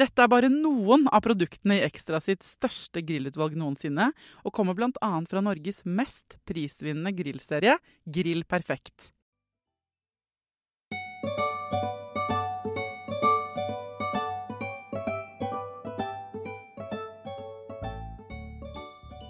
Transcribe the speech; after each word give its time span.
Dette 0.00 0.22
er 0.24 0.30
bare 0.32 0.48
noen 0.48 1.02
av 1.12 1.20
produktene 1.26 1.76
i 1.76 1.84
Ekstra 1.84 2.22
sitt 2.24 2.40
største 2.46 3.02
grillutvalg 3.04 3.52
noensinne, 3.58 4.06
og 4.48 4.54
kommer 4.56 4.72
bl.a. 4.78 5.10
fra 5.28 5.42
Norges 5.44 5.82
mest 5.84 6.38
prisvinnende 6.48 7.12
grillserie, 7.12 7.74
Grill 8.08 8.46
Perfekt. 8.48 9.10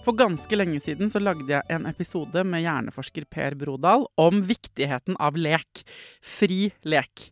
For 0.07 0.15
ganske 0.17 0.55
lenge 0.55 0.79
siden 0.85 1.11
så 1.11 1.19
lagde 1.19 1.51
jeg 1.51 1.67
en 1.75 1.91
episode 1.91 2.47
med 2.47 2.63
hjerneforsker 2.63 3.27
Per 3.27 3.59
Brodal 3.59 4.07
om 4.23 4.47
viktigheten 4.47 5.19
av 5.19 5.35
lek. 5.35 5.83
Fri 6.23 6.71
lek. 6.87 7.27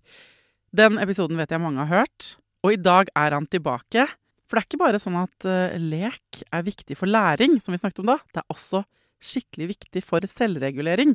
Den 0.75 0.99
episoden 0.99 1.39
vet 1.39 1.55
jeg 1.55 1.63
mange 1.63 1.87
har 1.87 2.03
hørt, 2.03 2.35
og 2.65 2.75
i 2.75 2.81
dag 2.81 3.11
er 3.17 3.37
han 3.37 3.47
tilbake. 3.51 4.07
For 4.49 4.57
det 4.57 4.63
er 4.63 4.69
ikke 4.69 4.81
bare 4.81 5.01
sånn 5.03 5.19
at 5.21 5.47
uh, 5.49 5.77
lek 5.77 6.43
er 6.49 6.65
viktig 6.65 6.97
for 6.97 7.11
læring, 7.11 7.59
som 7.61 7.75
vi 7.75 7.81
snakket 7.81 8.01
om 8.03 8.15
da. 8.15 8.19
Det 8.33 8.43
er 8.43 8.55
også 8.55 8.83
skikkelig 9.21 9.73
viktig 9.75 10.03
for 10.07 10.25
selvregulering. 10.31 11.15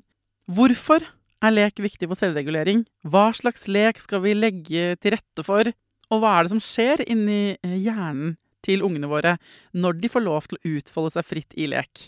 Hvorfor 0.53 1.05
er 1.43 1.55
lek 1.55 1.81
viktig 1.81 2.07
for 2.11 2.19
selvregulering? 2.19 2.83
Hva 3.07 3.31
slags 3.35 3.65
lek 3.71 3.99
skal 4.03 4.23
vi 4.25 4.35
legge 4.37 4.93
til 5.01 5.15
rette 5.15 5.45
for? 5.45 5.71
Og 6.13 6.21
hva 6.21 6.37
er 6.37 6.45
det 6.45 6.53
som 6.53 6.63
skjer 6.63 7.03
inni 7.09 7.55
hjernen 7.63 8.35
til 8.63 8.83
ungene 8.85 9.09
våre 9.11 9.37
når 9.75 9.97
de 9.99 10.11
får 10.11 10.23
lov 10.23 10.45
til 10.47 10.59
å 10.59 10.75
utfolde 10.77 11.15
seg 11.15 11.27
fritt 11.27 11.57
i 11.57 11.67
lek? 11.71 12.07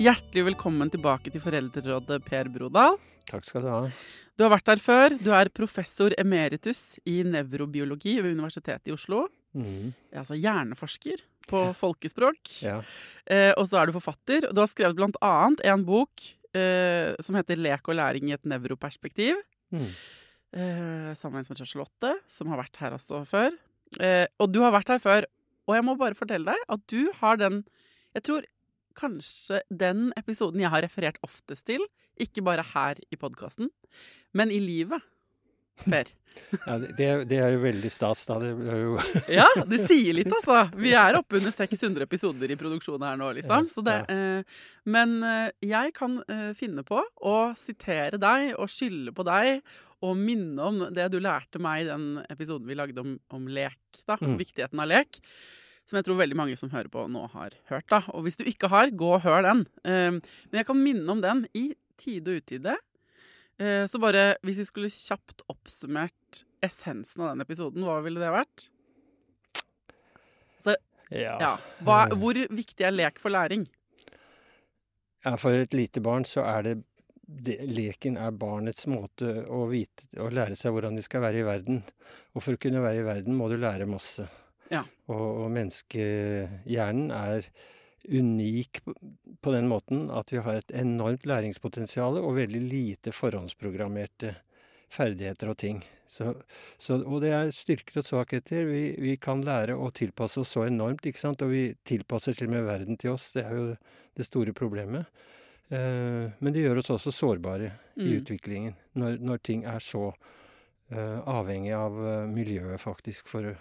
Hjertelig 0.00 0.44
velkommen 0.46 0.88
tilbake 0.90 1.30
til 1.32 1.42
Foreldrerådet, 1.42 2.22
Per 2.24 2.48
Brodal. 2.52 2.96
Takk 3.28 3.44
skal 3.46 3.64
du 3.64 3.68
ha. 3.68 3.80
Du 4.38 4.44
har 4.46 4.52
vært 4.54 4.70
der 4.70 4.80
før. 4.82 5.14
Du 5.20 5.28
er 5.36 5.50
professor 5.52 6.14
emeritus 6.18 6.96
i 7.08 7.18
nevrobiologi 7.28 8.16
ved 8.24 8.38
Universitetet 8.38 8.88
i 8.88 8.94
Oslo. 8.94 9.26
Mm. 9.52 9.92
Altså 10.16 10.38
hjerneforsker 10.40 11.22
på 11.50 11.64
folkespråk. 11.78 12.40
Ja. 12.68 12.78
Eh, 13.26 13.52
og 13.58 13.66
så 13.68 13.82
er 13.82 13.90
du 13.90 13.96
forfatter. 13.98 14.48
Du 14.50 14.62
har 14.62 14.70
skrevet 14.70 14.96
blant 14.98 15.18
annet 15.22 15.60
en 15.68 15.84
bok 15.86 16.24
eh, 16.56 17.12
som 17.22 17.36
heter 17.38 17.60
'Lek 17.60 17.86
og 17.92 17.98
læring 18.00 18.30
i 18.30 18.34
et 18.34 18.48
nevroperspektiv'. 18.48 19.38
Mm. 19.70 19.92
Eh, 20.52 21.12
sammen 21.14 21.44
med 21.44 21.62
Charlotte, 21.66 22.16
som 22.28 22.48
har 22.48 22.64
vært 22.64 22.80
her 22.80 22.96
også 22.96 23.22
før. 23.28 23.54
Eh, 24.00 24.26
og 24.40 24.50
du 24.52 24.60
har 24.64 24.72
vært 24.72 24.88
her 24.96 24.98
før. 25.04 25.28
Og 25.68 25.76
jeg 25.76 25.84
må 25.86 25.94
bare 26.00 26.18
fortelle 26.18 26.48
deg 26.56 26.66
at 26.68 26.80
du 26.90 27.12
har 27.20 27.36
den 27.36 27.64
Jeg 28.12 28.22
tror 28.26 28.44
kanskje 28.96 29.62
den 29.68 30.10
episoden 30.20 30.62
jeg 30.62 30.72
har 30.72 30.84
referert 30.84 31.20
oftest 31.26 31.66
til. 31.70 31.84
Ikke 32.20 32.44
bare 32.44 32.64
her 32.74 33.00
i 33.10 33.18
podkasten, 33.20 33.70
men 34.36 34.52
i 34.52 34.60
livet. 34.62 35.02
Per. 35.82 36.10
Ja, 36.66 36.78
det, 36.80 37.06
det, 37.28 37.38
er 37.44 37.50
jo 37.52 37.58
veldig 37.60 37.90
stas, 37.92 38.22
da. 38.24 38.38
Det 38.40 38.52
jo 38.56 38.94
ja, 39.38 39.44
det 39.68 39.82
sier 39.84 40.16
litt, 40.16 40.30
altså. 40.38 40.62
Vi 40.80 40.94
er 40.96 41.18
oppe 41.18 41.36
under 41.36 41.52
600 41.52 42.06
episoder 42.06 42.52
i 42.54 42.56
produksjonen 42.56 43.04
her 43.04 43.18
nå, 43.20 43.28
liksom. 43.36 43.68
Det, 43.84 43.96
eh, 44.14 44.62
men 44.88 45.12
eh, 45.28 45.50
jeg 45.68 45.92
kan 45.96 46.16
eh, 46.24 46.52
finne 46.56 46.84
på 46.88 47.02
å 47.28 47.36
sitere 47.58 48.20
deg 48.22 48.54
og 48.54 48.72
skylde 48.72 49.12
på 49.16 49.26
deg 49.28 49.60
og 50.02 50.16
minne 50.18 50.70
om 50.70 50.80
det 50.94 51.10
du 51.12 51.18
lærte 51.22 51.60
meg 51.62 51.84
i 51.84 51.90
den 51.90 52.06
episoden 52.32 52.66
vi 52.66 52.78
lagde 52.80 53.04
om, 53.04 53.12
om 53.36 53.44
lek. 53.52 53.78
da, 54.08 54.16
Mm. 54.16 54.38
viktigheten 54.40 54.80
av 54.80 54.88
lek. 54.88 55.20
Som 55.92 55.98
jeg 56.00 56.06
tror 56.06 56.16
veldig 56.22 56.36
mange 56.38 56.56
som 56.56 56.70
hører 56.72 56.88
på 56.88 57.02
nå, 57.12 57.26
har 57.34 57.52
hørt. 57.68 57.84
da. 57.92 57.98
Og 58.16 58.22
hvis 58.24 58.38
du 58.40 58.46
ikke 58.48 58.70
har, 58.72 58.88
gå 58.96 59.10
og 59.18 59.26
hør 59.26 59.42
den. 59.44 59.58
Eh, 59.84 60.14
men 60.16 60.56
jeg 60.62 60.64
kan 60.70 60.78
minne 60.80 61.12
om 61.12 61.20
den 61.20 61.42
i 61.52 61.66
tide 62.00 62.32
og 62.32 62.40
utide. 62.40 62.78
Eh, 63.60 63.84
så 63.84 64.00
bare, 64.00 64.22
hvis 64.40 64.62
vi 64.62 64.64
skulle 64.70 64.88
kjapt 64.88 65.44
oppsummert 65.52 66.40
essensen 66.64 67.26
av 67.26 67.34
den 67.34 67.44
episoden, 67.44 67.84
hva 67.84 67.98
ville 68.06 68.22
det 68.22 68.32
vært? 68.32 68.64
Så, 70.64 70.78
Ja. 71.12 71.36
ja. 71.44 71.52
Hva, 71.84 72.06
hvor 72.16 72.40
viktig 72.48 72.86
er 72.88 72.96
lek 72.96 73.20
for 73.20 73.34
læring? 73.34 73.66
Ja, 75.26 75.36
For 75.36 75.52
et 75.52 75.76
lite 75.76 76.00
barn 76.00 76.24
så 76.24 76.40
er 76.48 76.62
det, 76.66 76.76
det 77.22 77.60
Leken 77.68 78.16
er 78.16 78.32
barnets 78.34 78.88
måte 78.90 79.44
å 79.44 79.66
vite 79.70 80.08
å 80.18 80.30
lære 80.32 80.56
seg 80.58 80.72
hvordan 80.72 80.96
de 80.96 81.04
skal 81.04 81.20
være 81.28 81.42
i 81.44 81.46
verden. 81.46 81.82
Og 82.32 82.42
for 82.42 82.56
å 82.56 82.62
kunne 82.64 82.80
være 82.82 83.04
i 83.04 83.06
verden 83.06 83.36
må 83.36 83.50
du 83.52 83.58
lære 83.60 83.86
masse. 83.86 84.24
Ja. 84.72 84.82
Og, 85.12 85.44
og 85.44 85.50
menneskehjernen 85.54 87.10
er 87.14 87.48
unik 88.08 88.80
på, 88.82 89.52
den 89.54 89.68
måten 89.70 90.08
at 90.10 90.32
vi 90.32 90.40
har 90.42 90.58
et 90.58 90.72
enormt 90.74 91.26
læringspotensial 91.28 92.18
og 92.18 92.34
veldig 92.40 92.62
lite 92.64 93.12
forhåndsprogrammerte 93.14 94.34
ferdigheter 94.92 95.52
og 95.52 95.58
ting. 95.60 95.84
Så, 96.10 96.34
så, 96.82 96.98
og 96.98 97.22
det 97.24 97.30
er 97.32 97.52
styrker 97.54 98.02
og 98.02 98.08
svakheter. 98.08 98.66
Vi, 98.68 98.82
vi 99.00 99.14
kan 99.22 99.44
lære 99.46 99.78
å 99.78 99.92
tilpasse 99.94 100.42
oss 100.42 100.50
så 100.56 100.66
enormt, 100.66 101.06
ikke 101.08 101.22
sant? 101.22 101.44
og 101.44 101.54
vi 101.54 101.62
tilpasser 101.88 102.36
til 102.36 102.50
og 102.50 102.56
med 102.56 102.66
verden 102.66 102.98
til 103.00 103.14
oss. 103.14 103.30
Det 103.36 103.46
er 103.46 103.54
jo 103.56 103.68
det 104.18 104.26
store 104.28 104.52
problemet. 104.56 105.08
Eh, 105.72 106.28
men 106.36 106.52
det 106.52 106.66
gjør 106.66 106.82
oss 106.82 106.92
også 106.98 107.14
sårbare 107.16 107.70
i 107.96 108.08
Mm. 108.08 108.12
utviklingen, 108.20 108.74
når, 108.96 109.18
når 109.20 109.38
ting 109.44 109.64
er 109.64 109.80
så 109.80 110.10
eh, 110.90 111.18
avhengig 111.28 111.72
av 111.76 111.96
eh, 111.96 112.26
miljøet, 112.28 112.80
faktisk, 112.80 113.28
for 113.28 113.54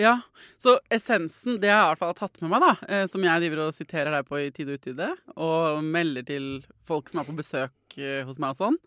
Ja, 0.00 0.14
så 0.60 0.76
essensen, 0.94 1.56
det 1.62 1.70
jeg 1.70 1.78
i 1.78 1.88
hvert 1.90 2.00
fall 2.00 2.12
har 2.12 2.20
tatt 2.20 2.38
med 2.42 2.52
meg, 2.52 2.64
da, 2.64 2.72
eh, 2.86 3.04
som 3.10 3.24
jeg 3.26 3.42
driver 3.42 3.64
og 3.64 3.74
siterer 3.76 4.14
deg 4.14 4.28
på 4.28 4.40
i 4.40 4.50
tide 4.54 4.74
og 4.74 4.82
utide, 4.82 5.08
og 5.36 5.82
melder 5.84 6.26
til 6.28 6.46
folk 6.88 7.10
som 7.10 7.22
er 7.22 7.28
på 7.28 7.36
besøk 7.38 7.98
eh, 7.98 8.22
hos 8.28 8.38
meg 8.42 8.54
og 8.54 8.60
sånn, 8.60 8.78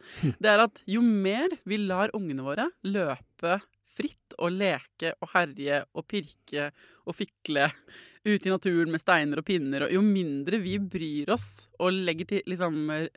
det 0.41 0.53
er 0.53 0.63
at 0.63 0.83
jo 0.89 1.03
mer 1.05 1.53
vi 1.67 1.81
lar 1.83 2.13
ungene 2.17 2.45
våre 2.45 2.69
løpe 2.87 3.59
fritt 3.91 4.37
og 4.39 4.55
leke 4.55 5.13
og 5.19 5.33
herje 5.33 5.81
og 5.97 6.07
pirke 6.07 6.69
og 7.05 7.17
fikle 7.17 7.67
ute 8.23 8.47
i 8.47 8.53
naturen 8.53 8.91
med 8.93 9.01
steiner 9.01 9.41
og 9.41 9.47
pinner, 9.47 9.87
og 9.87 9.95
jo 9.95 10.01
mindre 10.05 10.61
vi 10.61 10.77
bryr 10.79 11.33
oss 11.33 11.65
og 11.81 11.95
legger 12.05 12.29
til 12.35 12.51
liksom 12.51 12.83
eh, 12.95 13.07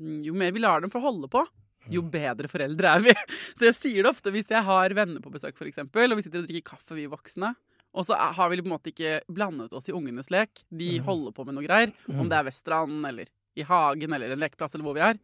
Jo 0.00 0.32
mer 0.32 0.52
vi 0.56 0.62
lar 0.62 0.80
dem 0.80 0.88
få 0.88 1.02
holde 1.04 1.28
på, 1.28 1.42
jo 1.90 2.02
bedre 2.02 2.48
foreldre 2.50 2.94
er 2.96 3.04
vi. 3.04 3.14
Så 3.58 3.66
jeg 3.68 3.76
sier 3.78 4.02
det 4.06 4.10
ofte 4.12 4.32
hvis 4.34 4.50
jeg 4.52 4.62
har 4.66 4.94
venner 4.96 5.20
på 5.24 5.32
besøk, 5.34 5.58
eksempel, 5.66 6.12
og 6.12 6.20
vi 6.20 6.24
sitter 6.26 6.42
og 6.44 6.48
drikker 6.48 6.70
kaffe, 6.74 6.94
vi 6.98 7.06
voksne, 7.10 7.54
Og 7.92 8.04
så 8.06 8.14
har 8.14 8.50
vi 8.52 8.60
på 8.62 8.68
en 8.68 8.74
måte 8.76 8.92
ikke 8.92 9.16
blandet 9.26 9.72
oss 9.74 9.88
i 9.90 9.92
ungenes 9.96 10.28
lek. 10.30 10.60
De 10.70 11.00
holder 11.02 11.32
på 11.34 11.44
med 11.44 11.56
noe 11.56 11.64
greier. 11.66 11.90
Om 12.06 12.28
det 12.30 12.36
er 12.38 12.44
ved 12.46 12.54
stranden 12.54 13.04
eller 13.08 13.26
i 13.58 13.64
hagen 13.66 14.12
eller 14.14 14.30
en 14.30 14.38
lekeplass 14.38 14.76
eller 14.76 14.86
hvor 14.86 14.94
vi 14.94 15.02
er. 15.02 15.18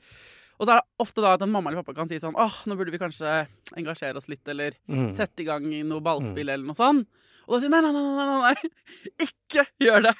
Og 0.58 0.66
så 0.66 0.72
er 0.74 0.80
det 0.80 1.04
ofte 1.04 1.22
da 1.22 1.34
at 1.36 1.42
en 1.44 1.52
mamma 1.52 1.70
eller 1.70 1.84
pappa 1.84 1.94
kan 1.94 2.08
si 2.10 2.18
sånn 2.18 2.34
åh, 2.34 2.56
nå 2.66 2.74
burde 2.74 2.90
vi 2.90 2.98
kanskje 2.98 3.46
engasjere 3.76 4.16
oss 4.18 4.26
litt, 4.32 4.42
eller 4.48 4.74
Mm. 4.88 5.12
sette 5.14 5.44
i 5.44 5.46
gang 5.46 5.62
noe 5.86 6.00
ballspill 6.02 6.48
eller 6.48 6.64
noe 6.66 6.74
sånt. 6.74 7.06
Og 7.46 7.54
da 7.54 7.60
sier 7.62 7.70
nei, 7.70 7.80
nei, 7.84 7.92
nei, 7.92 8.02
nei, 8.02 8.26
nei, 8.26 8.54
nei. 8.56 9.26
ikke 9.28 9.66
gjør 9.84 10.08
det. 10.08 10.14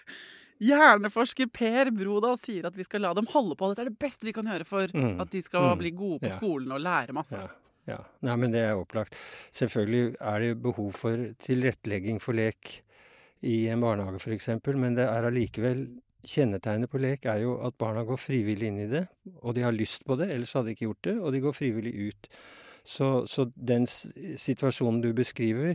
Hjerneforsker 0.62 1.50
Per 1.52 1.90
Brodal 1.92 2.38
sier 2.40 2.66
at 2.66 2.76
vi 2.76 2.84
skal 2.86 3.02
la 3.04 3.12
dem 3.14 3.26
holde 3.32 3.56
på. 3.58 3.68
Dette 3.70 3.84
er 3.84 3.90
det 3.90 3.98
beste 4.00 4.24
vi 4.24 4.32
kan 4.32 4.46
gjøre 4.48 4.64
for 4.66 4.86
Mm. 4.88 5.20
at 5.20 5.30
de 5.30 5.42
skal 5.42 5.60
Mm. 5.74 5.78
bli 5.78 5.90
gode 5.90 6.20
på 6.20 6.30
Ja. 6.30 6.36
skolen 6.38 6.72
og 6.72 6.80
lære 6.80 7.12
masse. 7.12 7.32
Ja. 7.36 7.48
ja. 7.86 7.98
Nei, 8.22 8.36
men 8.36 8.50
det 8.52 8.64
er 8.64 8.74
opplagt. 8.76 9.14
Selvfølgelig 9.52 10.16
er 10.20 10.38
det 10.40 10.62
behov 10.62 10.92
for 10.92 11.16
tilrettelegging 11.44 12.20
for 12.20 12.32
lek 12.32 12.82
i 13.42 13.66
en 13.68 13.80
barnehage 13.80 14.16
f.eks., 14.20 14.48
men 14.76 14.94
det 14.94 15.06
er 15.08 15.22
allikevel 15.30 16.00
Kjennetegnet 16.26 16.88
på 16.90 16.98
lek 16.98 17.24
er 17.26 17.38
jo 17.42 17.52
at 17.64 17.78
barna 17.78 18.02
går 18.04 18.16
frivillig 18.18 18.64
inn 18.66 18.78
i 18.80 18.86
det, 18.90 19.08
og 19.44 19.54
de 19.54 19.60
har 19.62 19.70
lyst 19.70 20.02
på 20.04 20.16
det, 20.18 20.28
ellers 20.28 20.52
hadde 20.54 20.66
de 20.66 20.74
ikke 20.74 20.88
gjort 20.88 21.02
det, 21.02 21.18
og 21.22 21.32
de 21.32 21.40
går 21.40 21.52
frivillig 21.54 22.08
ut. 22.08 22.28
Så, 22.86 23.26
så 23.26 23.48
den 23.56 23.86
situasjonen 23.90 25.00
du 25.02 25.08
beskriver, 25.16 25.74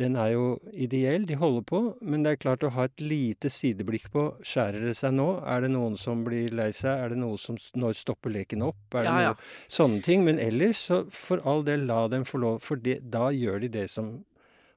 den 0.00 0.14
er 0.16 0.30
jo 0.32 0.44
ideell, 0.72 1.26
de 1.28 1.36
holder 1.36 1.64
på, 1.68 1.80
men 2.00 2.22
det 2.24 2.30
er 2.32 2.40
klart 2.40 2.64
å 2.64 2.70
ha 2.76 2.86
et 2.88 3.02
lite 3.02 3.50
sideblikk 3.52 4.06
på 4.14 4.22
skjærer 4.46 4.86
det 4.88 4.94
seg 4.96 5.12
nå, 5.18 5.26
er 5.44 5.66
det 5.66 5.72
noen 5.74 5.98
som 6.00 6.22
blir 6.24 6.54
lei 6.56 6.70
seg, 6.72 6.94
er 6.96 7.12
det 7.12 7.18
noe 7.20 7.36
som 7.40 7.58
når 7.76 7.98
stopper 7.98 8.32
leken 8.32 8.64
opp, 8.64 8.80
er 8.94 9.04
det 9.04 9.10
Ja, 9.10 9.24
ja. 9.26 9.32
noe 9.34 9.74
sånne 9.76 10.00
ting. 10.06 10.24
Men 10.24 10.40
ellers, 10.40 10.86
så 10.88 11.02
for 11.12 11.42
all 11.44 11.64
del, 11.66 11.84
la 11.90 12.06
dem 12.12 12.24
få 12.28 12.40
lov, 12.40 12.62
for 12.64 12.80
det, 12.80 13.00
da 13.12 13.28
gjør 13.34 13.66
de 13.66 13.72
det 13.80 13.88
som 13.90 14.20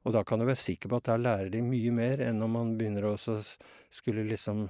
Og 0.06 0.14
da 0.14 0.22
kan 0.22 0.38
du 0.38 0.46
være 0.46 0.62
sikker 0.62 0.92
på 0.92 1.00
at 1.00 1.08
da 1.08 1.16
lærer 1.18 1.48
de 1.50 1.64
mye 1.66 1.90
mer 1.90 2.20
enn 2.22 2.44
om 2.46 2.52
man 2.54 2.76
begynner 2.78 3.08
å 3.10 3.16
skulle 3.18 4.22
liksom 4.30 4.68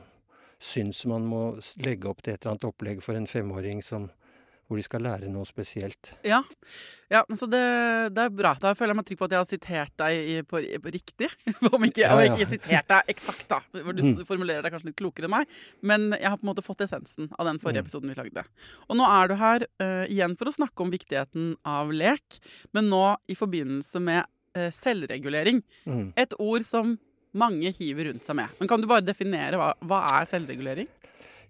synes 0.63 1.05
man 1.11 1.25
må 1.27 1.41
legge 1.83 2.07
opp 2.07 2.21
til 2.23 2.33
et 2.33 2.39
eller 2.45 2.53
annet 2.53 2.67
opplegg 2.69 3.01
for 3.03 3.19
en 3.19 3.27
femåring 3.27 3.81
som 3.83 4.07
hvor 4.67 4.79
de 4.79 4.83
skal 4.85 5.03
lære 5.05 5.27
noe 5.29 5.45
spesielt. 5.45 6.09
Ja, 6.25 6.39
ja 7.13 7.19
så 7.37 7.45
det, 7.51 7.59
det 8.15 8.23
er 8.23 8.31
bra. 8.33 8.55
Da 8.61 8.71
føler 8.73 8.93
jeg 8.95 8.97
meg 8.99 9.05
trygg 9.09 9.19
på 9.19 9.27
at 9.27 9.35
jeg 9.35 9.41
har 9.43 9.49
sitert 9.49 9.93
deg 10.01 10.31
i, 10.33 10.35
på, 10.41 10.61
på 10.81 10.93
riktig. 10.95 11.29
Om 11.75 11.85
ikke, 11.85 12.01
Ja, 12.01 12.15
ja. 12.17 12.23
jeg 12.25 12.33
har 12.47 12.51
sitert 12.55 12.89
deg 12.89 13.11
eksakt, 13.13 13.45
da. 13.51 13.59
Hvor 13.77 13.93
du 13.93 14.01
Mm. 14.05 14.25
formulerer 14.25 14.65
deg 14.65 14.73
kanskje 14.73 14.89
litt 14.91 14.97
klokere 15.01 15.29
enn 15.29 15.35
meg. 15.37 15.47
Men 15.85 16.07
jeg 16.17 16.27
har 16.29 16.37
på 16.41 16.45
en 16.47 16.51
måte 16.53 16.65
fått 16.65 16.81
essensen 16.87 17.29
av 17.37 17.45
den 17.49 17.59
forrige 17.61 17.83
Mm. 17.83 17.87
episoden 17.87 18.09
vi 18.13 18.17
lagde. 18.23 18.45
Og 18.89 18.97
nå 18.97 19.05
er 19.05 19.27
du 19.27 19.35
her 19.39 19.67
uh, 19.81 20.05
igjen 20.09 20.35
for 20.37 20.49
å 20.49 20.55
snakke 20.57 20.81
om 20.85 20.93
viktigheten 20.93 21.55
av 21.65 21.91
lek, 21.93 22.39
men 22.73 22.89
nå 22.89 23.03
i 23.29 23.35
forbindelse 23.37 24.01
med 24.01 24.25
uh, 24.57 24.69
selvregulering. 24.73 25.61
Mm. 25.85 26.07
Et 26.17 26.33
ord 26.41 26.65
som 26.65 26.97
mange 27.35 27.67
hiver 27.75 28.07
rundt 28.07 28.23
seg 28.23 28.37
med. 28.39 28.47
Men 28.61 28.69
kan 28.71 28.79
du 28.79 28.87
bare 28.87 29.03
definere 29.03 29.57
hva, 29.59 29.73
hva 29.83 29.97
er 30.21 30.29
selvregulering? 30.31 30.87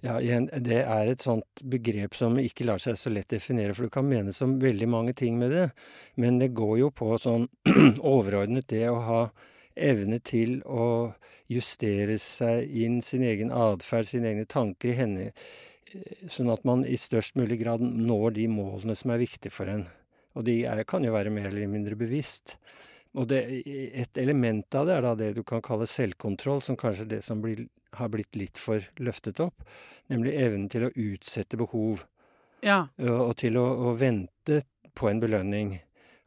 Ja, 0.05 0.19
igjen, 0.21 0.45
det 0.61 0.83
er 0.83 1.09
et 1.09 1.23
sånt 1.25 1.63
begrep 1.65 2.13
som 2.13 2.35
ikke 2.37 2.67
lar 2.67 2.81
seg 2.81 2.97
så 2.99 3.09
lett 3.09 3.31
definere, 3.33 3.73
for 3.73 3.87
du 3.87 3.93
kan 3.93 4.05
mene 4.05 4.35
som 4.37 4.59
veldig 4.61 4.87
mange 4.91 5.15
ting 5.17 5.39
med 5.41 5.49
det. 5.49 5.69
Men 6.21 6.37
det 6.37 6.51
går 6.53 6.75
jo 6.83 6.89
på 6.93 7.15
sånn 7.21 7.47
overordnet 8.13 8.67
det 8.69 8.83
å 8.91 8.99
ha 9.07 9.21
evne 9.73 10.19
til 10.21 10.59
å 10.69 11.15
justere 11.49 12.19
seg 12.21 12.69
inn 12.69 13.01
sin 13.05 13.25
egen 13.25 13.49
atferd, 13.49 14.05
sine 14.11 14.29
egne 14.29 14.45
tanker 14.49 14.93
i 14.93 14.97
henne, 14.99 15.31
eh, 15.89 16.25
sånn 16.29 16.53
at 16.53 16.61
man 16.69 16.85
i 16.85 16.99
størst 17.01 17.39
mulig 17.39 17.63
grad 17.63 17.81
når 17.81 18.37
de 18.37 18.45
målene 18.51 18.95
som 18.97 19.13
er 19.15 19.23
viktige 19.25 19.53
for 19.57 19.73
en. 19.73 19.87
Og 20.37 20.45
de 20.45 20.61
er, 20.69 20.83
kan 20.85 21.01
jo 21.05 21.15
være 21.15 21.33
mer 21.33 21.49
eller 21.49 21.71
mindre 21.71 21.97
bevisst. 21.97 22.59
Og 23.15 23.29
det, 23.31 23.41
et 23.65 24.21
element 24.21 24.75
av 24.75 24.85
det 24.85 24.99
er 24.99 25.05
da 25.05 25.17
det 25.17 25.33
du 25.37 25.41
kan 25.47 25.65
kalle 25.65 25.87
selvkontroll, 25.89 26.61
som 26.61 26.77
kanskje 26.77 27.07
er 27.07 27.13
det 27.17 27.21
som 27.25 27.41
blir, 27.41 27.65
har 27.99 28.09
blitt 28.13 28.35
litt 28.35 28.57
for 28.61 28.83
løftet 29.01 29.39
opp. 29.43 29.63
Nemlig 30.11 30.35
evnen 30.37 30.69
til 30.69 30.87
å 30.87 30.93
utsette 30.93 31.57
behov, 31.57 32.05
Ja. 32.61 32.87
og 32.99 33.29
og 33.29 33.35
til 33.37 33.57
å, 33.57 33.65
å 33.89 33.95
vente 33.97 34.61
på 34.95 35.09
en 35.09 35.19
belønning. 35.19 35.79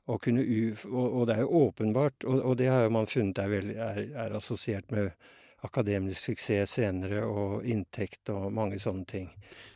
Og, 0.09 0.23
kunne 0.25 0.41
og, 0.89 1.07
og 1.21 1.27
det 1.29 1.35
er 1.37 1.41
jo 1.43 1.65
åpenbart, 1.69 2.25
og, 2.25 2.57
det 2.57 2.69
har 2.73 2.89
man 2.89 3.07
funnet 3.07 3.39
er, 3.39 3.49
vel, 3.53 3.71
er, 3.77 3.99
er 4.17 4.37
assosiert 4.37 4.89
med 4.91 5.11
akademisk 5.67 6.31
suksess 6.31 6.79
senere, 6.79 7.25
og 7.27 7.67
inntekt 7.67 8.31
og 8.33 8.53
mange 8.55 8.79
sånne 8.81 9.05
ting. 9.05 9.27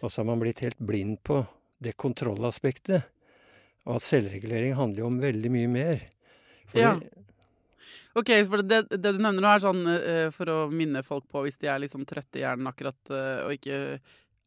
Og 0.01 0.11
så 0.11 0.23
har 0.23 0.31
man 0.31 0.41
blitt 0.41 0.63
helt 0.65 0.79
blind 0.79 1.19
på 1.27 1.43
det 1.83 1.97
kontrollaspektet. 2.01 3.03
Og 3.85 3.97
at 3.99 4.07
selvregulering 4.07 4.77
handler 4.79 5.03
jo 5.03 5.09
om 5.11 5.21
veldig 5.21 5.51
mye 5.53 5.69
mer. 5.69 6.05
Fordi, 6.71 6.81
Ja. 6.81 6.95
Ok, 8.19 8.33
for 8.49 8.63
det, 8.67 8.83
det 8.93 9.15
du 9.15 9.21
nevner 9.21 9.41
nå 9.43 9.53
er 9.53 9.63
sånn 9.65 9.85
uh, 9.89 10.29
for 10.35 10.53
å 10.53 10.59
minne 10.73 11.05
folk 11.07 11.29
på 11.33 11.45
hvis 11.47 11.61
de 11.63 11.71
er 11.73 11.83
litt 11.83 11.95
sånn 11.95 12.09
trøtte 12.09 12.41
i 12.41 12.45
hjernen 12.45 12.71
akkurat 12.71 13.15
uh, 13.15 13.47
og 13.47 13.57
ikke 13.57 13.79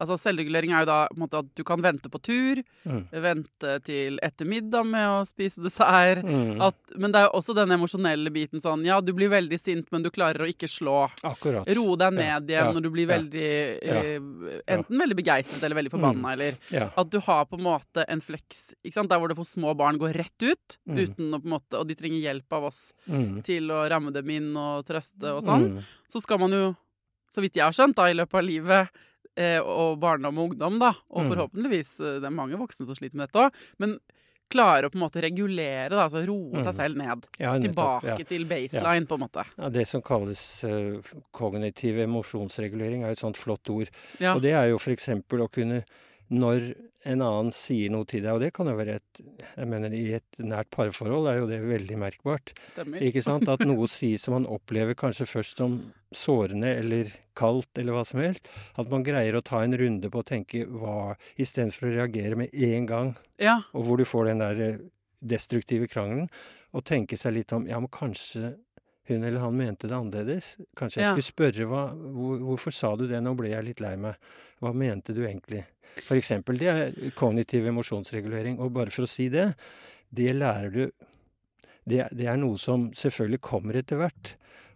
Altså 0.02 0.18
Selvregulering 0.20 0.74
er 0.76 0.82
jo 0.84 0.88
da 0.90 0.96
på 1.08 1.16
en 1.16 1.22
måte 1.24 1.40
at 1.40 1.52
du 1.56 1.64
kan 1.64 1.80
vente 1.82 2.10
på 2.12 2.20
tur, 2.22 2.64
Mm. 2.86 3.06
vente 3.24 3.70
til 3.88 4.20
etter 4.22 4.46
middag 4.46 4.84
med 4.86 5.08
å 5.08 5.22
spise 5.26 5.62
dessert. 5.64 6.20
Mm, 6.24 6.60
At, 6.62 6.76
men 7.00 7.12
det 7.12 7.22
er 7.22 7.24
jo 7.30 7.40
også 7.40 7.56
den 7.56 7.72
emosjonelle 7.72 8.30
biten 8.30 8.60
sånn 8.62 8.84
Ja, 8.86 9.00
du 9.02 9.14
blir 9.14 9.30
veldig 9.32 9.58
sint, 9.60 9.88
men 9.92 10.04
du 10.04 10.10
klarer 10.12 10.44
å 10.44 10.50
ikke 10.52 10.68
slå. 10.68 11.10
akkurat. 11.24 11.66
Roe 11.76 11.96
deg 11.96 12.12
Ja, 12.14 12.40
ned 12.40 12.50
igjen 12.52 12.66
ja, 12.66 12.72
når 12.74 12.82
du 12.84 12.90
blir 12.92 13.08
ja, 13.08 13.16
veldig 13.18 13.80
eh, 13.82 14.20
Enten 14.76 15.00
veldig 15.00 15.16
begeistret 15.16 15.64
eller 15.64 15.76
veldig 15.82 15.92
forbanna, 15.96 16.34
eller 16.34 16.58
Ja. 16.70 16.90
at 16.98 17.10
du 17.10 17.20
har 17.22 17.46
på 17.46 17.58
en 17.58 17.64
måte 17.64 18.06
en 18.08 18.20
flex 18.22 18.74
ikke 18.84 18.94
sant? 18.94 19.10
der 19.10 19.18
hvor 19.18 19.30
det 19.30 19.38
for 19.38 19.46
små 19.46 19.76
barn 19.76 19.98
går 19.98 20.14
rett 20.14 20.44
ut, 20.44 20.78
Mm. 20.88 20.98
uten 21.08 21.32
å 21.34 21.40
på 21.42 21.46
en 21.46 21.52
måte 21.58 21.80
Og 21.80 21.88
de 21.88 21.96
trenger 21.96 22.20
hjelp 22.22 22.52
av 22.52 22.64
oss 22.66 22.94
Mm. 23.10 23.42
til 23.44 23.64
å 23.72 23.90
ramme 23.90 24.12
dem 24.14 24.30
inn 24.30 24.56
og 24.58 24.86
trøste 24.86 25.24
og 25.24 25.42
sånn. 25.42 25.78
Mm. 25.80 25.84
Så 26.12 26.22
skal 26.22 26.38
man 26.38 26.52
jo, 26.52 26.76
så 27.32 27.42
vidt 27.42 27.54
jeg 27.56 27.64
har 27.64 27.72
skjønt, 27.72 27.96
da, 27.96 28.04
i 28.06 28.14
løpet 28.14 28.34
av 28.36 28.44
livet 28.44 28.90
og 29.62 30.00
barndom 30.00 30.38
og 30.40 30.50
ungdom, 30.52 30.80
da, 30.80 30.94
og 31.12 31.24
Mm. 31.26 31.32
forhåpentligvis 31.34 32.00
eh, 32.00 32.20
det 32.22 32.26
er 32.30 32.30
mange 32.36 32.56
voksne 32.58 32.86
som 32.88 32.96
sliter 32.96 33.16
med 33.20 33.28
dette 33.28 33.42
òg, 33.48 33.52
men 33.80 34.00
klare 34.48 34.86
å 34.86 34.92
på 34.94 34.96
en 35.00 35.02
måte 35.10 35.22
regulere, 35.24 35.90
da, 35.90 36.04
altså 36.06 36.22
roe 36.28 36.62
seg 36.62 36.70
Mm. 36.72 36.78
selv 36.78 36.96
ned. 36.98 37.26
Ja, 37.40 37.54
Tilbake 37.58 38.06
ja. 38.06 38.16
til 38.30 38.46
baseline, 38.46 39.08
på 39.10 39.16
en 39.18 39.24
måte. 39.26 39.44
Ja, 39.58 39.70
Det 39.70 39.88
som 39.88 40.02
kalles 40.06 40.64
uh, 40.64 41.02
kognitiv 41.34 41.98
emosjonsregulering, 42.06 43.04
er 43.04 43.12
et 43.12 43.18
sånt 43.20 43.38
flott 43.38 43.68
ord. 43.74 43.90
Ja. 44.20 44.36
Og 44.36 44.42
det 44.44 44.54
er 44.54 44.70
jo 44.70 44.78
f.eks. 44.78 45.10
å 45.10 45.50
kunne 45.52 45.84
Når 46.34 46.72
en 47.06 47.22
annen 47.22 47.52
sier 47.54 47.92
noe 47.94 48.06
til 48.10 48.24
deg, 48.24 48.32
og 48.34 48.42
det 48.42 48.50
kan 48.56 48.66
jo 48.66 48.74
være 48.80 48.96
et 48.98 49.20
Jeg 49.56 49.68
mener 49.70 49.94
i 49.94 50.16
et 50.18 50.40
nært 50.42 50.72
parforhold 50.74 51.28
er 51.30 51.38
jo 51.38 51.46
det 51.52 51.60
veldig 51.62 52.00
merkbart. 52.02 52.54
Stemmer. 52.74 53.04
Ikke 53.06 53.22
sant? 53.22 53.46
At 53.52 53.62
noe 53.62 53.86
sies 53.94 54.26
som 54.26 54.34
man 54.34 54.48
opplever 54.50 54.98
kanskje 54.98 55.28
først 55.30 55.62
som 55.62 55.78
sårende 56.16 56.72
eller 56.80 57.12
kaldt 57.38 57.78
eller 57.78 57.94
hva 57.94 58.04
som 58.10 58.24
helst. 58.24 58.50
At 58.80 58.90
man 58.90 59.06
greier 59.06 59.38
å 59.38 59.44
ta 59.46 59.62
en 59.62 59.78
runde 59.78 60.10
på 60.10 60.24
å 60.24 60.26
tenke 60.26 60.66
hva 60.66 61.14
Istedenfor 61.38 61.92
å 61.92 61.96
reagere 62.00 62.36
med 62.42 62.54
en 62.54 62.86
gang, 62.90 63.16
Ja. 63.38 63.62
og 63.74 63.86
hvor 63.86 63.98
du 64.02 64.06
får 64.06 64.32
den 64.32 64.40
der 64.42 64.80
destruktive 65.22 65.88
krangelen, 65.90 66.30
og 66.76 66.84
tenke 66.86 67.18
seg 67.18 67.34
litt 67.38 67.54
om 67.56 67.68
Ja, 67.70 67.80
men 67.80 67.88
kanskje 67.90 68.56
hun 69.08 69.24
eller 69.24 69.40
han 69.40 69.58
mente 69.58 69.88
det 69.90 69.96
annerledes. 69.96 70.56
Kanskje 70.78 71.02
jeg 71.02 71.06
Ja. 71.10 71.14
skulle 71.14 71.32
spørre 71.32 71.68
hva, 71.70 71.84
hvor, 71.94 72.38
hvorfor 72.40 72.74
sa 72.74 72.96
du 72.96 73.06
det, 73.08 73.22
nå 73.24 73.36
ble 73.38 73.50
jeg 73.54 73.66
litt 73.66 73.82
lei 73.84 73.96
meg. 73.96 74.16
Hva 74.62 74.74
mente 74.74 75.14
du 75.14 75.22
egentlig? 75.26 75.64
For 76.04 76.18
eksempel, 76.18 76.58
det 76.60 76.68
er 76.72 77.12
kognitiv 77.16 77.68
emosjonsregulering. 77.70 78.58
Og 78.60 78.74
bare 78.74 78.92
for 78.92 79.06
å 79.06 79.10
si 79.10 79.30
det, 79.30 79.54
det 80.14 80.34
lærer 80.36 80.72
du 80.74 80.92
det, 81.86 82.08
det 82.12 82.26
er 82.26 82.38
noe 82.42 82.58
som 82.58 82.90
selvfølgelig 82.98 83.42
kommer 83.46 83.78
etter 83.78 84.00
hvert. 84.02 84.34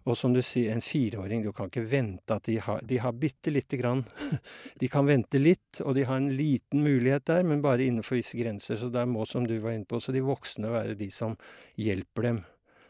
Og 0.08 0.16
som 0.16 0.32
du 0.32 0.40
sier, 0.40 0.70
en 0.72 0.80
fireåring, 0.80 1.42
du 1.44 1.50
kan 1.52 1.68
ikke 1.68 1.82
vente 1.90 2.32
at 2.32 2.46
de 2.48 2.54
har 2.62 2.80
De 2.88 2.96
har 2.98 3.12
bitte 3.12 3.50
lite 3.52 3.76
grann 3.76 4.00
De 4.80 4.88
kan 4.88 5.04
vente 5.06 5.38
litt, 5.38 5.82
og 5.84 5.94
de 5.94 6.06
har 6.08 6.16
en 6.16 6.30
liten 6.34 6.80
mulighet 6.86 7.26
der, 7.28 7.42
men 7.44 7.60
bare 7.60 7.84
innenfor 7.84 8.16
visse 8.16 8.38
grenser. 8.38 8.76
Så 8.80 8.88
der 8.90 9.04
må, 9.10 9.26
som 9.28 9.44
du 9.46 9.58
var 9.60 9.72
inne 9.76 9.84
på, 9.84 10.00
så 10.00 10.14
de 10.14 10.22
voksne 10.24 10.70
være 10.72 10.96
de 10.96 11.10
som 11.12 11.36
hjelper 11.76 12.22
dem 12.30 12.40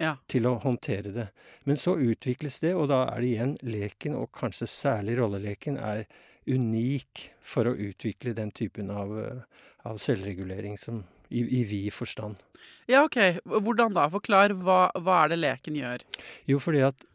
Ja. 0.00 0.14
til 0.32 0.46
å 0.48 0.54
håndtere 0.62 1.12
det. 1.12 1.28
Men 1.68 1.76
så 1.76 1.98
utvikles 2.00 2.58
det, 2.62 2.72
og 2.74 2.88
da 2.88 3.02
er 3.12 3.20
det 3.20 3.30
igjen 3.34 3.56
leken, 3.60 4.14
og 4.16 4.30
kanskje 4.32 4.68
særlig 4.70 5.18
rolleleken, 5.20 5.76
er 5.76 6.06
unik 6.48 7.26
for 7.44 7.68
å 7.68 7.76
utvikle 7.76 8.32
den 8.34 8.50
typen 8.56 8.90
av, 8.90 9.12
eh, 9.20 9.66
av 9.84 10.00
selvregulering 10.00 10.78
som 10.80 11.04
i, 11.28 11.44
i 11.60 11.64
vid 11.64 11.92
forstand. 11.94 12.40
ja, 12.90 13.04
OK. 13.04 13.18
Hvordan 13.44 13.94
da? 13.94 14.08
Forklar. 14.10 14.56
Hva, 14.64 14.80
hva 14.98 15.24
er 15.24 15.34
det 15.34 15.40
leken 15.44 15.76
gjør? 15.78 16.02
Jo, 16.48 16.58
fordi 16.58 16.82
at 16.88 17.06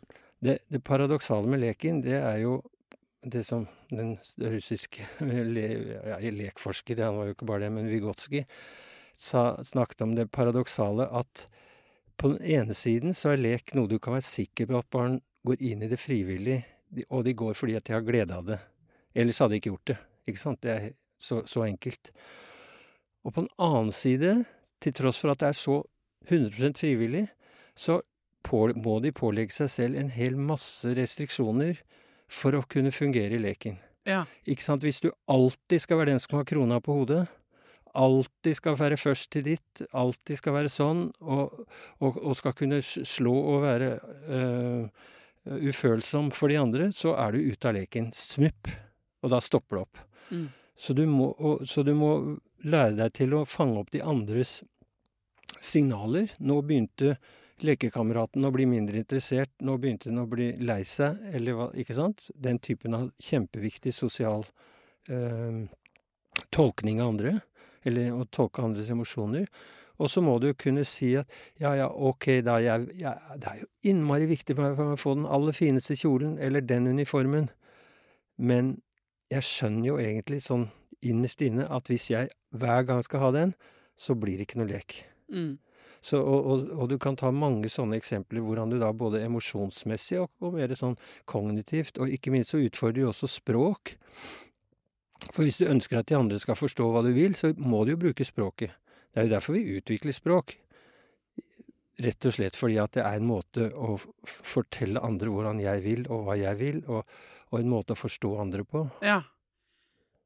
det, 0.45 0.59
det 0.71 0.83
paradoksale 0.85 1.49
med 1.49 1.63
leken, 1.65 2.01
det 2.05 2.19
er 2.21 2.39
jo 2.43 2.59
det 3.25 3.43
som 3.47 3.65
den 3.89 4.15
russiske 4.37 5.05
le, 5.55 5.67
ja, 6.05 6.19
lekforsker, 6.21 7.01
han 7.01 7.17
var 7.17 7.29
jo 7.29 7.35
ikke 7.35 7.49
bare 7.49 7.65
det, 7.65 7.71
men 7.73 7.89
Vygotsky, 7.89 8.43
snakket 9.17 10.03
om 10.05 10.15
det 10.17 10.29
paradoksale 10.35 11.07
at 11.09 11.47
på 12.17 12.31
den 12.33 12.41
ene 12.41 12.75
siden 12.77 13.15
så 13.17 13.33
er 13.33 13.41
lek 13.41 13.73
noe 13.75 13.89
du 13.91 13.97
kan 13.99 14.15
være 14.15 14.27
sikker 14.27 14.69
på 14.69 14.79
at 14.79 14.89
barn 14.93 15.19
går 15.45 15.61
inn 15.61 15.83
i 15.85 15.89
det 15.91 15.99
frivillig, 16.01 16.61
og 17.09 17.25
de 17.27 17.35
går 17.37 17.57
fordi 17.57 17.75
at 17.77 17.85
de 17.87 17.95
har 17.95 18.05
glede 18.05 18.35
av 18.35 18.45
det. 18.47 18.59
Ellers 19.15 19.39
hadde 19.39 19.55
de 19.55 19.61
ikke 19.61 19.73
gjort 19.73 19.91
det. 19.91 19.97
Ikke 20.29 20.41
sant? 20.41 20.61
Det 20.63 20.71
er 20.71 20.89
så, 21.21 21.41
så 21.47 21.65
enkelt. 21.67 22.11
Og 23.25 23.33
på 23.33 23.43
den 23.43 23.51
annen 23.61 23.93
side, 23.95 24.33
til 24.81 24.95
tross 24.95 25.21
for 25.21 25.33
at 25.33 25.41
det 25.41 25.51
er 25.51 25.59
så 25.59 25.79
100% 26.29 26.81
frivillig, 26.81 27.27
så 27.77 27.99
på, 28.45 28.67
må 28.77 28.99
de 29.01 29.13
pålegge 29.15 29.55
seg 29.55 29.71
selv 29.73 29.99
en 29.99 30.11
hel 30.13 30.37
masse 30.37 30.91
restriksjoner 30.97 31.81
for 32.31 32.57
å 32.57 32.65
kunne 32.69 32.93
fungere 32.93 33.37
i 33.37 33.41
leken. 33.41 33.79
Ja. 34.05 34.23
Ikke 34.45 34.65
sant? 34.65 34.85
Hvis 34.85 35.01
du 35.01 35.09
alltid 35.31 35.81
skal 35.81 36.01
være 36.01 36.13
den 36.13 36.21
som 36.21 36.37
har 36.39 36.47
krona 36.47 36.79
på 36.83 36.99
hodet, 36.99 37.25
alltid 37.95 38.57
skal 38.57 38.77
være 38.79 38.99
først 38.99 39.31
til 39.33 39.45
ditt, 39.47 39.83
alltid 39.95 40.39
skal 40.39 40.55
være 40.57 40.71
sånn, 40.71 41.07
og, 41.23 41.65
og, 41.99 42.19
og 42.21 42.35
skal 42.39 42.55
kunne 42.57 42.81
slå 42.83 43.33
og 43.55 43.63
være 43.65 43.91
uh, 44.29 45.05
ufølsom 45.45 46.31
for 46.35 46.51
de 46.51 46.59
andre, 46.61 46.89
så 46.95 47.15
er 47.21 47.35
du 47.35 47.49
ute 47.51 47.71
av 47.71 47.77
leken. 47.77 48.11
Smupp. 48.15 48.71
Og 49.25 49.31
da 49.33 49.41
stopper 49.41 49.79
det 49.79 49.85
opp. 49.85 50.03
Mm. 50.29 50.45
Så, 50.77 50.93
du 50.97 51.05
må, 51.09 51.31
og, 51.39 51.65
så 51.69 51.85
du 51.85 51.93
må 51.97 52.11
lære 52.65 52.97
deg 52.99 53.17
til 53.21 53.35
å 53.37 53.45
fange 53.49 53.79
opp 53.81 53.91
de 53.93 54.03
andres 54.03 54.59
signaler. 55.61 56.33
Nå 56.43 56.59
begynte 56.65 57.15
lekekameraten 57.63 58.43
å 58.43 58.51
bli 58.51 58.65
mindre 58.67 58.99
interessert, 58.99 59.53
nå 59.63 59.77
begynte 59.79 60.09
den 60.09 60.19
å 60.19 60.27
bli 60.27 60.49
lei 60.59 60.81
seg, 60.87 61.21
eller 61.37 61.55
hva, 61.55 61.69
ikke 61.79 61.95
sant? 61.95 62.27
Den 62.35 62.59
typen 62.59 62.97
av 62.97 63.09
kjempeviktig 63.23 63.93
sosial 63.95 64.43
uh, 65.07 65.63
tolkning 66.51 66.99
av 66.99 67.13
andre, 67.13 67.37
eller 67.85 68.13
å 68.15 68.27
tolke 68.31 68.63
andres 68.65 68.91
emosjoner. 68.93 69.49
Og 69.95 70.11
så 70.11 70.21
må 70.23 70.35
du 70.43 70.49
kunne 70.59 70.83
si 70.87 71.13
at 71.15 71.29
ja, 71.61 71.71
ja, 71.79 71.87
ok, 71.87 72.41
da, 72.43 72.57
jeg, 72.63 72.89
jeg, 72.99 73.37
det 73.39 73.51
er 73.51 73.61
jo 73.61 73.69
innmari 73.91 74.27
viktig 74.27 74.57
for 74.57 74.67
meg 74.67 74.75
for 74.75 74.89
meg 74.89 74.97
å 74.97 75.03
få 75.03 75.13
den 75.15 75.29
aller 75.37 75.55
fineste 75.55 75.95
kjolen, 75.99 76.35
eller 76.43 76.65
den 76.65 76.89
uniformen, 76.91 77.47
men 78.35 78.75
jeg 79.31 79.47
skjønner 79.47 79.87
jo 79.87 79.99
egentlig 80.01 80.41
sånn 80.43 80.67
innerst 81.05 81.41
inne 81.45 81.67
at 81.71 81.87
hvis 81.89 82.09
jeg 82.11 82.31
hver 82.55 82.83
gang 82.87 83.01
skal 83.05 83.23
ha 83.23 83.31
den, 83.35 83.53
så 83.95 84.15
blir 84.19 84.37
det 84.37 84.49
ikke 84.49 84.59
noe 84.59 84.73
lek. 84.73 84.97
Mm. 85.31 85.55
Så, 86.05 86.19
og, 86.21 86.45
og, 86.45 86.65
og 86.75 86.89
du 86.91 86.99
kan 87.01 87.15
ta 87.17 87.31
mange 87.33 87.69
sånne 87.71 87.97
eksempler 87.97 88.43
hvordan 88.45 88.73
du 88.73 88.77
da 88.81 88.91
både 88.93 89.23
emosjonsmessig 89.25 90.19
og, 90.21 90.29
og 90.43 90.57
mer 90.59 90.75
sånn 90.77 90.99
kognitivt, 91.29 91.97
og 91.97 92.11
ikke 92.13 92.33
minst 92.35 92.53
så 92.53 92.61
utfordrer 92.61 92.99
du 92.99 93.09
også 93.09 93.29
språk. 93.31 93.95
For 95.33 95.45
hvis 95.45 95.61
du 95.61 95.69
ønsker 95.69 95.99
at 95.99 96.09
de 96.09 96.17
andre 96.17 96.39
skal 96.41 96.57
forstå 96.59 96.89
hva 96.91 97.03
du 97.05 97.11
vil, 97.15 97.35
så 97.37 97.53
må 97.57 97.83
du 97.85 97.95
jo 97.95 98.01
bruke 98.05 98.27
språket. 98.27 98.75
Det 99.11 99.21
er 99.21 99.27
jo 99.27 99.33
derfor 99.35 99.55
vi 99.55 99.77
utvikler 99.79 100.15
språk. 100.15 100.57
Rett 102.03 102.27
og 102.27 102.35
slett 102.35 102.57
fordi 102.59 102.75
at 102.83 102.97
det 102.97 103.05
er 103.05 103.21
en 103.21 103.29
måte 103.29 103.69
å 103.71 103.95
fortelle 104.25 105.03
andre 105.03 105.31
hvordan 105.31 105.61
jeg 105.63 105.83
vil, 105.85 106.03
og 106.11 106.27
hva 106.27 106.35
jeg 106.39 106.59
vil, 106.59 106.81
og, 106.91 107.07
og 107.51 107.61
en 107.61 107.71
måte 107.71 107.95
å 107.95 107.99
forstå 107.99 108.33
andre 108.43 108.65
på. 108.67 108.83
Ja. 109.05 109.21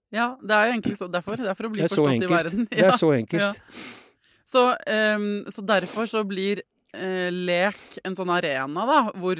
Ja, 0.09 0.31
det 0.41 0.55
er 0.55 0.65
jo 0.65 0.73
egentlig 0.73 0.97
så 0.97 1.07
derfor. 1.11 1.37
Det 1.37 1.51
er 1.51 1.57
for 1.57 1.69
å 1.69 1.73
bli 1.73 1.85
forstått 1.85 2.11
enkelt. 2.15 2.31
i 2.31 2.33
verden. 2.33 2.65
verden. 2.65 2.69
Det 2.73 2.87
er 2.87 2.97
så 2.97 3.11
enkelt. 3.13 3.63
Så, 4.49 4.63
um, 4.73 5.45
så 5.45 5.61
derfor 5.61 6.07
så 6.09 6.23
blir 6.25 6.63
uh, 6.97 7.29
lek 7.29 7.99
en 8.01 8.15
sånn 8.17 8.31
arena, 8.33 8.85
da, 8.89 8.95
hvor, 9.21 9.37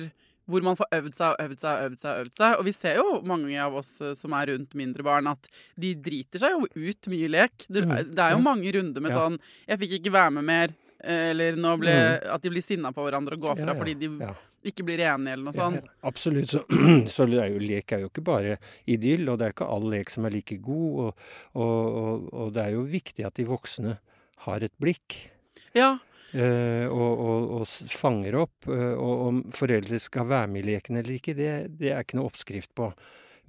hvor 0.49 0.65
man 0.65 0.75
får 0.79 0.89
øvd 0.97 1.15
seg 1.19 1.29
og 1.35 1.43
øvd 1.45 1.59
seg 1.61 1.71
og 1.71 1.85
øvd 1.91 1.99
seg. 2.01 2.09
Og 2.11 2.25
øvd 2.25 2.35
seg. 2.41 2.57
Og 2.59 2.65
vi 2.65 2.73
ser 2.75 2.99
jo 2.99 3.07
mange 3.29 3.55
av 3.61 3.75
oss 3.79 3.93
eh, 4.01 4.15
som 4.17 4.33
er 4.33 4.51
rundt 4.53 4.75
mindre 4.79 5.05
barn, 5.05 5.29
at 5.31 5.47
de 5.79 5.93
driter 5.95 6.41
seg 6.41 6.57
jo 6.57 6.67
ut 6.89 7.09
mye 7.13 7.29
lek. 7.29 7.65
Det, 7.69 7.85
Mm, 7.85 7.95
det 8.15 8.19
er 8.25 8.31
jo 8.35 8.43
mange 8.43 8.71
runder 8.75 9.01
med 9.01 9.11
Ja. 9.13 9.17
sånn 9.23 9.39
'Jeg 9.67 9.79
fikk 9.79 9.93
ikke 9.99 10.11
være 10.11 10.31
med 10.33 10.43
mer', 10.45 10.73
eh, 11.03 11.29
eller 11.31 11.53
ble, 11.77 11.91
Mm. 11.91 12.33
at 12.35 12.41
de 12.41 12.49
blir 12.49 12.63
sinna 12.63 12.91
på 12.91 13.05
hverandre 13.05 13.33
og 13.33 13.41
går 13.41 13.55
fra 13.55 13.65
Ja, 13.67 13.73
ja, 13.73 13.79
fordi 13.79 13.99
de 13.99 14.35
ikke 14.65 14.83
blir 14.83 14.99
enige, 14.99 15.33
eller 15.33 15.43
noe 15.45 15.53
sånt. 15.53 15.85
absolutt. 16.03 16.49
Så, 16.49 16.65
så 17.07 17.23
er 17.41 17.53
jo, 17.53 17.59
lek 17.59 17.91
er 17.93 17.99
jo 18.01 18.09
ikke 18.09 18.23
bare 18.23 18.57
idyll, 18.87 19.29
og 19.29 19.39
det 19.39 19.47
er 19.47 19.53
ikke 19.53 19.69
all 19.69 19.87
lek 19.89 20.09
som 20.09 20.25
er 20.25 20.31
like 20.31 20.57
god. 20.61 20.99
Og, 20.99 21.15
og, 21.55 21.95
og, 21.95 22.33
og 22.33 22.53
det 22.53 22.65
er 22.65 22.71
jo 22.73 22.83
viktig 22.83 23.25
at 23.25 23.35
de 23.35 23.45
voksne 23.45 23.97
har 24.39 24.63
et 24.63 24.73
blikk. 24.81 25.29
Ja. 25.75 25.99
Eh, 26.33 26.85
og, 26.89 27.23
og, 27.23 27.47
og 27.59 27.93
fanger 27.93 28.37
opp. 28.43 28.67
eh, 28.69 28.93
og 28.93 29.25
om 29.29 29.41
foreldre 29.55 29.99
skal 30.01 30.29
være 30.29 30.51
med 30.51 30.63
i 30.63 30.73
leken 30.73 30.99
eller 30.99 31.17
ikke, 31.17 31.35
det, 31.37 31.49
det 31.79 31.93
er 31.93 32.05
ikke 32.05 32.19
noe 32.19 32.29
oppskrift 32.31 32.73
på. 32.77 32.91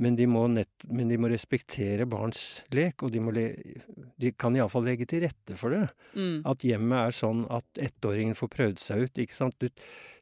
Men 0.01 0.15
de, 0.17 0.25
må 0.25 0.47
nett, 0.49 0.71
men 0.89 1.11
de 1.13 1.19
må 1.21 1.29
respektere 1.29 2.07
barns 2.09 2.63
lek, 2.73 3.03
og 3.05 3.13
de, 3.13 3.21
må 3.21 3.35
le, 3.37 3.51
de 4.17 4.31
kan 4.33 4.55
iallfall 4.57 4.87
legge 4.89 5.05
til 5.11 5.27
rette 5.27 5.57
for 5.61 5.77
det. 5.77 5.83
Mm. 6.17 6.39
At 6.49 6.65
hjemmet 6.65 7.03
er 7.03 7.17
sånn 7.19 7.43
at 7.53 7.83
ettåringen 7.85 8.39
får 8.39 8.53
prøvd 8.55 8.81
seg 8.81 9.05
ut. 9.05 9.21
ikke 9.21 9.37
sant? 9.37 9.61
Du, 9.61 9.69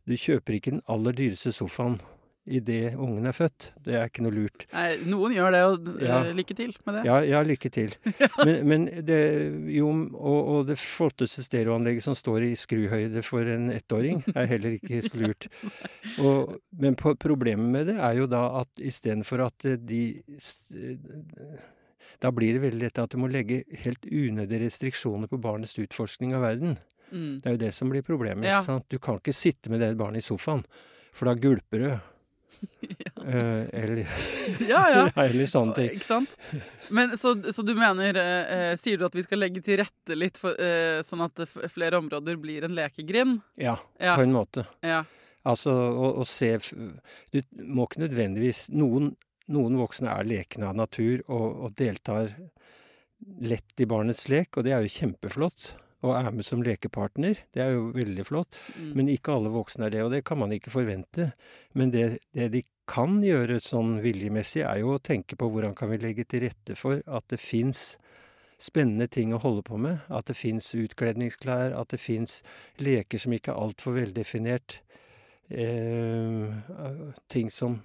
du 0.08 0.16
kjøper 0.18 0.58
ikke 0.58 0.74
den 0.74 0.82
aller 0.90 1.14
dyreste 1.14 1.54
sofaen 1.54 2.00
idet 2.48 2.94
ungen 2.96 3.26
er 3.28 3.34
født. 3.36 3.68
Det 3.84 3.94
er 3.98 4.08
ikke 4.08 4.24
noe 4.24 4.32
lurt. 4.34 4.64
Nei, 4.72 4.86
noen 5.08 5.34
gjør 5.36 5.54
det, 5.54 5.60
og 5.68 5.88
eh, 5.98 6.06
Ja. 6.08 6.18
lykke 6.38 6.56
til 6.58 6.72
med 6.86 6.98
det. 6.98 7.02
Ja, 7.08 7.18
ja 7.26 7.42
lykke 7.44 7.70
til. 7.74 7.94
Men, 8.46 8.66
men 8.68 8.86
det 9.06 9.18
jo, 9.74 9.88
og, 10.16 10.38
og 10.54 10.66
det 10.70 10.78
flotteste 10.80 11.44
stereoanlegget 11.46 12.04
som 12.06 12.16
står 12.16 12.46
i 12.48 12.52
skruhøyde 12.58 13.22
for 13.26 13.46
en 13.52 13.68
ettåring, 13.74 14.22
er 14.34 14.48
heller 14.50 14.78
ikke 14.78 15.02
så 15.04 15.18
lurt. 15.20 15.48
Og, 16.24 16.56
men 16.78 16.96
på, 16.98 17.12
problemet 17.20 17.68
med 17.70 17.86
det 17.92 17.96
er 18.02 18.16
jo 18.18 18.26
da 18.30 18.40
at 18.60 18.80
istedenfor 18.82 19.44
at 19.44 19.66
de 19.86 20.00
Da 22.18 22.30
blir 22.34 22.56
det 22.56 22.62
veldig 22.64 22.80
lett 22.82 22.98
at 22.98 23.12
du 23.14 23.18
må 23.22 23.28
legge 23.30 23.60
helt 23.84 24.06
unødige 24.08 24.64
restriksjoner 24.64 25.30
på 25.30 25.38
barnets 25.42 25.76
utforskning 25.78 26.34
av 26.34 26.42
verden. 26.42 26.78
Mm. 27.12 27.40
Det 27.40 27.46
er 27.50 27.54
jo 27.54 27.60
det 27.62 27.72
som 27.76 27.92
blir 27.92 28.02
problemet. 28.06 28.48
Ja. 28.48 28.60
Du 28.90 28.98
kan 28.98 29.20
ikke 29.20 29.34
sitte 29.36 29.70
med 29.70 29.80
det 29.84 29.92
barnet 30.00 30.24
i 30.24 30.26
sofaen, 30.26 30.64
for 31.14 31.30
da 31.30 31.36
gulper 31.38 31.84
du. 31.84 31.90
Eh, 33.28 33.64
eller, 33.82 33.98
Ja, 34.72 34.82
ja. 34.92 35.00
eller 35.24 35.48
sånne 35.50 35.74
ting. 35.76 35.88
Ikke 35.98 36.06
sant? 36.06 36.30
Men 36.94 37.12
så, 37.18 37.32
så 37.52 37.64
du 37.66 37.72
mener 37.76 38.16
eh, 38.16 38.70
Sier 38.80 38.96
du 39.00 39.04
at 39.08 39.16
vi 39.18 39.24
skal 39.26 39.42
legge 39.42 39.60
til 39.66 39.76
rette 39.82 40.16
litt 40.16 40.38
for, 40.40 40.54
eh, 40.62 41.00
sånn 41.04 41.24
at 41.26 41.42
flere 41.74 41.98
områder 42.00 42.38
blir 42.40 42.64
en 42.64 42.76
lekegrind? 42.78 43.40
Ja, 43.60 43.74
Ja. 44.00 44.14
på 44.16 44.22
en 44.24 44.32
måte. 44.32 44.64
Ja. 44.86 45.02
Altså 45.48 45.74
å, 45.74 46.12
å 46.22 46.24
se 46.28 46.54
Du 47.34 47.42
må 47.66 47.84
ikke 47.88 48.04
nødvendigvis 48.06 48.68
Noen, 48.72 49.10
noen 49.50 49.76
voksne 49.82 50.14
er 50.14 50.28
lekne 50.28 50.70
av 50.70 50.78
natur 50.78 51.20
og, 51.26 51.46
og 51.66 51.76
deltar 51.78 52.32
lett 53.42 53.82
i 53.82 53.86
barnets 53.90 54.28
lek, 54.30 54.54
og 54.56 54.64
det 54.64 54.72
er 54.76 54.84
jo 54.86 54.94
kjempeflott. 54.94 55.72
Og 56.06 56.14
er 56.14 56.28
med 56.30 56.46
som 56.46 56.62
lekepartner. 56.62 57.40
Det 57.54 57.62
er 57.64 57.72
jo 57.74 57.88
veldig 57.96 58.24
flott. 58.26 58.58
Mm. 58.76 58.90
Men 58.94 59.08
ikke 59.10 59.34
alle 59.34 59.50
voksne 59.50 59.88
er 59.88 59.96
det, 59.96 60.02
og 60.06 60.12
det 60.14 60.22
kan 60.28 60.38
man 60.38 60.54
ikke 60.54 60.70
forvente. 60.70 61.32
Men 61.74 61.90
det, 61.94 62.20
det 62.36 62.52
de 62.54 62.62
kan 62.88 63.18
gjøre 63.24 63.58
sånn 63.62 63.98
viljemessig, 64.04 64.62
er 64.62 64.82
jo 64.84 64.94
å 64.94 65.02
tenke 65.02 65.36
på 65.38 65.50
hvordan 65.50 65.74
kan 65.78 65.90
vi 65.90 65.98
legge 66.02 66.24
til 66.28 66.46
rette 66.46 66.78
for 66.78 67.02
at 67.02 67.26
det 67.32 67.40
fins 67.42 67.96
spennende 68.58 69.06
ting 69.10 69.34
å 69.34 69.42
holde 69.42 69.64
på 69.66 69.78
med. 69.80 70.04
At 70.06 70.30
det 70.30 70.38
fins 70.38 70.70
utkledningsklær, 70.74 71.74
at 71.78 71.94
det 71.94 72.00
fins 72.02 72.40
leker 72.82 73.22
som 73.22 73.34
ikke 73.34 73.54
er 73.54 73.62
altfor 73.66 73.98
veldefinert. 73.98 74.80
Eh, 75.48 76.48
ting 77.32 77.50
som 77.50 77.80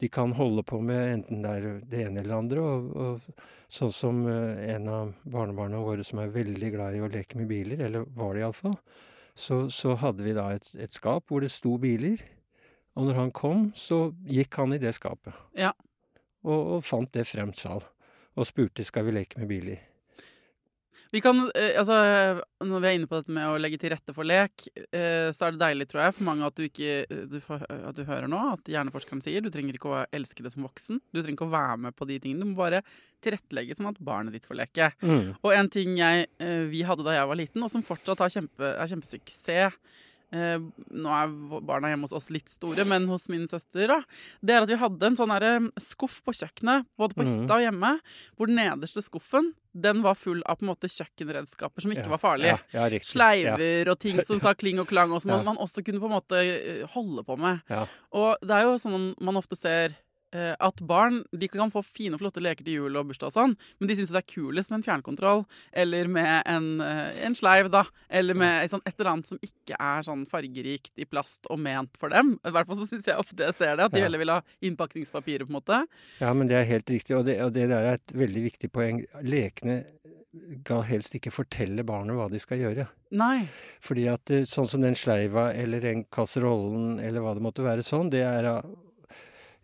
de 0.00 0.08
kan 0.08 0.32
holde 0.32 0.62
på 0.64 0.80
med, 0.80 1.12
enten 1.14 1.42
det 1.44 1.50
er 1.58 1.80
det 1.90 2.04
ene 2.06 2.22
eller 2.22 2.32
det 2.32 2.38
andre. 2.38 2.62
Og, 2.64 2.90
og 2.96 3.70
sånn 3.72 3.92
som 3.92 4.22
eh, 4.30 4.64
en 4.74 4.88
av 4.88 5.12
barnebarna 5.28 5.82
våre 5.84 6.04
som 6.06 6.22
er 6.22 6.32
veldig 6.34 6.70
glad 6.74 6.96
i 6.96 7.02
å 7.04 7.10
leke 7.12 7.38
med 7.40 7.50
biler, 7.50 7.84
eller 7.86 8.08
var 8.16 8.34
det 8.34 8.44
iallfall, 8.44 8.78
så, 9.36 9.62
så 9.72 9.94
hadde 10.00 10.24
vi 10.24 10.34
da 10.36 10.48
et, 10.56 10.72
et 10.80 10.92
skap 10.92 11.28
hvor 11.28 11.44
det 11.44 11.52
sto 11.52 11.76
biler. 11.80 12.22
Og 12.98 13.06
når 13.06 13.20
han 13.20 13.30
kom, 13.34 13.68
så 13.76 14.10
gikk 14.28 14.58
han 14.60 14.74
i 14.74 14.80
det 14.82 14.94
skapet. 14.96 15.36
Ja. 15.56 15.74
Og, 16.44 16.76
og 16.76 16.84
fant 16.84 17.12
det 17.14 17.28
fremt 17.28 17.60
sjal. 17.60 17.84
Og 18.38 18.48
spurte 18.48 18.84
skal 18.86 19.06
vi 19.06 19.14
leke 19.20 19.40
med 19.40 19.50
biler. 19.52 19.89
Vi 21.12 21.20
kan, 21.20 21.50
eh, 21.54 21.74
altså, 21.80 22.40
Når 22.62 22.80
vi 22.82 22.86
er 22.86 22.94
inne 22.98 23.08
på 23.10 23.18
dette 23.18 23.32
med 23.34 23.48
å 23.48 23.58
legge 23.58 23.78
til 23.80 23.90
rette 23.90 24.12
for 24.14 24.22
lek, 24.28 24.66
eh, 24.92 25.30
så 25.34 25.46
er 25.48 25.54
det 25.56 25.62
deilig 25.62 25.88
tror 25.90 26.02
jeg, 26.04 26.14
for 26.14 26.24
mange 26.28 26.46
at 26.46 26.54
du, 26.54 26.62
ikke, 26.68 26.90
eh, 27.10 27.24
du, 27.26 27.38
at 27.40 27.96
du 27.96 28.04
hører 28.04 28.28
nå 28.28 28.40
at 28.52 28.68
hjerneforskeren 28.70 29.22
sier 29.24 29.40
du 29.42 29.50
trenger 29.50 29.74
ikke 29.74 29.90
å 29.90 30.02
elske 30.12 30.44
det 30.44 30.52
som 30.52 30.66
voksen. 30.66 31.00
Du 31.10 31.22
trenger 31.22 31.38
ikke 31.38 31.48
å 31.48 31.54
være 31.56 31.78
med 31.86 31.96
på 31.96 32.06
de 32.06 32.18
tingene. 32.20 32.44
Du 32.44 32.52
må 32.52 32.60
bare 32.60 32.82
tilrettelegge 33.24 33.74
sånn 33.78 33.88
at 33.90 33.98
barnet 34.04 34.36
ditt 34.36 34.46
får 34.46 34.60
leke. 34.60 34.92
Mm. 35.02 35.32
Og 35.42 35.56
en 35.56 35.68
ting 35.72 35.96
jeg, 35.98 36.28
eh, 36.38 36.66
vi 36.70 36.84
hadde 36.86 37.04
da 37.06 37.16
jeg 37.16 37.32
var 37.32 37.40
liten, 37.40 37.64
og 37.64 37.72
som 37.72 37.82
fortsatt 37.82 38.22
har 38.22 38.30
kjempe, 38.36 38.76
er 38.76 38.86
kjempesuksess 38.92 39.50
eh, 39.56 40.58
Nå 40.94 41.10
er 41.10 41.32
barna 41.66 41.90
hjemme 41.90 42.06
hos 42.06 42.14
oss 42.14 42.30
litt 42.30 42.48
store, 42.52 42.84
men 42.86 43.08
hos 43.10 43.28
min 43.32 43.48
søster, 43.50 43.88
da. 43.90 44.00
Det 44.44 44.54
er 44.54 44.62
at 44.62 44.70
vi 44.70 44.78
hadde 44.78 45.08
en 45.08 45.16
sånn 45.18 45.72
skuff 45.80 46.20
på 46.22 46.36
kjøkkenet, 46.36 46.86
både 46.96 47.16
på 47.16 47.24
Mhm. 47.24 47.32
hytta 47.42 47.56
og 47.56 47.64
hjemme, 47.66 48.00
hvor 48.36 48.46
den 48.46 48.60
nederste 48.60 49.02
skuffen 49.02 49.54
den 49.72 50.02
var 50.02 50.16
full 50.18 50.42
av 50.50 50.58
på 50.58 50.64
en 50.64 50.70
måte 50.72 50.88
kjøkkenredskaper 50.90 51.84
som 51.84 51.92
ikke 51.94 52.06
Ja, 52.08 52.10
var 52.10 52.18
farlige. 52.18 52.58
Ja, 52.74 52.86
ja. 52.90 53.00
Sleiver 53.06 53.90
og 53.92 53.98
ting 54.02 54.18
som 54.26 54.40
sa 54.42 54.54
kling 54.58 54.80
og 54.82 54.88
klang, 54.90 55.12
og 55.14 55.22
som 55.22 55.30
man, 55.30 55.44
man 55.46 55.60
også 55.62 55.84
kunne 55.86 56.02
på 56.02 56.08
en 56.10 56.16
måte 56.16 56.40
eh, 56.42 56.84
holde 56.94 57.22
på 57.26 57.36
med. 57.38 57.60
Ja. 57.70 57.84
Og 58.10 58.42
det 58.42 58.56
er 58.56 58.66
jo 58.66 58.78
sånn 58.82 59.12
man 59.22 59.38
ofte 59.38 59.58
ser 59.58 59.94
at 60.62 60.80
barn 60.86 61.24
de 61.34 61.48
kan 61.50 61.70
få 61.72 61.82
fine 61.82 62.14
og 62.14 62.20
flotte 62.22 62.42
leker 62.42 62.62
til 62.66 62.76
jul 62.80 62.96
og 63.00 63.08
bursdag 63.08 63.32
og 63.32 63.34
sånn, 63.34 63.54
men 63.80 63.88
de 63.90 63.96
syns 63.98 64.12
det 64.14 64.20
er 64.22 64.28
kulest 64.30 64.70
med 64.70 64.78
en 64.80 64.84
fjernkontroll 64.86 65.44
eller 65.72 66.06
med 66.06 66.42
en, 66.46 66.68
eh, 66.84 67.20
en 67.26 67.34
sleiv, 67.34 67.70
da. 67.70 67.84
Eller 68.08 68.34
med 68.38 68.64
et, 68.64 68.74
et 68.86 68.94
eller 69.00 69.10
annet 69.12 69.26
som 69.32 69.40
ikke 69.42 69.74
er 69.78 70.02
sånn 70.06 70.26
fargerikt 70.30 70.92
i 71.02 71.04
plast 71.10 71.46
og 71.50 71.58
ment 71.58 71.96
for 71.98 72.08
dem. 72.14 72.36
I 72.46 72.52
hvert 72.54 72.66
fall 72.70 72.78
så 72.78 72.86
syns 72.86 73.06
jeg 73.10 73.18
ofte 73.18 73.42
jeg 73.48 73.54
ser 73.58 73.76
det, 73.76 73.84
at 73.88 73.92
de 73.92 73.98
Ja. 73.98 74.04
heller 74.06 74.18
vil 74.22 74.30
ha 74.36 74.40
innpakningspapiret, 74.62 75.46
på 75.48 75.50
en 75.54 75.58
måte. 75.60 75.80
Ja, 76.20 76.32
men 76.32 76.46
det 76.48 76.56
er 76.60 76.64
helt 76.70 76.86
riktig, 76.90 77.16
og 77.18 77.24
det, 77.26 77.40
og 77.42 77.52
det 77.52 77.68
der 77.68 77.82
er 77.90 77.94
et 77.98 78.12
veldig 78.14 78.42
viktig 78.50 78.70
poeng. 78.72 79.02
Lekene 79.22 79.84
skal 80.62 80.84
helst 80.86 81.14
ikke 81.18 81.32
fortelle 81.34 81.82
barnet 81.84 82.14
hva 82.14 82.28
de 82.30 82.38
skal 82.38 82.60
gjøre. 82.62 82.86
Nei. 83.18 83.48
Fordi 83.82 84.06
at 84.12 84.30
eh, 84.30 84.44
sånn 84.46 84.68
som 84.70 84.80
den 84.84 84.94
sleiva 84.94 85.48
eller 85.58 85.82
den 85.82 86.04
kasserollen 86.06 87.00
eller 87.02 87.24
hva 87.24 87.34
det 87.34 87.42
måtte 87.42 87.64
være 87.66 87.82
sånn, 87.82 88.10
det 88.14 88.22
er 88.22 88.46
av 88.52 88.68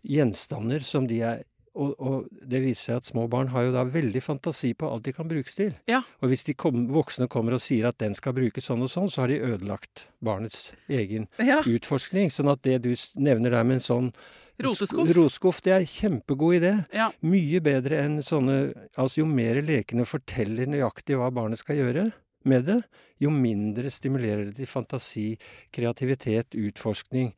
gjenstander 0.05 0.83
som 0.85 1.07
de 1.09 1.21
er 1.25 1.45
og, 1.77 1.91
og 2.01 2.23
det 2.49 2.63
viser 2.63 2.87
seg 2.87 2.95
at 2.97 3.05
små 3.05 3.27
barn 3.29 3.51
har 3.53 3.67
jo 3.67 3.73
da 3.75 3.83
veldig 3.85 4.21
fantasi 4.25 4.71
på 4.73 4.87
alt 4.89 5.05
de 5.05 5.11
kan 5.13 5.27
brukes 5.29 5.53
til. 5.53 5.75
Ja. 5.85 5.99
Og 6.25 6.31
hvis 6.31 6.41
de 6.47 6.55
kom, 6.57 6.87
voksne 6.89 7.27
kommer 7.29 7.53
og 7.53 7.61
sier 7.61 7.85
at 7.89 7.99
den 8.01 8.15
skal 8.17 8.33
brukes 8.33 8.65
sånn 8.65 8.81
og 8.81 8.89
sånn, 8.89 9.11
så 9.13 9.23
har 9.23 9.29
de 9.29 9.37
ødelagt 9.45 10.07
barnets 10.25 10.71
egen 10.89 11.27
Ja. 11.37 11.59
utforskning. 11.61 12.31
Sånn 12.33 12.49
at 12.49 12.63
det 12.65 12.79
du 12.81 12.95
nevner 13.21 13.53
der 13.53 13.63
med 13.63 13.77
en 13.77 13.85
sånn 13.85 14.09
Roteskuff. 14.57 15.11
Rotskuff, 15.13 15.61
det 15.61 15.73
er 15.75 15.85
kjempegod 15.85 16.57
idé. 16.57 16.71
Ja. 16.91 17.11
Mye 17.21 17.61
bedre 17.61 17.99
enn 18.01 18.23
sånne 18.25 18.73
Altså, 18.97 19.19
jo 19.21 19.27
mer 19.29 19.61
lekene 19.61 20.01
forteller 20.09 20.65
nøyaktig 20.65 21.13
hva 21.13 21.29
barnet 21.29 21.61
skal 21.61 21.77
gjøre 21.77 22.07
med 22.47 22.65
det, 22.65 22.81
jo 23.21 23.29
mindre 23.29 23.91
stimulerer 23.91 24.47
det 24.49 24.55
til 24.55 24.65
fantasi, 24.65 25.37
kreativitet, 25.71 26.55
utforskning. 26.57 27.33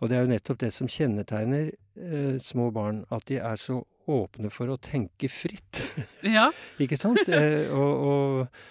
Og 0.00 0.08
det 0.10 0.16
er 0.18 0.24
jo 0.24 0.32
nettopp 0.34 0.58
det 0.58 0.72
som 0.74 0.88
kjennetegner 0.90 1.70
eh, 1.96 2.38
små 2.42 2.70
barn, 2.74 3.04
at 3.14 3.24
de 3.30 3.38
er 3.40 3.56
så 3.60 3.80
åpne 4.10 4.50
for 4.52 4.68
å 4.68 4.76
tenke 4.80 5.28
fritt. 5.32 5.80
ja. 6.36 6.50
Ikke 6.82 6.98
sant? 7.00 7.22
Eh, 7.28 7.70
og, 7.72 8.04
og, 8.04 8.62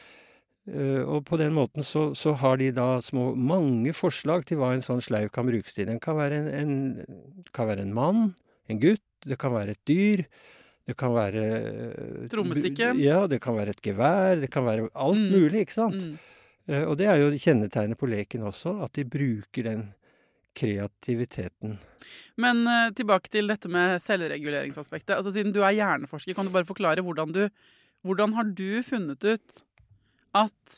eh, 0.70 1.02
og 1.04 1.24
på 1.26 1.40
den 1.42 1.56
måten 1.58 1.84
så, 1.88 2.12
så 2.18 2.36
har 2.38 2.58
de 2.62 2.70
da 2.76 3.00
små, 3.02 3.32
mange 3.36 3.94
forslag 3.98 4.46
til 4.50 4.60
hva 4.62 4.74
en 4.76 4.86
sånn 4.86 5.02
sleiv 5.02 5.32
kan 5.34 5.48
brukes 5.50 5.74
til. 5.74 5.88
Den 5.90 6.02
kan 6.04 6.20
være 6.20 6.42
en, 6.44 6.50
en, 6.54 7.48
kan 7.56 7.70
være 7.72 7.86
en 7.88 7.96
mann, 7.98 8.28
en 8.70 8.80
gutt, 8.84 9.02
det 9.26 9.40
kan 9.42 9.54
være 9.56 9.74
et 9.78 9.82
dyr. 9.90 10.26
Det 10.84 10.98
kan 11.00 11.14
være 11.16 11.42
eh, 11.48 12.24
Trommestikke. 12.32 12.90
Ja, 13.00 13.22
det 13.32 13.40
kan 13.44 13.56
være 13.56 13.72
et 13.72 13.82
gevær. 13.86 14.36
Det 14.42 14.50
kan 14.52 14.66
være 14.68 14.90
alt 14.94 15.16
Mm. 15.18 15.30
mulig, 15.32 15.62
ikke 15.64 15.78
sant? 15.78 15.96
Mm. 15.96 16.18
Eh, 16.68 16.84
og 16.84 16.98
det 17.00 17.08
er 17.08 17.22
jo 17.22 17.30
kjennetegnet 17.40 18.00
på 18.00 18.08
leken 18.12 18.44
også, 18.50 18.74
at 18.84 18.92
de 19.00 19.06
bruker 19.08 19.64
den 19.70 19.86
kreativiteten. 20.58 21.78
Men 22.40 22.64
uh, 22.68 22.90
tilbake 22.96 23.32
til 23.34 23.50
dette 23.52 23.72
med 23.72 24.00
selvreguleringsaspektet. 24.04 25.16
Altså, 25.18 25.34
siden 25.36 25.54
du 25.56 25.62
er 25.64 25.76
hjerneforsker, 25.78 26.36
kan 26.38 26.48
du 26.48 26.54
bare 26.54 26.70
forklare 26.70 27.06
hvordan 27.06 27.36
du 27.36 27.48
Hvordan 28.04 28.34
har 28.36 28.50
du 28.52 28.84
funnet 28.84 29.24
ut 29.24 29.62
at 30.36 30.74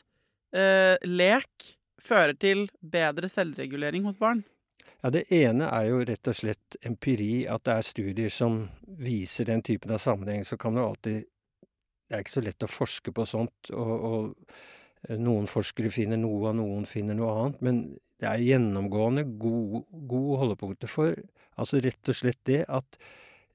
uh, 0.54 0.94
lek 1.02 1.72
fører 1.98 2.36
til 2.38 2.68
bedre 2.78 3.26
selvregulering 3.26 4.06
hos 4.06 4.20
barn? 4.20 4.44
Ja, 5.02 5.10
Det 5.10 5.24
ene 5.30 5.68
er 5.70 5.88
jo 5.90 6.04
rett 6.06 6.28
og 6.30 6.34
slett 6.34 6.76
empiri, 6.86 7.46
at 7.46 7.64
det 7.66 7.74
er 7.74 7.86
studier 7.86 8.32
som 8.32 8.64
viser 8.86 9.46
den 9.46 9.62
typen 9.62 9.92
av 9.94 10.00
sammenheng. 10.02 10.44
Så 10.44 10.56
kan 10.56 10.74
du 10.74 10.82
alltid 10.82 11.24
Det 12.06 12.14
er 12.14 12.22
ikke 12.22 12.36
så 12.36 12.40
lett 12.46 12.62
å 12.62 12.70
forske 12.70 13.10
på 13.10 13.24
sånt, 13.26 13.70
og, 13.74 13.94
og 14.06 14.50
eh, 15.08 15.16
noen 15.18 15.48
forskere 15.50 15.90
finner 15.90 16.20
noe, 16.22 16.52
og 16.52 16.54
noen 16.54 16.84
finner 16.86 17.18
noe 17.18 17.32
annet. 17.34 17.64
Men 17.66 17.80
det 18.20 18.28
er 18.30 18.40
gjennomgående 18.44 19.24
gode, 19.40 19.82
gode 20.08 20.38
holdepunkter 20.42 20.88
for 20.90 21.16
altså 21.60 21.80
rett 21.84 22.08
og 22.12 22.16
slett 22.16 22.40
det 22.48 22.62
at 22.68 22.96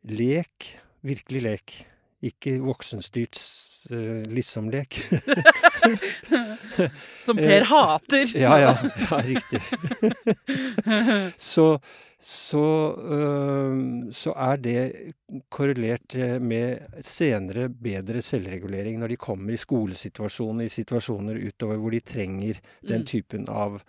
lek, 0.09 0.73
virkelig 1.05 1.41
lek, 1.45 1.73
ikke 2.21 2.59
voksenstyrt 2.61 3.39
uh, 3.89 4.21
liksom-lek. 4.29 4.99
Som 7.25 7.39
Per 7.41 7.63
Eh, 7.63 7.65
hater! 7.71 8.29
Ja, 8.37 8.53
ja. 8.61 8.75
ja 9.09 9.21
riktig. 9.25 9.57
så 11.37 11.79
så, 12.21 12.61
øhm, 13.01 14.11
så 14.13 14.29
er 14.37 14.59
det 14.61 14.81
korrelert 15.49 16.13
eh, 16.13 16.35
med 16.37 17.01
senere 17.01 17.63
bedre 17.73 18.21
selvregulering 18.21 18.99
når 19.01 19.15
de 19.15 19.17
kommer 19.17 19.55
i 19.55 19.57
skolesituasjoner, 19.57 20.67
i 20.67 20.69
situasjoner 20.69 21.39
utover 21.47 21.79
hvor 21.81 21.89
de 21.89 21.97
trenger 22.05 22.59
den 22.85 23.01
Mm. 23.01 23.07
typen 23.09 23.47
av 23.49 23.79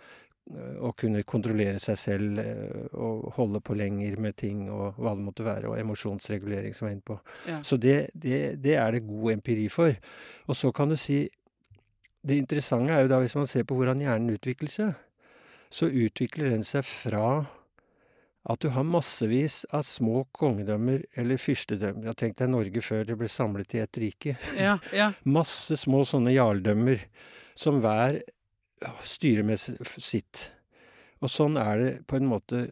å 0.83 0.91
kunne 0.99 1.23
kontrollere 1.23 1.79
seg 1.79 1.97
selv 1.99 2.39
øh, 2.41 2.89
og 2.99 3.29
holde 3.37 3.61
på 3.63 3.77
lenger 3.79 4.17
med 4.21 4.35
ting 4.39 4.65
og 4.67 4.99
hva 4.99 5.13
det 5.15 5.23
måtte 5.23 5.45
være, 5.45 5.69
og 5.71 5.79
emosjonsregulering 5.79 6.75
som 6.75 6.87
jeg 6.87 6.91
er 6.91 6.97
inne 6.97 7.07
på. 7.07 7.17
Ja. 7.47 7.61
Så 7.63 7.79
det, 7.79 7.95
det, 8.13 8.41
det 8.63 8.75
er 8.75 8.91
det 8.91 9.05
god 9.07 9.37
empiri 9.37 9.69
for. 9.71 9.95
Og 10.47 10.59
så 10.59 10.73
kan 10.75 10.91
du 10.91 10.97
si 10.99 11.23
det 12.23 12.37
interessante 12.39 12.95
er 12.95 13.05
jo 13.05 13.11
da 13.11 13.19
hvis 13.23 13.35
man 13.35 13.49
ser 13.51 13.65
på 13.67 13.75
hvordan 13.75 14.03
hjernen 14.03 14.35
utvikler 14.35 14.71
seg, 14.71 14.93
så 15.73 15.89
utvikler 15.89 16.53
den 16.53 16.63
seg 16.67 16.85
fra 16.87 17.43
at 18.43 18.59
du 18.59 18.69
har 18.75 18.83
massevis 18.83 19.61
av 19.71 19.85
små 19.87 20.25
kongedømmer 20.35 21.05
eller 21.19 21.39
fyrstedømmer. 21.39 22.09
Jeg 22.11 22.19
tenkte 22.19 22.43
deg 22.43 22.51
Norge 22.51 22.83
før 22.83 23.05
det 23.07 23.15
ble 23.19 23.29
samlet 23.31 23.75
i 23.75 23.81
ett 23.83 23.99
rike. 24.03 24.35
Ja, 24.59 24.75
ja. 24.95 25.11
Masse 25.39 25.79
små 25.79 26.03
sånne 26.07 26.35
jarldømmer 26.35 27.05
som 27.59 27.79
hver 27.83 28.19
ja, 28.83 28.93
styrer 29.03 29.47
med 29.47 29.59
sitt. 29.59 30.47
Og 31.23 31.31
sånn 31.31 31.57
er 31.59 31.79
det 31.79 31.91
på 32.07 32.19
en 32.19 32.27
måte 32.29 32.65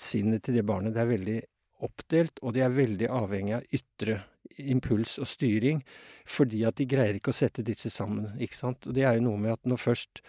sinnet 0.00 0.44
til 0.46 0.56
det 0.58 0.64
barnet. 0.66 0.94
Det 0.96 1.02
er 1.02 1.10
veldig 1.10 1.40
oppdelt, 1.84 2.40
og 2.42 2.54
de 2.56 2.64
er 2.64 2.72
veldig 2.72 3.10
avhengig 3.12 3.58
av 3.58 3.76
ytre 3.76 4.22
impuls 4.60 5.18
og 5.18 5.28
styring, 5.28 5.82
fordi 6.28 6.62
at 6.68 6.78
de 6.78 6.86
greier 6.88 7.18
ikke 7.18 7.32
å 7.32 7.36
sette 7.36 7.64
disse 7.66 7.90
sammen, 7.92 8.32
ikke 8.40 8.58
sant. 8.58 8.88
Og 8.88 8.96
det 8.96 9.04
er 9.04 9.18
jo 9.18 9.26
noe 9.26 9.40
med 9.40 9.56
at 9.56 9.68
når 9.68 9.82
først 9.82 10.22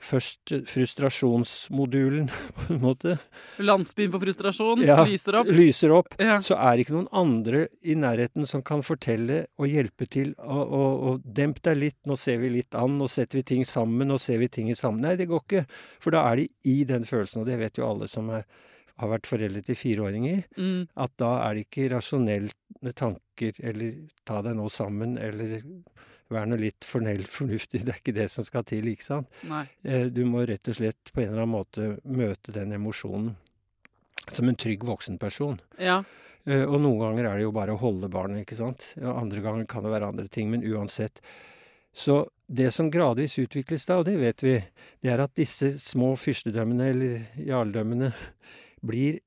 Først 0.00 0.52
eh, 0.54 0.60
frustrasjonsmodulen, 0.68 2.28
på 2.54 2.72
en 2.74 2.80
måte, 2.82 3.16
Landsbyen 3.58 4.10
for 4.12 4.22
frustrasjon 4.22 4.84
Ja. 4.86 5.04
lyser 5.04 5.38
opp. 5.40 5.46
lyser 5.52 5.90
opp, 5.94 6.14
Ja. 6.20 6.38
så 6.44 6.56
er 6.56 6.76
det 6.76 6.86
ikke 6.86 6.96
noen 6.96 7.08
andre 7.12 7.66
i 7.82 7.94
nærheten 7.98 8.46
som 8.46 8.62
kan 8.62 8.82
fortelle 8.82 9.46
og 9.58 9.66
hjelpe 9.68 10.08
til. 10.08 10.34
Og, 10.38 10.72
og, 10.72 11.02
og 11.08 11.22
demp 11.34 11.60
deg 11.62 11.76
litt, 11.76 11.98
nå 12.06 12.16
ser 12.18 12.38
vi 12.38 12.48
litt 12.50 12.74
an, 12.74 12.98
nå 12.98 13.08
setter 13.10 13.38
vi 13.40 13.42
ting 13.42 13.64
sammen, 13.66 14.08
nå 14.08 14.18
ser 14.20 14.38
vi 14.38 14.48
ting 14.48 14.70
i 14.70 14.74
sammen. 14.78 15.00
Nei, 15.02 15.16
det 15.16 15.28
går 15.28 15.42
ikke. 15.44 15.66
For 16.00 16.10
da 16.14 16.24
er 16.32 16.36
de 16.42 16.48
i 16.64 16.84
den 16.88 17.04
følelsen, 17.08 17.42
og 17.42 17.46
det 17.50 17.58
vet 17.58 17.78
jo 17.78 17.86
alle 17.88 18.08
som 18.08 18.30
er, 18.30 18.44
har 18.98 19.08
vært 19.12 19.26
foreldre 19.30 19.62
til 19.62 19.76
fireåringer, 19.78 20.44
Mm. 20.58 20.88
at 20.96 21.12
da 21.18 21.34
er 21.48 21.54
det 21.54 21.66
ikke 21.68 21.90
rasjonelle 21.92 22.50
tanker 22.98 23.52
eller 23.62 23.94
ta 24.26 24.40
deg 24.42 24.56
nå 24.58 24.66
sammen, 24.70 25.16
eller 25.18 25.60
vær 26.30 26.46
nå 26.46 26.56
litt 26.60 26.84
fornell 26.84 27.22
fornuftig. 27.24 27.84
Det 27.84 27.92
er 27.94 28.00
ikke 28.02 28.14
det 28.16 28.28
som 28.30 28.44
skal 28.44 28.64
til, 28.68 28.84
ikke 28.92 29.04
sant. 29.06 29.28
Nei. 29.48 29.64
Eh, 29.84 30.06
Du 30.12 30.24
må 30.28 30.44
rett 30.48 30.68
og 30.68 30.76
slett 30.76 31.12
på 31.12 31.22
en 31.22 31.28
eller 31.32 31.42
annen 31.46 31.54
måte 31.56 31.88
møte 32.04 32.52
den 32.52 32.72
emosjonen 32.76 33.34
som 34.32 34.48
en 34.48 34.56
trygg 34.60 34.84
voksenperson. 34.84 35.60
Ja. 35.80 36.02
Eh, 36.46 36.64
Og 36.64 36.80
noen 36.80 36.98
ganger 37.00 37.30
er 37.30 37.36
det 37.38 37.46
jo 37.46 37.52
bare 37.52 37.72
å 37.76 37.80
holde 37.80 38.08
barnet, 38.12 38.42
ikke 38.44 38.56
sant. 38.60 38.94
Andre 39.00 39.40
ganger 39.40 39.64
kan 39.66 39.82
det 39.82 39.90
være 39.94 40.08
andre 40.12 40.28
ting, 40.28 40.50
men 40.50 40.62
uansett. 40.64 41.20
Så 41.94 42.28
det 42.46 42.70
som 42.72 42.90
gradvis 42.90 43.38
utvikles 43.40 43.86
da, 43.88 43.96
og 43.98 44.04
det 44.06 44.18
vet 44.20 44.42
vi, 44.44 44.52
det 45.02 45.10
er 45.10 45.20
at 45.24 45.34
disse 45.34 45.72
små 45.80 46.12
fyrstedømmene 46.16 46.90
eller 46.92 47.24
jarldømmene 47.40 48.12
blir 48.84 49.18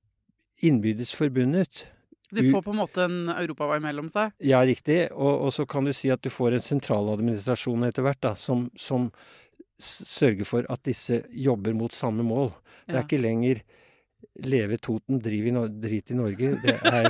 innbyrdes 0.62 1.12
forbundet. 1.18 1.88
De 2.32 2.46
får 2.52 2.63
på 2.63 2.72
en 2.74 2.80
måte 2.80 3.04
en 3.06 3.17
europavei 3.34 3.80
mellom 3.84 4.08
seg. 4.13 4.32
Ja, 4.46 4.62
riktig. 4.65 5.02
Og, 5.12 5.48
og 5.48 5.52
så 5.56 5.65
kan 5.67 5.86
du 5.88 5.91
si 5.96 6.10
at 6.13 6.22
du 6.24 6.30
får 6.32 6.56
en 6.58 6.63
sentraladministrasjon 6.63 7.84
etter 7.89 8.06
hvert, 8.08 8.22
da, 8.24 8.34
som, 8.39 8.70
som 8.80 9.10
s- 9.82 10.06
sørger 10.08 10.48
for 10.48 10.67
at 10.72 10.84
disse 10.88 11.22
jobber 11.36 11.76
mot 11.78 11.91
samme 11.96 12.24
mål. 12.24 12.54
Det 12.88 12.96
er 12.98 13.06
ikke 13.06 13.22
lenger 13.22 13.62
leve 14.48 14.78
Toten, 14.80 15.20
drit 15.22 16.12
i 16.12 16.15
Norge. 16.15 16.54
Det 16.63 16.76
er, 16.88 17.08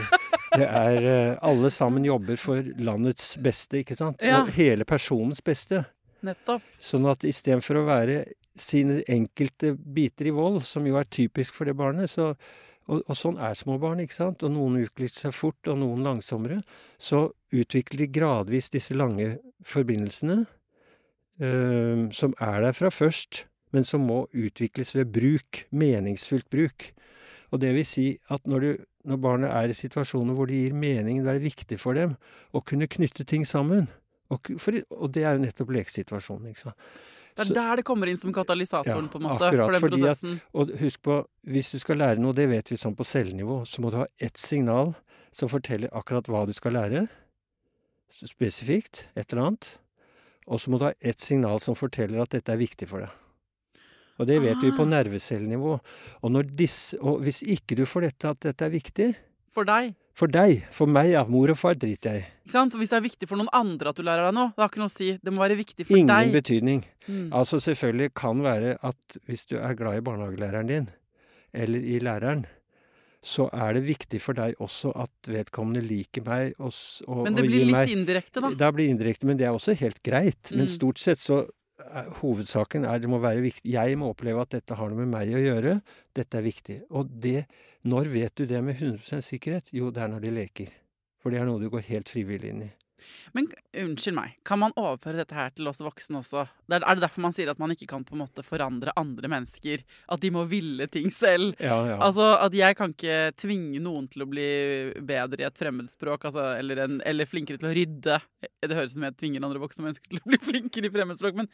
det 0.57 0.65
er 0.67 1.05
eh, 1.05 1.37
Alle 1.45 1.69
sammen 1.71 2.05
jobber 2.07 2.39
for 2.41 2.65
landets 2.81 3.35
beste, 3.43 3.83
ikke 3.83 3.95
sant? 3.99 4.23
Ja. 4.25 4.41
Og 4.43 4.49
hele 4.57 4.87
personens 4.89 5.41
beste. 5.45 5.83
Nettopp. 6.25 6.65
Sånn 6.81 7.05
at 7.09 7.23
istedenfor 7.25 7.79
å 7.81 7.85
være 7.87 8.23
sine 8.59 8.99
enkelte 9.09 9.73
biter 9.77 10.27
i 10.29 10.33
vold, 10.35 10.59
som 10.67 10.85
jo 10.85 10.97
er 10.99 11.07
typisk 11.09 11.55
for 11.57 11.69
det 11.69 11.77
barnet, 11.79 12.11
så 12.11 12.33
og, 12.91 13.03
og 13.07 13.15
sånn 13.17 13.39
er 13.39 13.55
små 13.55 13.77
barn, 13.81 14.01
ikke 14.03 14.17
sant? 14.17 14.43
Og 14.43 14.51
noen 14.51 14.81
utvikler 14.81 15.11
seg 15.13 15.35
fort, 15.35 15.59
og 15.71 15.79
noen 15.79 16.03
langsommere. 16.05 16.59
Så 16.99 17.29
utvikler 17.55 18.03
de 18.03 18.09
gradvis 18.19 18.71
disse 18.73 18.95
lange 18.97 19.37
forbindelsene, 19.67 20.41
eh, 21.39 22.03
som 22.15 22.35
er 22.39 22.67
der 22.67 22.75
fra 22.75 22.91
først, 22.91 23.45
men 23.71 23.87
som 23.87 24.03
må 24.03 24.25
utvikles 24.35 24.91
ved 24.97 25.13
bruk, 25.15 25.65
meningsfullt 25.71 26.49
bruk. 26.51 26.89
Og 27.51 27.63
det 27.63 27.71
vil 27.75 27.87
si 27.87 28.07
at 28.31 28.47
når, 28.47 28.59
du, 28.59 28.83
når 29.07 29.23
barnet 29.23 29.55
er 29.55 29.71
i 29.71 29.77
situasjoner 29.77 30.35
hvor 30.35 30.51
det 30.51 30.59
gir 30.65 30.75
mening, 30.75 31.23
det 31.23 31.31
er 31.31 31.43
viktig 31.43 31.79
for 31.79 31.95
dem 31.95 32.17
å 32.51 32.63
kunne 32.63 32.91
knytte 32.91 33.27
ting 33.27 33.47
sammen. 33.47 33.87
Og, 34.31 34.53
for, 34.59 34.75
og 34.95 35.11
det 35.15 35.25
er 35.27 35.35
jo 35.35 35.45
nettopp 35.45 35.73
lekesituasjonen, 35.75 36.51
ikke 36.51 36.67
sant. 36.67 36.91
Det 37.35 37.39
er 37.39 37.45
Så- 37.45 37.53
der 37.53 37.75
det 37.77 37.85
kommer 37.85 38.07
inn 38.07 38.17
som 38.17 38.33
katalysatoren, 38.33 39.03
Ja, 39.05 39.07
på 39.07 39.15
en 39.15 39.23
måte, 39.23 39.39
akkurat, 39.47 39.65
for 39.65 39.71
den 39.71 39.81
fordi 39.81 40.01
at- 40.03 40.17
prosessen. 40.19 40.41
Og 40.53 40.67
husk 40.79 41.01
på, 41.01 41.25
hvis 41.47 41.71
du 41.71 41.79
skal 41.79 41.97
lære 41.97 42.19
noe, 42.19 42.33
det 42.33 42.49
vet 42.49 42.67
vi 42.69 42.75
sånn 42.77 42.95
på 42.95 43.05
cellenivå, 43.05 43.61
så 43.65 43.79
må 43.79 43.89
du 43.91 43.97
ha 43.97 44.05
ett 44.19 44.37
signal 44.37 44.95
som 45.33 45.47
forteller 45.49 45.89
akkurat 45.93 46.25
hva 46.27 46.45
du 46.45 46.53
skal 46.53 46.73
lære, 46.73 47.07
spesifikt, 48.11 49.05
et 49.15 49.31
eller 49.33 49.45
annet. 49.47 49.77
Og 50.47 50.59
så 50.59 50.69
må 50.69 50.79
du 50.79 50.85
ha 50.85 50.93
ett 51.01 51.19
signal 51.19 51.59
som 51.61 51.75
forteller 51.75 52.21
at 52.21 52.29
dette 52.29 52.49
er 52.51 52.57
viktig 52.57 52.87
for 52.89 52.99
deg. 53.05 53.09
Og 54.19 54.27
det 54.27 54.41
vet 54.41 54.57
vi 54.61 54.71
på 54.71 54.81
Ah. 54.83 54.85
nervecellenivå. 55.03 55.79
Og, 56.23 56.55
disse, 56.55 56.97
og 57.01 57.21
hvis 57.21 57.41
ikke 57.41 57.75
du 57.75 57.85
får 57.85 58.01
dette, 58.01 58.25
at 58.29 58.39
dette 58.39 58.61
er 58.65 58.69
viktig 58.69 59.15
For 59.49 59.63
deg. 59.65 59.95
For 60.21 60.29
deg. 60.29 60.61
For 60.75 60.85
meg, 60.91 61.09
ja. 61.15 61.23
Mor 61.25 61.49
og 61.49 61.57
far 61.57 61.73
driter 61.81 62.13
jeg 62.19 62.21
i. 62.21 62.29
Ikke 62.45 62.53
sant? 62.53 62.75
Hvis 62.77 62.91
det 62.93 62.97
er 62.99 63.05
viktig 63.07 63.27
for 63.31 63.41
noen 63.41 63.49
andre 63.57 63.89
at 63.89 63.97
du 63.97 64.03
lærer 64.05 64.27
deg 64.29 64.35
noe, 64.37 64.51
det 64.53 64.61
har 64.61 64.69
ikke 64.69 64.81
noe 64.83 64.91
å 64.91 64.93
si. 64.93 65.07
Det 65.17 65.33
må 65.33 65.41
være 65.41 65.57
viktig 65.57 65.87
for 65.89 65.97
Ingen 65.97 66.11
deg. 66.13 66.33
betydning. 66.35 66.83
Mm. 67.07 67.27
Altså 67.41 67.57
selvfølgelig 67.63 68.11
kan 68.21 68.43
være 68.45 68.75
at 68.85 69.17
hvis 69.25 69.47
du 69.49 69.55
er 69.57 69.73
glad 69.79 69.97
i 69.97 70.03
barnehagelæreren 70.05 70.69
din, 70.69 70.89
eller 71.57 71.79
i 71.95 71.97
læreren, 72.05 72.45
så 73.21 73.47
er 73.53 73.75
det 73.77 73.83
viktig 73.85 74.17
for 74.21 74.33
deg 74.37 74.55
også 74.61 74.91
at 74.97 75.29
vedkommende 75.29 75.81
liker 75.85 76.23
meg 76.25 76.55
og, 76.57 76.71
og, 77.07 77.19
Men 77.27 77.35
det 77.37 77.43
blir 77.45 77.65
litt 77.67 77.75
meg 77.75 77.91
indirekte, 77.93 78.41
da. 78.41 78.49
Da 78.57 78.71
blir 78.73 78.89
indirekte, 78.89 79.27
men 79.29 79.37
det 79.37 79.45
er 79.49 79.53
også 79.57 79.75
helt 79.77 79.99
greit. 80.05 80.49
Men 80.51 80.65
Mm. 80.65 80.71
stort 80.73 80.97
sett 81.01 81.19
så 81.21 81.43
hovedsaken 82.21 82.85
er 82.87 83.01
det 83.01 83.09
må 83.11 83.19
være 83.21 83.43
viktig. 83.43 83.65
Jeg 83.73 83.97
må 83.99 84.11
oppleve 84.13 84.43
at 84.43 84.53
dette 84.55 84.77
har 84.77 84.91
noe 84.91 85.03
med 85.03 85.11
meg 85.13 85.33
å 85.35 85.41
gjøre. 85.41 85.77
Dette 86.15 86.39
er 86.39 86.47
viktig. 86.47 86.81
Og 86.89 87.09
det 87.23 87.45
Når 87.81 88.11
vet 88.13 88.35
du 88.37 88.45
det 88.45 88.59
med 88.61 88.77
100% 88.77 89.25
sikkerhet? 89.25 89.71
Jo, 89.73 89.89
det 89.89 90.03
er 90.03 90.11
når 90.11 90.21
de 90.21 90.35
leker. 90.35 90.69
For 91.17 91.33
det 91.33 91.39
er 91.41 91.47
noe 91.49 91.61
du 91.61 91.69
går 91.69 91.81
helt 91.87 92.09
frivillig 92.09 92.51
inn 92.53 92.61
i. 92.67 92.71
Men 93.37 93.49
unnskyld 93.83 94.15
meg, 94.17 94.37
kan 94.47 94.61
man 94.61 94.75
overføre 94.79 95.21
dette 95.21 95.37
her 95.37 95.51
til 95.55 95.69
oss 95.71 95.81
voksne 95.83 96.21
også? 96.21 96.45
Er, 96.71 96.83
det 96.83 97.03
derfor 97.03 97.25
man 97.25 97.35
sier 97.35 97.51
at 97.51 97.61
man 97.61 97.73
ikke 97.75 97.89
kan 97.91 98.05
på 98.07 98.15
en 98.15 98.23
måte 98.23 98.45
forandre 98.45 98.93
andre 98.99 99.31
mennesker? 99.31 99.83
At 100.11 100.23
de 100.23 100.31
må 100.33 100.45
ville 100.51 100.87
ting 100.91 101.09
selv? 101.15 101.55
Ja, 101.59 101.77
ja. 101.89 101.99
Altså 102.01 102.31
at 102.39 102.55
jeg 102.57 102.77
kan 102.79 102.95
ikke 102.95 103.19
tvinge 103.41 103.83
noen 103.83 104.09
til 104.11 104.25
å 104.25 104.29
bli 104.31 104.49
bedre 105.07 105.43
i 105.45 105.47
et 105.49 105.61
fremmedspråk, 105.61 106.29
altså, 106.31 106.51
eller, 106.59 106.85
en, 106.85 106.99
eller 107.07 107.29
flinkere 107.29 107.61
til 107.61 107.71
å 107.71 107.75
rydde. 107.77 108.19
Det 108.41 108.75
høres 108.75 108.93
ut 108.93 108.99
som 108.99 109.07
jeg 109.09 109.19
tvinger 109.19 109.47
andre 109.47 109.63
voksne 109.63 109.87
mennesker 109.87 110.11
til 110.11 110.21
å 110.21 110.33
bli 110.33 110.41
flinkere 110.51 110.89
i 110.89 110.95
fremmedspråk, 110.95 111.39
men 111.43 111.51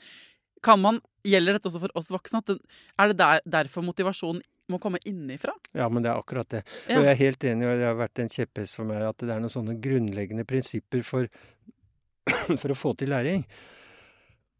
kan 0.65 0.81
man, 0.81 1.01
gjelder 1.27 1.57
dette 1.57 1.69
også 1.69 1.81
for 1.83 1.99
oss 1.99 2.09
voksne? 2.13 2.41
At 2.41 2.49
det, 2.49 2.61
er 2.97 3.11
det 3.11 3.17
der, 3.19 3.41
derfor 3.59 3.85
motivasjonen 3.85 4.41
må 4.71 4.79
komme 4.83 4.99
innifra. 5.07 5.53
ja, 5.73 5.87
men 5.89 6.03
det 6.03 6.11
er 6.11 6.19
akkurat 6.19 6.49
det. 6.49 6.63
Ja. 6.87 6.99
Og 6.99 7.05
jeg 7.05 7.13
er 7.13 7.21
helt 7.21 7.47
enig, 7.47 7.67
og 7.67 7.79
det 7.79 7.87
har 7.87 7.97
vært 7.99 8.19
en 8.23 8.33
kjepphest 8.33 8.79
for 8.79 8.89
meg 8.89 9.05
at 9.07 9.23
det 9.23 9.33
er 9.33 9.41
noen 9.43 9.53
sånne 9.53 9.77
grunnleggende 9.83 10.45
prinsipper 10.47 11.03
for, 11.07 11.29
for 12.61 12.73
å 12.73 12.77
få 12.77 12.93
til 12.99 13.13
læring. 13.13 13.45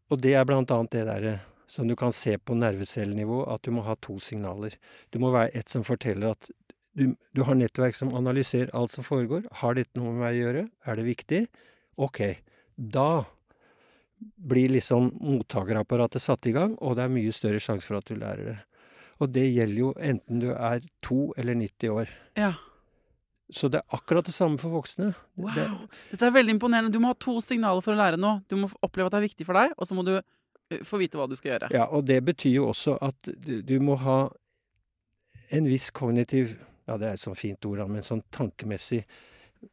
Og 0.08 0.20
det 0.24 0.34
er 0.38 0.48
blant 0.48 0.70
annet 0.72 0.94
det 0.96 1.06
derre 1.10 1.38
som 1.68 1.88
du 1.88 1.92
kan 2.00 2.14
se 2.16 2.38
på 2.40 2.56
nervecellenivå, 2.56 3.42
at 3.52 3.62
du 3.66 3.74
må 3.76 3.84
ha 3.84 3.96
to 4.00 4.16
signaler. 4.24 4.72
Du 5.12 5.20
må 5.20 5.32
være 5.34 5.52
et 5.58 5.68
som 5.68 5.84
forteller 5.84 6.32
at 6.32 6.48
du, 6.96 7.12
du 7.36 7.42
har 7.44 7.58
nettverk 7.58 7.94
som 7.94 8.14
analyserer 8.16 8.72
alt 8.76 8.94
som 8.94 9.04
foregår. 9.04 9.44
Har 9.60 9.76
dette 9.76 10.00
noe 10.00 10.14
med 10.14 10.22
meg 10.24 10.38
å 10.38 10.40
gjøre? 10.40 10.62
Er 10.88 10.98
det 10.98 11.04
viktig? 11.06 11.42
Ok. 12.00 12.22
Da 12.74 13.26
blir 14.18 14.72
liksom 14.72 15.12
mottakerapparatet 15.20 16.24
satt 16.24 16.48
i 16.48 16.54
gang, 16.56 16.74
og 16.80 16.96
det 16.96 17.04
er 17.04 17.12
mye 17.12 17.34
større 17.36 17.60
sjanse 17.62 17.86
for 17.86 18.00
at 18.00 18.08
du 18.08 18.16
lærer 18.18 18.48
det. 18.48 18.56
Og 19.18 19.30
det 19.34 19.48
gjelder 19.50 19.80
jo 19.80 19.92
enten 19.98 20.42
du 20.42 20.48
er 20.54 20.82
to 21.04 21.32
eller 21.38 21.58
90 21.58 21.94
år. 21.94 22.10
Ja. 22.38 22.52
Så 23.50 23.70
det 23.72 23.80
er 23.80 23.96
akkurat 23.96 24.26
det 24.28 24.34
samme 24.36 24.60
for 24.60 24.74
voksne. 24.76 25.12
Wow. 25.40 25.54
Det, 25.56 25.66
Dette 26.12 26.28
er 26.28 26.34
veldig 26.36 26.54
imponerende. 26.58 26.92
Du 26.92 27.00
må 27.00 27.14
ha 27.14 27.16
to 27.18 27.38
signaler 27.44 27.82
for 27.84 27.96
å 27.96 28.00
lære 28.00 28.20
noe. 28.20 28.42
Du 28.50 28.58
må 28.60 28.68
oppleve 28.84 29.08
at 29.08 29.16
det 29.16 29.22
er 29.22 29.28
viktig 29.30 29.46
for 29.48 29.58
deg, 29.58 29.72
og 29.76 29.88
så 29.88 29.96
må 29.96 30.04
du 30.06 30.12
eh, 30.18 30.82
få 30.84 31.00
vite 31.00 31.18
hva 31.18 31.26
du 31.30 31.34
skal 31.38 31.54
gjøre. 31.54 31.72
ja, 31.74 31.88
og 31.88 32.04
det 32.10 32.20
betyr 32.28 32.58
jo 32.58 32.68
også 32.74 32.98
at 33.04 33.32
du, 33.32 33.58
du 33.64 33.78
må 33.80 33.96
ha 34.04 34.20
en 35.48 35.68
viss 35.68 35.90
kognitiv 35.96 36.58
Ja, 36.88 36.96
det 36.96 37.04
er 37.08 37.16
et 37.18 37.20
sånt 37.20 37.36
fint 37.36 37.64
ord, 37.68 37.82
men 37.92 38.04
sånn 38.04 38.22
tankemessig 38.32 39.02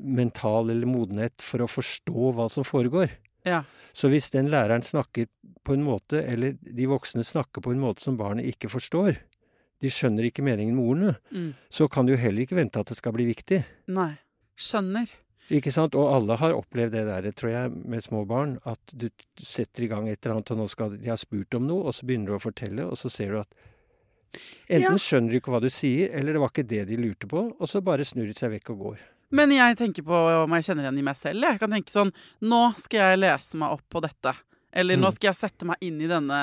mental 0.03 0.71
eller 0.73 0.89
modenhet 0.89 1.39
for 1.43 1.63
å 1.63 1.69
forstå 1.69 2.31
hva 2.36 2.49
som 2.51 2.65
foregår. 2.67 3.13
Ja. 3.47 3.62
Så 3.95 4.10
hvis 4.12 4.27
den 4.34 4.49
læreren 4.51 4.84
snakker 4.84 5.29
på 5.63 5.77
en 5.77 5.86
måte, 5.86 6.19
eller 6.25 6.58
de 6.60 6.88
voksne 6.91 7.23
snakker 7.23 7.63
på 7.63 7.71
en 7.71 7.79
måte 7.79 8.03
som 8.03 8.17
barnet 8.19 8.49
ikke 8.49 8.67
forstår, 8.73 9.21
de 9.82 9.90
skjønner 9.92 10.24
ikke 10.30 10.44
meningen 10.44 10.76
med 10.76 10.86
ordene, 10.86 11.16
Mm. 11.32 11.54
så 11.70 11.90
kan 11.92 12.06
du 12.06 12.16
heller 12.16 12.42
ikke 12.46 12.56
vente 12.56 12.80
at 12.80 12.88
det 12.88 12.98
skal 12.98 13.12
bli 13.14 13.26
viktig. 13.34 13.64
Nei. 13.88 14.18
Skjønner. 14.58 15.12
Ikke 15.52 15.72
sant? 15.72 15.94
Og 15.94 16.08
alle 16.16 16.38
har 16.38 16.54
opplevd 16.58 16.92
det 16.92 17.06
der, 17.06 17.32
tror 17.32 17.52
jeg, 17.52 17.72
med 17.86 18.02
små 18.04 18.26
barn. 18.26 18.58
At 18.66 18.80
du 18.98 19.10
setter 19.38 19.84
i 19.84 19.88
gang 19.88 20.08
et 20.10 20.18
eller 20.26 20.38
annet, 20.40 20.52
og 20.52 20.58
nå 20.58 20.68
skal 20.70 20.98
de 20.98 21.06
har 21.12 21.18
spurt 21.22 21.54
om 21.54 21.68
noe, 21.68 21.84
og 21.86 21.94
så 21.94 22.06
begynner 22.08 22.26
du 22.34 22.38
å 22.38 22.42
fortelle, 22.42 22.86
og 22.90 22.98
så 22.98 23.12
ser 23.12 23.32
du 23.36 23.40
at 23.40 23.48
Enten 24.68 24.82
Ja. 24.82 24.98
skjønner 25.00 25.32
de 25.32 25.40
ikke 25.40 25.52
hva 25.54 25.62
du 25.62 25.70
sier, 25.70 26.10
eller 26.14 26.34
det 26.34 26.42
var 26.42 26.50
ikke 26.50 26.68
det 26.68 26.88
de 26.90 26.98
lurte 26.98 27.26
på, 27.28 27.56
og 27.58 27.68
så 27.70 27.82
bare 27.82 28.04
snur 28.04 28.26
de 28.28 28.34
seg 28.34 28.52
vekk 28.52 28.70
og 28.72 28.80
går. 28.80 28.98
Men 29.32 29.50
jeg 29.52 29.78
tenker 29.78 30.04
på 30.04 30.12
om 30.44 30.52
jeg 30.52 30.64
kjenner 30.66 30.84
igjen 30.84 31.00
i 31.00 31.02
meg 31.08 31.16
selv. 31.16 31.42
Jeg 31.42 31.60
kan 31.60 31.72
tenke 31.72 31.90
sånn 31.92 32.12
Nå 32.42 32.76
skal 32.78 33.00
jeg 33.00 33.20
lese 33.20 33.56
meg 33.56 33.72
opp 33.72 33.82
på 33.90 34.02
dette. 34.02 34.36
Eller 34.76 34.98
nå 34.98 35.08
Mm. 35.08 35.14
skal 35.16 35.28
jeg 35.30 35.36
sette 35.40 35.66
meg 35.66 35.78
inn 35.82 36.02
i 36.02 36.08
denne, 36.08 36.40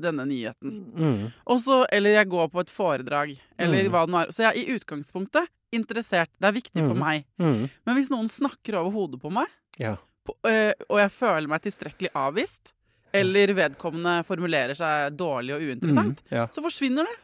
denne 0.00 0.24
nyheten. 0.24 0.74
Mm. 0.94 1.32
Også, 1.50 1.84
eller 1.90 2.10
jeg 2.14 2.28
går 2.30 2.48
på 2.52 2.60
et 2.60 2.70
foredrag, 2.70 3.32
eller 3.58 3.82
Mm. 3.84 3.90
hva 3.90 4.06
det 4.06 4.12
nå 4.14 4.20
er. 4.22 4.26
Så 4.30 4.44
jeg 4.44 4.52
er 4.54 4.60
i 4.60 4.78
utgangspunktet 4.78 5.48
interessert. 5.72 6.28
Det 6.40 6.46
er 6.48 6.52
viktig 6.60 6.86
for 6.86 6.94
Mm. 6.94 6.98
meg. 6.98 7.24
Mm. 7.40 7.70
Men 7.86 7.96
hvis 7.96 8.10
noen 8.10 8.28
snakker 8.28 8.74
over 8.78 8.90
hodet 8.92 9.20
på 9.20 9.32
meg, 9.32 9.48
Ja. 9.78 9.96
på, 10.24 10.34
øh, 10.44 10.72
og 10.88 10.98
jeg 10.98 11.10
føler 11.10 11.48
meg 11.48 11.62
tilstrekkelig 11.62 12.10
avvist, 12.14 12.72
eller 13.12 13.48
vedkommende 13.48 14.24
formulerer 14.24 14.76
seg 14.76 15.16
dårlig 15.16 15.54
og 15.56 15.60
uinteressant. 15.62 16.22
Ja. 16.30 16.46
så 16.46 16.62
forsvinner 16.62 17.04
det. 17.04 17.16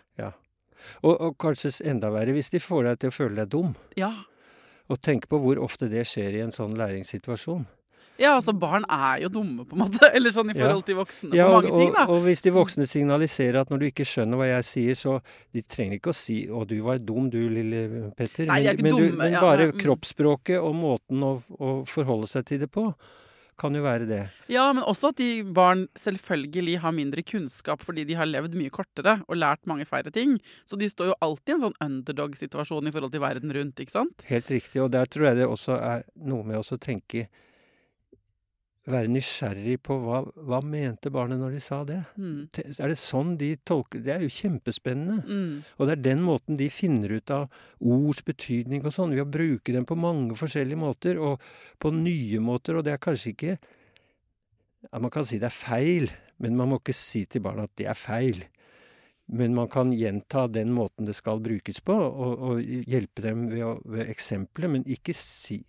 Og, 1.03 1.21
og 1.21 1.39
kanskje 1.39 1.81
enda 1.85 2.11
verre 2.11 2.33
hvis 2.35 2.51
de 2.51 2.59
får 2.61 2.85
deg 2.85 2.99
til 3.01 3.11
å 3.11 3.15
føle 3.15 3.35
deg 3.37 3.49
dum. 3.49 3.75
Ja. 3.97 4.13
Og 4.89 5.01
tenk 5.03 5.27
på 5.27 5.41
hvor 5.41 5.57
ofte 5.59 5.89
det 5.91 6.05
skjer 6.07 6.35
i 6.37 6.41
en 6.45 6.53
sånn 6.53 6.77
læringssituasjon. 6.77 7.67
Ja, 8.21 8.33
altså 8.37 8.55
barn 8.57 8.87
er 8.89 9.21
jo 9.25 9.31
dumme, 9.33 9.67
på 9.69 9.77
en 9.77 9.83
måte. 9.85 10.09
Eller 10.17 10.33
sånn 10.35 10.53
i 10.53 10.57
forhold 10.57 10.87
til 10.89 10.99
voksne 10.99 11.37
Ja, 11.37 11.49
og, 11.53 11.67
ting, 11.69 11.93
og, 11.93 12.15
og 12.15 12.25
hvis 12.25 12.45
de 12.45 12.55
voksne 12.55 12.89
signaliserer 12.89 13.61
at 13.63 13.73
når 13.73 13.83
du 13.83 13.89
ikke 13.91 14.07
skjønner 14.09 14.41
hva 14.41 14.49
jeg 14.51 14.69
sier, 14.71 14.99
så 14.99 15.19
De 15.55 15.63
trenger 15.63 16.01
ikke 16.01 16.15
å 16.15 16.17
si 16.17 16.39
'Å, 16.47 16.65
du 16.69 16.79
var 16.85 17.01
dum, 17.03 17.29
du, 17.33 17.39
lille 17.53 18.11
Petter'. 18.17 18.49
Nei, 18.49 18.63
ikke 18.71 18.87
men, 18.87 18.97
du, 18.97 19.07
men 19.19 19.37
bare 19.41 19.69
ja, 19.69 19.75
mm. 19.75 19.79
kroppsspråket 19.83 20.59
og 20.63 20.75
måten 20.77 21.23
å, 21.25 21.37
å 21.59 21.71
forholde 21.89 22.29
seg 22.31 22.47
til 22.49 22.65
det 22.65 22.69
på, 22.73 22.89
kan 23.61 23.75
jo 23.77 23.83
være 23.85 24.07
det. 24.09 24.21
Ja, 24.53 24.67
men 24.77 24.85
også 24.85 25.11
at 25.13 25.21
de 25.21 25.41
barn 25.57 25.87
selvfølgelig 25.99 26.77
har 26.83 26.95
mindre 26.97 27.25
kunnskap 27.27 27.85
fordi 27.85 28.05
de 28.09 28.17
har 28.19 28.29
levd 28.29 28.57
mye 28.59 28.73
kortere 28.73 29.19
og 29.27 29.41
lært 29.41 29.65
mange 29.71 29.87
færre 29.89 30.13
ting. 30.13 30.37
Så 30.69 30.79
de 30.81 30.89
står 30.93 31.13
jo 31.13 31.19
alltid 31.25 31.55
i 31.55 31.57
en 31.57 31.65
sånn 31.67 31.81
underdog-situasjon 31.89 32.91
i 32.91 32.95
forhold 32.95 33.17
til 33.17 33.25
verden 33.25 33.55
rundt, 33.57 33.81
ikke 33.81 33.97
sant? 33.97 34.29
Helt 34.29 34.53
riktig. 34.53 34.83
Og 34.85 34.93
der 34.95 35.09
tror 35.09 35.31
jeg 35.31 35.41
det 35.41 35.49
også 35.49 35.81
er 35.81 36.07
noe 36.29 36.45
med 36.47 36.61
å 36.61 36.81
tenke 36.81 37.27
Være 38.87 39.11
nysgjerrig 39.11 39.81
på 39.83 39.97
hva, 39.99 40.21
hva 40.47 40.61
mente 40.63 41.11
barnet 41.11 41.41
når 41.41 41.57
de 41.57 41.63
sa 41.65 41.81
det. 41.87 41.99
Mm. 42.15 42.37
Er 42.55 42.93
det 42.93 42.99
sånn 43.01 43.33
de 43.41 43.49
tolker 43.67 44.05
Det 44.05 44.13
er 44.15 44.23
jo 44.23 44.31
kjempespennende. 44.31 45.17
Mm. 45.27 45.57
Og 45.75 45.89
det 45.89 45.97
er 45.97 46.05
den 46.05 46.23
måten 46.23 46.61
de 46.61 46.69
finner 46.71 47.17
ut 47.19 47.33
av 47.35 47.49
ords 47.83 48.23
betydning 48.27 48.87
og 48.87 48.95
sånn, 48.95 49.17
ved 49.17 49.25
å 49.25 49.33
bruke 49.39 49.75
dem 49.75 49.89
på 49.89 49.99
mange 49.99 50.39
forskjellige 50.39 50.79
måter, 50.79 51.19
og 51.19 51.43
på 51.83 51.91
nye 51.99 52.43
måter, 52.45 52.79
og 52.79 52.87
det 52.87 52.95
er 52.95 53.03
kanskje 53.03 53.35
ikke 53.35 53.57
ja, 53.57 55.01
Man 55.03 55.11
kan 55.11 55.27
si 55.27 55.41
det 55.43 55.51
er 55.51 55.57
feil, 55.57 56.13
men 56.39 56.55
man 56.55 56.71
må 56.71 56.79
ikke 56.79 56.95
si 56.95 57.25
til 57.27 57.43
barna 57.43 57.67
at 57.67 57.75
det 57.81 57.89
er 57.91 57.99
feil. 57.99 58.45
Men 59.27 59.57
man 59.57 59.67
kan 59.67 59.91
gjenta 59.91 60.47
den 60.47 60.71
måten 60.71 61.09
det 61.09 61.17
skal 61.19 61.43
brukes 61.43 61.83
på, 61.83 61.95
og, 61.97 62.39
og 62.39 62.61
hjelpe 62.63 63.25
dem 63.25 63.49
ved, 63.51 63.65
å, 63.67 63.73
ved 63.83 64.13
eksempler, 64.13 64.71
men 64.71 64.87
ikke 64.87 65.17
si 65.19 65.65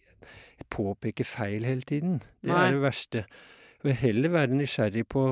påpeke 0.73 1.25
feil 1.25 1.63
hele 1.67 1.81
tiden. 1.87 2.19
Det 2.41 2.51
Nei. 2.51 2.67
er 2.67 2.71
det 2.77 2.81
verste. 2.83 3.25
Og 3.85 3.91
heller 4.01 4.29
være 4.33 4.57
nysgjerrig 4.57 5.05
på 5.07 5.23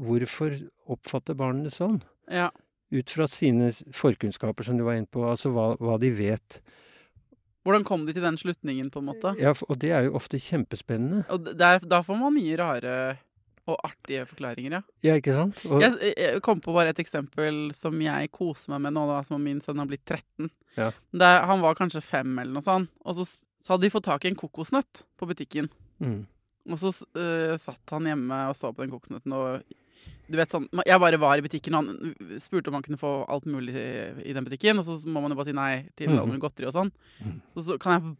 hvorfor 0.00 0.54
oppfatter 0.88 1.36
barnet 1.36 1.64
det 1.68 1.74
sånn 1.76 2.00
Ja. 2.30 2.50
ut 2.92 3.10
fra 3.10 3.26
sine 3.28 3.72
forkunnskaper, 3.92 4.64
som 4.64 4.78
du 4.78 4.84
var 4.84 4.94
inne 4.96 5.06
på, 5.06 5.22
altså 5.28 5.52
hva, 5.52 5.76
hva 5.78 5.98
de 6.00 6.10
vet. 6.10 6.60
Hvordan 7.66 7.84
kom 7.84 8.06
de 8.06 8.14
til 8.16 8.22
den 8.24 8.38
slutningen, 8.40 8.88
på 8.90 8.98
en 9.02 9.10
måte? 9.10 9.34
Ja, 9.38 9.52
og 9.68 9.78
det 9.78 9.90
er 9.92 10.06
jo 10.08 10.14
ofte 10.16 10.40
kjempespennende. 10.40 11.26
Og 11.28 11.44
der, 11.58 11.78
da 11.84 12.00
får 12.02 12.16
man 12.18 12.32
mye 12.34 12.56
rare 12.58 12.94
og 13.68 13.76
artige 13.84 14.24
forklaringer, 14.26 14.78
ja. 14.78 14.80
Ja, 15.04 15.14
ikke 15.20 15.34
sant? 15.36 15.60
Og, 15.68 15.82
Jeg, 15.84 16.14
jeg 16.16 16.40
kom 16.42 16.58
på 16.64 16.72
bare 16.74 16.88
et 16.94 16.98
eksempel 16.98 17.68
som 17.76 18.00
jeg 18.02 18.30
koser 18.32 18.72
meg 18.72 18.80
med 18.88 18.96
nå, 18.96 19.04
da, 19.06 19.20
som 19.22 19.36
om 19.36 19.44
min 19.44 19.60
sønn 19.60 19.78
har 19.78 19.86
blitt 19.86 20.06
13. 20.08 20.48
Ja. 20.80 20.88
Det, 21.12 21.28
han 21.46 21.60
var 21.60 21.76
kanskje 21.78 22.00
fem 22.02 22.32
eller 22.40 22.56
noe 22.56 22.64
sånt, 22.64 22.88
og 23.04 23.14
så, 23.20 23.28
så 23.60 23.74
hadde 23.74 23.86
de 23.86 23.92
fått 23.92 24.08
tak 24.08 24.24
i 24.24 24.30
en 24.30 24.38
kokosnøtt 24.38 25.04
på 25.20 25.28
butikken. 25.28 25.68
mm, 26.00 26.20
Og 26.72 26.80
så 26.80 26.92
uh, 27.16 27.56
satt 27.60 27.92
han 27.94 28.08
hjemme 28.08 28.40
og 28.50 28.56
så 28.56 28.72
på 28.72 28.84
den 28.84 28.92
kokosnøtten 28.94 29.36
og 29.36 29.76
du 30.30 30.36
vet 30.38 30.52
sånn, 30.52 30.68
Jeg 30.86 31.00
bare 31.02 31.18
var 31.18 31.40
i 31.40 31.42
butikken, 31.42 31.74
og 31.74 31.88
han 31.88 32.38
spurte 32.40 32.70
om 32.70 32.76
han 32.78 32.84
kunne 32.86 33.00
få 33.00 33.24
alt 33.28 33.48
mulig 33.50 33.74
i, 33.74 34.32
den 34.32 34.46
butikken. 34.46 34.78
Og 34.78 34.86
så 34.86 34.94
må 35.10 35.22
man 35.24 35.34
jo 35.34 35.38
bare 35.40 35.50
si 35.50 35.54
nei 35.56 35.72
til 35.98 36.12
mm. 36.14 36.36
godteri 36.40 36.68
og 36.70 36.76
sånn. 36.76 36.92
Mhm. 37.18 37.40
Og 37.56 37.64
så 37.66 37.76
kan 37.82 37.96
jeg 37.96 38.12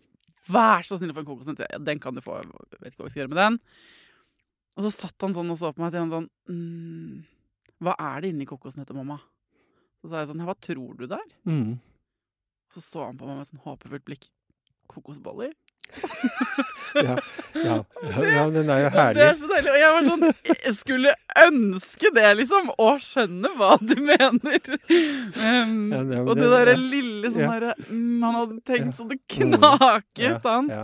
være 0.50 0.88
så 0.88 0.98
snill 0.98 1.12
å 1.12 1.16
få 1.16 1.22
en 1.22 1.28
kokosnøtt. 1.28 1.62
Ja, 1.70 1.78
den 1.78 2.02
kan 2.02 2.16
du 2.16 2.22
få. 2.24 2.40
Jeg 2.42 2.80
vet 2.80 2.92
ikke 2.92 3.04
hva 3.04 3.08
vi 3.08 3.14
skal 3.14 3.22
gjøre 3.22 3.32
med 3.34 3.40
den. 3.44 3.60
Og 4.76 4.86
så 4.86 4.92
satt 4.96 5.26
han 5.26 5.36
sånn 5.36 5.52
og 5.54 5.60
så 5.60 5.70
på 5.74 5.82
meg 5.82 5.90
og 5.90 5.94
sa 5.94 6.02
han 6.02 6.12
sånn 6.12 6.28
mm, 6.50 7.14
Hva 7.84 7.94
er 7.98 8.22
det 8.22 8.30
inni 8.32 8.46
kokosnøtta, 8.48 8.94
mamma? 8.96 9.18
Så 10.00 10.10
sa 10.10 10.22
jeg 10.22 10.30
sånn 10.30 10.42
Ja, 10.42 10.48
hva 10.48 10.56
tror 10.62 10.98
du 10.98 11.06
det 11.06 11.18
er? 11.18 11.32
mm. 11.50 11.72
Så 12.70 12.82
så 12.86 13.02
han 13.02 13.18
på 13.18 13.26
meg 13.26 13.40
med 13.40 13.48
sånn 13.48 13.64
håpefullt 13.64 14.04
blikk. 14.06 14.28
Kokosboller? 14.90 15.52
Ja, 16.94 17.14
ja, 17.54 17.74
ja, 17.94 18.44
den 18.50 18.70
er 18.70 18.80
jo 18.82 18.88
herlig. 18.90 19.20
Det 19.20 19.26
er 19.28 19.36
så 19.38 19.48
deilig. 19.50 19.70
Og 19.70 19.78
jeg 19.78 19.90
var 19.94 20.06
sånn 20.08 20.24
Jeg 20.48 20.72
skulle 20.74 21.12
ønske 21.44 22.10
det, 22.16 22.24
liksom. 22.40 22.70
Og 22.82 23.02
skjønne 23.04 23.52
hva 23.58 23.76
du 23.78 23.94
mener. 24.02 24.72
Um, 24.90 25.76
Ja, 25.92 26.00
men 26.02 26.24
og 26.24 26.32
det 26.38 26.48
derre 26.50 26.74
lille 26.80 27.30
sånn 27.30 27.44
Ja. 27.44 27.52
derre 27.54 27.74
mm, 27.86 28.24
Han 28.24 28.38
hadde 28.40 28.58
tenkt 28.66 28.98
så 28.98 29.06
det 29.10 29.20
knaket. 29.30 30.48
Ja. 30.74 30.82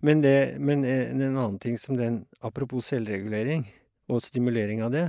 Men, 0.00 0.22
det, 0.24 0.36
men 0.62 0.84
eh, 0.88 1.10
en 1.12 1.26
annen 1.28 1.58
ting 1.60 1.76
som 1.80 1.98
den 1.98 2.22
Apropos 2.40 2.88
selvregulering 2.88 3.66
og 4.08 4.22
stimulering 4.24 4.80
av 4.86 4.94
det, 4.94 5.08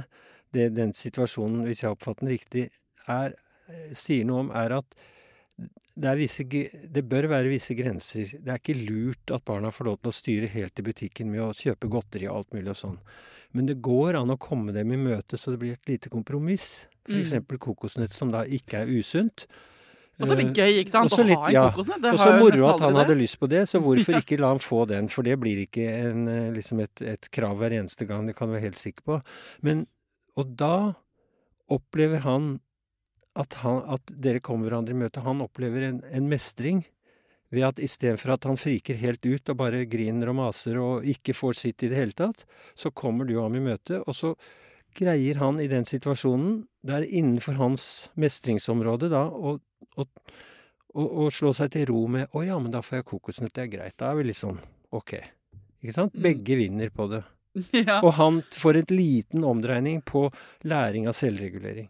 det 0.52 0.74
den 0.76 0.92
situasjonen, 0.98 1.62
hvis 1.70 1.86
jeg 1.86 1.94
oppfatter 1.94 2.26
den 2.26 2.34
riktig, 2.34 2.66
er, 3.08 3.38
eh, 3.72 3.94
sier 3.96 4.28
noe 4.28 4.44
om, 4.44 4.50
er 4.52 4.82
at 4.82 4.98
det, 6.00 6.10
er 6.12 6.20
visse, 6.20 6.46
det 6.96 7.04
bør 7.12 7.28
være 7.32 7.52
visse 7.52 7.76
grenser. 7.78 8.36
Det 8.40 8.54
er 8.54 8.62
ikke 8.62 8.78
lurt 8.80 9.34
at 9.36 9.44
barna 9.48 9.72
får 9.76 9.90
lov 9.90 9.98
til 10.00 10.12
å 10.12 10.16
styre 10.16 10.52
helt 10.54 10.80
i 10.80 10.86
butikken 10.86 11.32
med 11.34 11.44
å 11.44 11.52
kjøpe 11.58 11.90
godteri 11.92 12.30
og 12.30 12.42
alt 12.42 12.56
mulig 12.56 12.72
og 12.74 12.80
sånn. 12.80 13.00
Men 13.58 13.68
det 13.70 13.80
går 13.84 14.20
an 14.20 14.32
å 14.32 14.38
komme 14.40 14.76
dem 14.76 14.94
i 14.94 15.00
møte 15.02 15.40
så 15.40 15.52
det 15.54 15.60
blir 15.64 15.76
et 15.76 15.90
lite 15.90 16.12
kompromiss. 16.14 16.88
F.eks. 17.10 17.34
Mm. 17.42 17.58
kokosnøtt, 17.58 18.14
som 18.14 18.32
da 18.32 18.44
ikke 18.46 18.84
er 18.84 18.92
usunt. 18.94 19.48
Og 20.20 20.28
så 20.28 20.36
litt 20.36 20.52
det 20.52 20.66
gøy, 20.66 20.78
ikke 20.84 20.92
sant? 20.94 21.14
og 21.16 21.22
Å 21.24 21.26
litt- 21.26 21.40
ha 21.40 21.48
en 21.48 21.56
ja. 21.56 21.66
kokosnøtt. 21.72 22.08
Og 22.12 22.20
så 22.20 22.32
moro 22.38 22.68
at 22.70 22.84
han 22.84 22.94
det. 22.94 23.02
hadde 23.04 23.18
lyst 23.18 23.40
på 23.40 23.50
det, 23.50 23.64
så 23.72 23.80
hvorfor 23.84 24.18
ikke 24.22 24.40
la 24.42 24.54
han 24.54 24.60
få 24.64 24.84
den? 24.90 25.08
For 25.12 25.26
det 25.26 25.38
blir 25.42 25.64
ikke 25.64 25.86
en, 25.88 26.28
eh, 26.28 26.50
liksom 26.56 26.84
et, 26.84 27.02
et 27.02 27.30
krav 27.34 27.58
hver 27.62 27.76
eneste 27.80 28.08
gang, 28.10 28.28
det 28.28 28.36
kan 28.38 28.52
du 28.52 28.58
være 28.58 28.68
helt 28.68 28.82
sikker 28.82 29.08
på. 29.08 29.20
Men, 29.66 29.86
og 30.38 30.56
da 30.60 30.74
opplever 31.72 32.26
han 32.28 32.60
at, 33.40 33.60
han 33.64 33.84
at 33.96 34.12
dere 34.12 34.44
kommer 34.44 34.70
hverandre 34.70 34.96
i 34.96 35.00
møte. 35.00 35.24
Han 35.26 35.44
opplever 35.46 35.88
en, 35.88 36.00
en 36.12 36.30
mestring 36.32 36.84
ved 37.54 37.66
at 37.66 37.82
istedenfor 37.82 38.36
at 38.36 38.46
han 38.46 38.60
friker 38.60 39.00
helt 39.00 39.26
ut 39.26 39.50
og 39.50 39.58
bare 39.58 39.86
griner 39.90 40.30
og 40.32 40.38
maser 40.38 40.78
og 40.82 41.08
ikke 41.08 41.34
får 41.34 41.58
sitt 41.58 41.86
i 41.86 41.90
det 41.92 41.98
hele 41.98 42.18
tatt, 42.18 42.46
så 42.78 42.92
kommer 42.92 43.26
du 43.26 43.40
ham 43.40 43.56
i 43.58 43.64
møte, 43.64 44.04
og 44.06 44.16
så 44.16 44.36
greier 44.96 45.40
han 45.42 45.60
i 45.62 45.70
den 45.70 45.86
situasjonen, 45.86 46.64
det 46.86 46.96
er 46.96 47.08
innenfor 47.08 47.58
hans 47.60 47.84
mestringsområde 48.20 49.10
da, 49.12 49.26
å, 49.30 49.58
å, 49.98 50.06
å, 50.94 51.08
å 51.26 51.28
slå 51.34 51.54
seg 51.58 51.74
til 51.74 51.90
ro 51.92 52.06
med 52.12 52.30
'Å 52.34 52.46
ja, 52.46 52.60
men 52.62 52.74
da 52.74 52.82
får 52.86 53.02
jeg 53.02 53.10
kokosnøtt, 53.12 53.54
det 53.56 53.66
er 53.66 53.74
greit'. 53.74 53.98
Da 53.98 54.12
er 54.12 54.22
vi 54.22 54.34
sånn 54.34 54.62
ok. 54.92 55.18
Ikke 55.84 55.96
sant? 55.96 56.16
Mm. 56.16 56.24
Begge 56.26 56.58
vinner 56.60 56.90
på 56.94 57.10
det. 57.12 57.26
Ja. 57.74 58.00
Og 58.06 58.14
han 58.20 58.44
får 58.54 58.78
en 58.78 58.92
liten 58.94 59.44
omdreining 59.44 60.04
på 60.06 60.28
læring 60.70 61.08
av 61.10 61.16
selvregulering. 61.18 61.90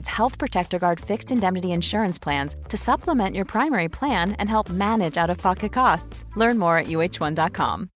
Health 0.07 0.37
Protector 0.37 0.79
Guard 0.79 0.99
fixed 0.99 1.31
indemnity 1.31 1.71
insurance 1.71 2.19
plans 2.19 2.55
to 2.69 2.77
supplement 2.77 3.35
your 3.35 3.45
primary 3.45 3.89
plan 3.89 4.33
and 4.33 4.49
help 4.49 4.69
manage 4.69 5.17
out 5.17 5.29
of 5.29 5.37
pocket 5.37 5.73
costs. 5.73 6.25
Learn 6.35 6.57
more 6.57 6.77
at 6.77 6.87
uh1.com. 6.87 7.89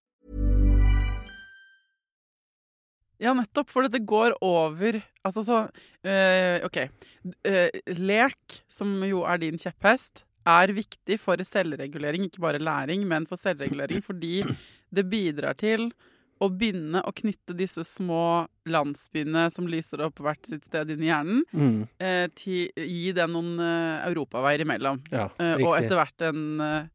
Ja, 3.17 3.33
nettopp, 3.33 3.69
for 3.71 3.85
dette 3.85 4.03
går 4.03 4.35
over 4.43 5.01
Altså 5.25 5.41
så 5.45 5.59
uh, 6.05 6.65
OK. 6.67 6.77
Uh, 7.47 7.69
lek, 7.97 8.59
som 8.69 8.91
jo 9.07 9.23
er 9.25 9.39
din 9.41 9.57
kjepphest, 9.57 10.21
er 10.45 10.73
viktig 10.77 11.17
for 11.17 11.41
selvregulering, 11.41 12.27
ikke 12.27 12.43
bare 12.43 12.61
læring, 12.61 13.07
men 13.09 13.25
for 13.25 13.39
selvregulering 13.41 14.03
fordi 14.05 14.43
det 14.93 15.07
bidrar 15.09 15.57
til 15.57 15.89
å 16.43 16.49
binde 16.51 16.99
og 17.07 17.15
knytte 17.15 17.55
disse 17.55 17.83
små 17.87 18.47
landsbyene 18.67 19.45
som 19.53 19.67
lyser 19.71 20.01
opp 20.03 20.19
hvert 20.19 20.45
sitt 20.49 20.65
sted 20.67 20.89
inn 20.91 21.03
i 21.05 21.07
hjernen, 21.11 21.43
Mm, 21.53 21.87
eh, 21.99 22.27
til, 22.35 22.69
gi 22.75 23.11
det 23.15 23.27
noen 23.31 23.53
eh, 23.59 24.07
europaveier 24.09 24.65
imellom. 24.65 24.99
ja, 25.11 25.29
Eh, 25.39 25.55
og 25.63 25.77
etter 25.79 25.95
hvert 25.95 26.21
en, 26.27 26.59
eh, 26.61 26.87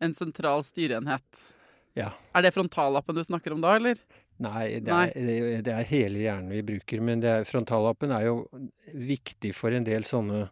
en 0.00 0.14
sentral 0.14 0.62
styreenhet. 0.64 1.52
Ja. 1.96 2.12
Er 2.34 2.42
det 2.42 2.54
frontallappen 2.54 3.14
du 3.14 3.22
snakker 3.24 3.52
om 3.52 3.60
da, 3.60 3.74
eller? 3.76 3.96
Nei, 4.40 4.78
det 4.78 4.86
Nei. 4.86 5.08
er, 5.08 5.26
det- 5.26 5.64
det 5.64 5.74
er 5.74 5.82
hele 5.84 6.18
hjernen 6.22 6.48
vi 6.48 6.62
bruker. 6.62 7.00
Men 7.02 7.20
det 7.20 7.28
er, 7.28 7.44
frontallappen 7.44 8.10
er 8.12 8.24
jo 8.26 8.48
viktig 8.94 9.52
for 9.54 9.70
en 9.74 9.84
del 9.84 10.02
sånne 10.02 10.48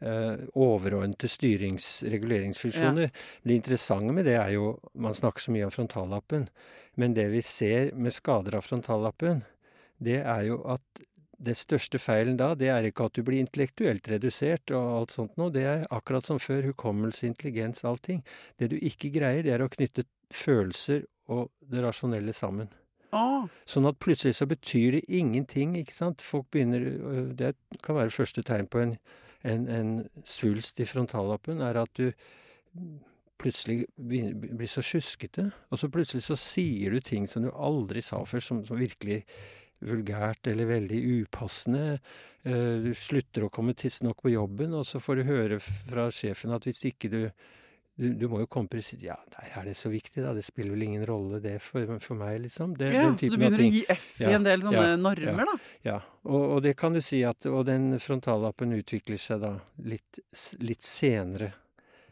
eh, 0.00 0.36
overordnede 0.54 1.26
styrings- 1.28 2.02
reguleringsfunksjoner. 2.10 3.10
Det 3.44 3.54
interessante 3.54 4.12
med 4.12 4.24
det 4.26 4.36
er 4.36 4.50
jo 4.52 4.78
Man 4.94 5.14
snakker 5.14 5.40
så 5.40 5.50
mye 5.54 5.64
om 5.64 5.70
frontallappen, 5.70 6.48
men 7.00 7.16
det 7.16 7.26
vi 7.32 7.42
ser 7.42 7.92
med 7.96 8.14
skader 8.14 8.58
av 8.58 8.66
frontallappen, 8.66 9.42
det 10.02 10.20
er 10.22 10.46
jo 10.48 10.60
at 10.70 11.04
det 11.44 11.56
største 11.58 11.98
feilen 11.98 12.38
da, 12.38 12.52
det 12.58 12.70
er 12.72 12.86
ikke 12.88 13.08
at 13.08 13.16
du 13.18 13.24
blir 13.26 13.42
intellektuelt 13.42 14.06
redusert 14.08 14.72
og 14.74 14.92
alt 14.98 15.14
sånt 15.14 15.34
noe. 15.40 15.52
Det 15.52 15.64
er 15.66 15.84
akkurat 15.92 16.26
som 16.26 16.38
før. 16.40 16.70
Hukommelse, 16.70 17.26
intelligens, 17.26 17.82
allting. 17.84 18.22
Det 18.60 18.70
du 18.72 18.78
ikke 18.78 19.10
greier, 19.14 19.42
det 19.44 19.52
er 19.56 19.64
å 19.64 19.70
knytte 19.72 20.06
følelser 20.32 21.04
og 21.32 21.50
det 21.70 21.82
rasjonelle 21.84 22.34
sammen. 22.36 22.70
Ah. 23.14 23.46
Sånn 23.70 23.86
at 23.86 24.00
plutselig 24.02 24.38
så 24.40 24.46
betyr 24.50 24.98
det 24.98 25.04
ingenting, 25.06 25.76
ikke 25.78 25.94
sant. 25.94 26.24
Folk 26.24 26.48
begynner 26.54 26.82
øh, 26.82 27.28
Det 27.38 27.54
kan 27.84 27.98
være 27.98 28.14
første 28.14 28.42
tegn 28.42 28.66
på 28.70 28.82
en, 28.82 28.96
en, 29.46 29.68
en 29.70 29.92
svulst 30.26 30.80
i 30.82 30.88
frontallappen, 30.88 31.62
er 31.62 31.78
at 31.84 31.92
du 31.98 32.10
plutselig 33.44 33.82
blir 33.96 34.70
så 34.70 34.82
sjuskete. 34.84 35.50
Og 35.70 35.80
så 35.80 35.90
plutselig 35.92 36.24
så 36.26 36.38
sier 36.40 36.94
du 36.96 37.04
ting 37.04 37.28
som 37.30 37.44
du 37.44 37.52
aldri 37.52 38.02
sa 38.04 38.22
før, 38.28 38.42
som, 38.44 38.62
som 38.66 38.80
virkelig 38.80 39.22
vulgært 39.84 40.48
eller 40.48 40.70
veldig 40.70 41.00
upassende. 41.24 41.98
Eh, 42.44 42.80
Du 42.84 42.94
slutter 42.96 43.44
å 43.46 43.52
komme 43.52 43.76
tidsnok 43.76 44.22
på 44.24 44.32
jobben, 44.32 44.74
og 44.76 44.86
så 44.88 45.02
får 45.02 45.20
du 45.20 45.28
høre 45.28 45.60
fra 45.60 46.08
sjefen 46.14 46.54
at 46.56 46.64
hvis 46.68 46.86
ikke 46.92 47.12
du 47.12 47.20
du, 47.94 48.08
du 48.18 48.24
må 48.26 48.40
jo 48.42 48.48
komme 48.50 48.66
presis... 48.66 48.98
Ja, 49.04 49.14
nei, 49.36 49.44
er 49.54 49.68
det 49.68 49.76
så 49.78 49.90
viktig, 49.92 50.18
da? 50.18 50.32
Det 50.34 50.42
spiller 50.42 50.74
vel 50.74 50.82
ingen 50.88 51.04
rolle, 51.06 51.38
det, 51.38 51.60
for, 51.62 51.86
for 52.02 52.18
meg, 52.18 52.40
liksom. 52.42 52.72
Det, 52.78 52.88
ja, 52.90 53.04
den 53.06 53.18
så 53.20 53.28
du 53.30 53.36
begynner 53.38 53.62
å 53.62 53.68
gi 53.70 53.84
F 53.94 54.08
i 54.18 54.24
Ja, 54.26 54.32
en 54.34 54.46
del 54.46 54.64
sånne 54.66 54.82
ja, 54.82 54.96
normer, 54.98 55.46
da? 55.52 55.54
Ja, 55.86 55.98
og, 56.26 56.40
og 56.56 56.64
det 56.66 56.74
kan 56.80 56.96
du 56.96 56.98
si 57.04 57.20
at 57.26 57.46
Og 57.46 57.62
den 57.68 57.92
frontallappen 58.02 58.74
utvikler 58.74 59.20
seg 59.20 59.44
da 59.44 59.52
litt, 59.86 60.18
litt 60.58 60.82
senere 60.82 61.52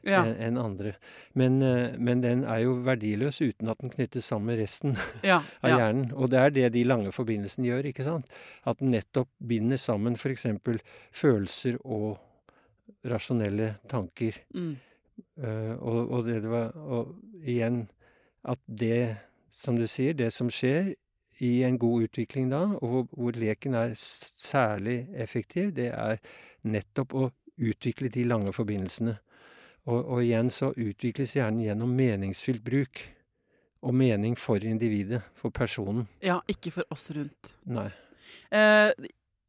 Ja. 0.03 0.23
enn 0.27 0.59
andre. 0.59 0.97
Men, 1.39 1.61
eh, 1.63 1.95
men 1.99 2.23
den 2.25 2.45
er 2.45 2.65
jo 2.65 2.75
verdiløs 2.83 3.41
uten 3.41 3.71
at 3.71 3.79
den 3.83 3.93
knyttes 3.93 4.27
sammen 4.31 4.51
med 4.53 4.63
resten 4.63 4.97
ja, 5.31 5.43
av 5.63 5.71
ja. 5.71 5.79
hjernen. 5.79 6.13
Og 6.15 6.33
det 6.33 6.41
er 6.41 6.55
det 6.57 6.73
de 6.75 6.85
lange 6.85 7.13
forbindelsene 7.15 7.69
gjør, 7.69 7.91
ikke 7.93 8.07
sant? 8.07 8.31
At 8.67 8.83
den 8.83 8.93
nettopp 8.95 9.31
binder 9.39 9.79
sammen 9.79 10.19
f.eks. 10.19 10.49
følelser 11.15 11.79
og 11.85 12.19
rasjonelle 13.07 13.77
tanker. 13.91 14.43
Mm. 14.55 14.75
Uh, 15.39 15.75
og, 15.79 15.99
og 16.11 16.27
det 16.27 16.39
det 16.43 16.51
var 16.51 16.73
Og 16.73 17.13
igjen 17.45 17.85
at 18.49 18.59
det, 18.67 19.17
som 19.55 19.77
du 19.79 19.87
sier, 19.87 20.17
det 20.19 20.33
som 20.35 20.51
skjer 20.51 20.95
i 21.43 21.63
en 21.67 21.79
god 21.79 22.09
utvikling 22.09 22.51
da, 22.51 22.63
og 22.81 22.89
hvor, 22.89 23.05
hvor 23.11 23.39
leken 23.39 23.75
er 23.79 23.95
særlig 23.99 25.07
effektiv, 25.15 25.73
det 25.77 25.91
er 25.95 26.19
nettopp 26.63 27.15
å 27.15 27.29
utvikle 27.63 28.11
de 28.13 28.25
lange 28.27 28.53
forbindelsene. 28.55 29.17
Og, 29.89 29.99
og 29.99 30.21
igjen 30.23 30.51
så 30.55 30.71
utvikles 30.79 31.35
hjernen 31.37 31.65
gjennom 31.65 31.97
meningsfylt 31.99 32.63
bruk. 32.65 33.03
Og 33.83 33.95
mening 33.99 34.37
for 34.39 34.63
individet, 34.63 35.25
for 35.35 35.51
personen. 35.51 36.07
ja, 36.23 36.39
ikke 36.47 36.71
for 36.71 36.95
oss 36.95 37.09
rundt. 37.11 37.57
Nei. 37.67 37.89
Eh, 38.55 38.93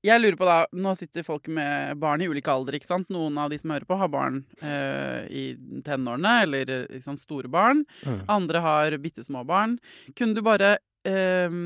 jeg 0.03 0.19
lurer 0.19 0.35
på 0.39 0.47
da, 0.47 0.55
Nå 0.73 0.95
sitter 0.99 1.23
folk 1.23 1.47
med 1.53 1.99
barn 2.01 2.23
i 2.23 2.27
ulike 2.27 2.51
alder. 2.51 2.75
ikke 2.75 2.89
sant? 2.89 3.11
Noen 3.13 3.37
av 3.39 3.53
de 3.53 3.59
som 3.61 3.71
hører 3.71 3.85
på, 3.87 3.99
har 3.99 4.09
barn 4.11 4.41
eh, 4.65 5.29
i 5.29 5.45
tenårene, 5.85 6.33
eller 6.47 6.73
sant, 7.05 7.21
store 7.21 7.51
barn. 7.51 7.85
Mm. 8.03 8.19
Andre 8.33 8.63
har 8.65 8.97
bitte 9.03 9.23
små 9.23 9.45
barn. 9.47 9.77
Kunne 10.17 10.35
du 10.35 10.41
bare 10.43 10.75
eh, 11.07 11.61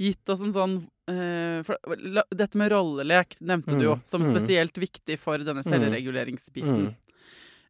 gitt 0.00 0.34
oss 0.34 0.42
en 0.42 0.56
sånn 0.56 0.76
eh, 1.10 1.60
for, 1.66 1.78
la, 2.00 2.24
Dette 2.34 2.58
med 2.58 2.72
rollelek 2.74 3.38
nevnte 3.44 3.76
du 3.76 3.86
jo 3.90 3.94
Mm, 3.94 4.04
som 4.08 4.24
mm. 4.24 4.30
spesielt 4.32 4.78
viktig 4.80 5.18
for 5.20 5.38
denne 5.46 5.62
selvreguleringsbiten. 5.62 6.88
Mm. 6.88 7.03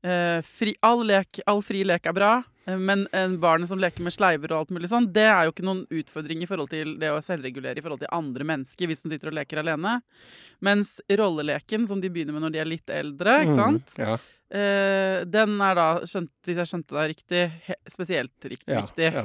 Eh, 0.04 0.40
fri, 0.44 0.74
all, 0.84 1.00
lek, 1.08 1.40
all 1.48 1.62
fri 1.64 1.80
lek 1.86 2.04
er 2.10 2.12
bra, 2.12 2.32
eh, 2.66 2.76
men 2.76 3.06
en 3.16 3.38
barn 3.40 3.64
som 3.66 3.80
leker 3.80 4.04
med 4.04 4.12
sleiver 4.12 4.52
og 4.52 4.58
alt 4.58 4.74
mulig 4.76 4.90
sånn, 4.92 5.06
det 5.14 5.24
er 5.24 5.46
jo 5.46 5.54
ikke 5.54 5.64
noen 5.64 5.86
utfordring 5.88 6.42
i 6.44 6.48
forhold 6.50 6.68
til 6.74 6.98
det 7.00 7.08
å 7.08 7.22
selvregulere 7.24 7.80
i 7.80 7.84
forhold 7.84 8.02
til 8.02 8.12
andre 8.12 8.44
mennesker 8.50 8.90
hvis 8.90 9.00
de 9.00 9.14
sitter 9.14 9.32
og 9.32 9.38
leker 9.38 9.62
alene. 9.62 9.96
Mens 10.64 10.98
rolleleken, 11.08 11.88
som 11.88 12.04
de 12.04 12.12
begynner 12.12 12.36
med 12.36 12.44
når 12.44 12.52
de 12.52 12.60
er 12.60 12.68
litt 12.68 12.92
eldre, 12.92 13.40
ikke 13.46 13.58
sant? 13.62 13.96
Mm. 13.96 14.06
Ja, 14.06 14.20
Uh, 14.54 15.24
den 15.26 15.56
er 15.64 15.74
da, 15.74 15.84
skjønt, 16.06 16.30
hvis 16.46 16.58
jeg 16.60 16.68
skjønte 16.68 16.94
deg 16.94 17.08
riktig, 17.10 17.40
he, 17.64 17.74
spesielt 17.90 18.46
rikt, 18.52 18.66
ja, 18.68 18.84
viktig. 18.84 19.08
ja. 19.16 19.24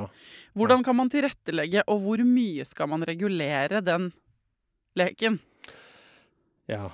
Hvordan 0.57 0.81
kan 0.81 0.95
man 0.97 1.11
tilrettelegge, 1.11 1.83
og 1.91 1.99
hvor 2.01 2.23
mye 2.25 2.65
skal 2.65 2.89
man 2.89 3.03
regulere 3.05 3.83
den 3.85 4.07
leken? 4.97 5.37
ja. 6.71 6.87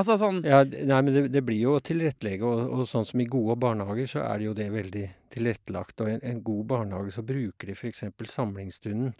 Altså 0.00 0.16
sånn 0.20 0.40
Ja, 0.46 0.62
nei, 0.64 1.00
men 1.04 1.12
det, 1.14 1.22
det 1.34 1.42
blir 1.44 1.60
jo 1.60 1.74
å 1.76 1.82
tilrettelegge, 1.84 2.46
og, 2.46 2.62
og 2.80 2.88
sånn 2.88 3.04
som 3.08 3.20
i 3.22 3.28
gode 3.30 3.58
barnehager, 3.60 4.08
så 4.08 4.22
er 4.24 4.40
det 4.40 4.48
jo 4.48 4.56
det 4.56 4.68
veldig 4.72 5.04
tilrettelagt. 5.34 6.00
Og 6.00 6.10
en, 6.14 6.22
en 6.32 6.40
god 6.46 6.64
barnehage 6.72 7.12
så 7.18 7.24
bruker 7.26 7.70
de 7.70 7.76
f.eks. 7.76 8.04
samlingsstunden 8.32 9.12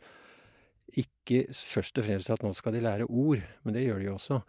ikke 0.98 1.44
først 1.54 2.00
og 2.00 2.06
fremst 2.06 2.30
at 2.34 2.42
nå 2.42 2.50
skal 2.58 2.74
de 2.74 2.80
lære 2.82 3.06
ord, 3.06 3.42
men 3.62 3.76
det 3.76 3.84
gjør 3.84 4.00
de 4.00 4.06
jo 4.08 4.14
også, 4.16 4.40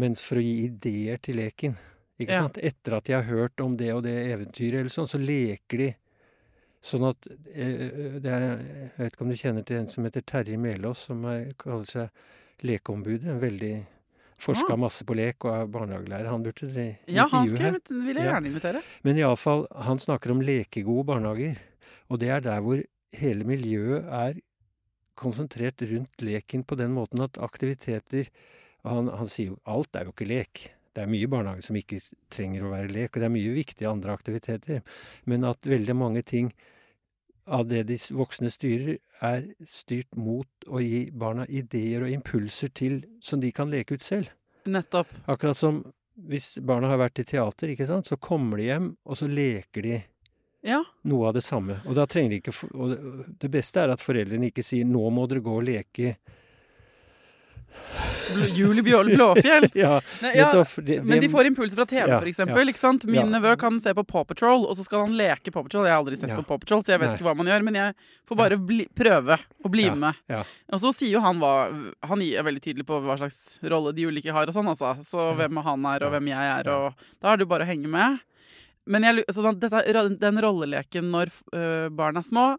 men 0.00 0.14
for 0.16 0.40
å 0.40 0.44
gi 0.44 0.54
ideer 0.68 1.20
til 1.20 1.36
leken. 1.40 1.74
Ikke 2.20 2.32
Ja. 2.36 2.44
sant? 2.46 2.56
Etter 2.60 2.96
at 2.96 3.04
de 3.04 3.12
har 3.16 3.26
hørt 3.28 3.60
om 3.60 3.76
det 3.76 3.90
og 3.94 4.02
det 4.04 4.14
eventyret 4.32 4.80
eller 4.80 4.92
sånn, 4.92 5.08
så 5.08 5.20
leker 5.20 5.78
de. 5.82 5.90
Sånn 6.80 7.04
at 7.10 7.26
eh, 7.52 8.16
det 8.24 8.32
er, 8.32 8.44
Jeg 8.56 8.92
vet 8.96 9.12
ikke 9.12 9.24
om 9.26 9.32
du 9.32 9.36
kjenner 9.36 9.64
til 9.68 9.76
en 9.82 9.88
som 9.92 10.04
heter 10.08 10.24
Terje 10.24 10.56
Melås, 10.56 11.02
som 11.10 11.24
er, 11.28 11.50
kaller 11.60 11.84
seg 11.84 12.64
lekeombudet. 12.64 13.28
En 13.28 13.40
veldig 13.42 13.74
Forska 14.40 14.72
Ah. 14.72 14.76
masse 14.80 15.04
på 15.04 15.14
lek 15.14 15.44
og 15.44 15.52
er 15.54 15.66
barnehagelærer. 15.68 16.28
Han 16.32 16.42
burde 16.42 16.70
dere 16.72 16.98
Ja, 17.06 17.26
han 17.28 17.48
skal 17.48 17.58
her. 17.74 17.78
vil 17.88 18.16
jeg 18.16 18.24
Ja. 18.24 18.32
gjerne 18.40 18.46
invitere. 18.48 18.82
Men 19.04 19.16
iallfall, 19.16 19.66
han 19.76 19.98
snakker 19.98 20.30
om 20.30 20.40
lekegode 20.40 21.04
barnehager. 21.06 21.58
Og 22.10 22.18
det 22.18 22.28
er 22.30 22.40
der 22.40 22.60
hvor 22.60 22.82
hele 23.12 23.44
miljøet 23.44 24.04
er 24.08 24.40
konsentrert 25.16 25.82
rundt 25.82 26.16
leken 26.24 26.64
på 26.64 26.76
den 26.76 26.94
måten 26.94 27.20
at 27.22 27.32
aktiviteter 27.38 28.28
Han, 28.82 29.08
han 29.08 29.26
sier 29.28 29.48
jo 29.50 29.58
alt 29.66 29.94
er 29.94 30.04
jo 30.06 30.12
ikke 30.14 30.26
lek. 30.26 30.70
Det 30.94 31.02
er 31.02 31.06
mye 31.06 31.26
barnehage 31.28 31.62
som 31.62 31.76
ikke 31.76 32.00
trenger 32.30 32.62
å 32.64 32.70
være 32.72 32.88
lek, 32.90 33.10
og 33.14 33.20
det 33.20 33.24
er 33.24 33.34
mye 33.34 33.52
viktige 33.52 33.90
andre 33.90 34.14
aktiviteter. 34.16 34.80
Men 35.26 35.44
at 35.44 35.60
veldig 35.60 35.94
mange 35.94 36.22
ting 36.24 36.50
av 37.46 37.68
det 37.68 37.86
de 37.88 37.98
voksne 38.16 38.48
styrer, 38.50 38.96
er 39.22 39.46
styrt 39.68 40.16
mot 40.16 40.48
å 40.68 40.80
gi 40.82 41.10
barna 41.10 41.46
ideer 41.46 42.06
og 42.06 42.12
impulser 42.12 42.72
til 42.74 43.02
som 43.20 43.40
de 43.40 43.50
kan 43.52 43.70
leke 43.70 43.94
ut 43.98 44.04
selv. 44.04 44.30
Nettopp. 44.66 45.08
Akkurat 45.28 45.56
som 45.56 45.82
hvis 46.28 46.58
barna 46.64 46.90
har 46.90 47.00
vært 47.00 47.22
i 47.22 47.24
teater, 47.24 47.72
ikke 47.72 47.86
sant, 47.88 48.08
så 48.08 48.18
kommer 48.20 48.60
de 48.60 48.68
hjem, 48.68 48.88
og 49.06 49.16
så 49.16 49.28
leker 49.30 49.82
de 49.82 50.02
Ja. 50.62 50.82
noe 51.04 51.28
av 51.28 51.34
det 51.34 51.44
samme. 51.44 51.80
Og 51.86 51.94
da 51.94 52.04
trenger 52.04 52.30
de 52.30 52.40
ikke 52.40 52.70
Og 52.74 52.90
det- 52.90 53.38
det 53.38 53.50
beste 53.50 53.76
er 53.80 53.90
at 53.90 54.00
foreldrene 54.00 54.52
ikke 54.52 54.64
sier 54.64 54.84
'nå 54.84 55.10
må 55.10 55.26
dere 55.28 55.40
gå 55.40 55.56
og 55.56 55.64
leke'. 55.64 56.16
Bl- 58.30 58.50
Jul 58.54 58.82
Blåfjell. 58.82 59.66
Ja, 59.74 60.00
Nei, 60.22 60.30
ja, 60.38 60.50
Men 61.02 61.20
de 61.20 61.28
får 61.32 61.46
impulser 61.50 61.76
fra 61.80 61.86
TV, 61.86 62.08
Ja, 62.08 62.20
eksempel. 62.20 62.68
Ikke? 62.70 62.92
Min 63.06 63.14
Ja. 63.14 63.24
nevø 63.38 63.56
kan 63.58 63.80
se 63.80 63.92
på 63.94 64.04
Paw 64.06 64.24
Patrol, 64.24 64.66
og 64.66 64.76
så 64.78 64.84
skal 64.86 65.00
han 65.06 65.16
leke 65.18 65.50
Paw 65.52 65.62
Patrol. 65.66 65.86
Jeg 65.88 65.94
har 65.94 66.02
aldri 66.04 66.16
sett 66.18 66.30
Ja. 66.30 66.36
på 66.36 66.46
Paw 66.46 66.58
Patrol, 66.62 66.82
så 66.82 66.92
jeg 66.94 67.00
vet 67.00 67.08
Nei. 67.10 67.16
ikke 67.18 67.26
hva 67.28 67.36
man 67.36 67.46
gjør. 67.50 67.64
Men 67.64 67.74
jeg 67.80 67.94
får 68.28 68.36
bare 68.36 68.56
bli, 68.58 68.86
prøve 68.94 69.38
å 69.64 69.70
bli 69.70 69.84
Ja, 69.86 69.94
med. 69.94 70.14
ja. 70.28 70.44
Og 70.72 70.80
så 70.80 70.92
sier 70.94 71.10
jo 71.10 71.20
han 71.20 71.38
hva 71.40 71.54
Han 72.06 72.22
er 72.22 72.42
veldig 72.42 72.62
tydelig 72.62 72.86
på 72.86 73.00
hva 73.02 73.18
slags 73.18 73.58
rolle 73.62 73.92
de 73.94 74.06
ulike 74.06 74.30
har 74.32 74.46
og 74.46 74.54
sånn, 74.54 74.68
altså. 74.68 74.96
Så 75.02 75.34
hvem 75.36 75.62
han 75.62 75.86
er, 75.86 76.04
og 76.06 76.12
hvem 76.12 76.28
jeg 76.28 76.58
er, 76.60 76.68
og 76.70 76.94
Da 77.20 77.32
er 77.32 77.36
det 77.36 77.46
jo 77.46 77.52
bare 77.54 77.64
å 77.64 77.70
henge 77.70 77.88
med. 77.88 78.20
Men 78.86 79.02
jeg, 79.04 79.24
den 79.26 80.38
rolleleken 80.40 81.10
når 81.12 81.28
øh, 81.54 81.88
barn 81.94 82.16
er 82.16 82.22
små 82.22 82.56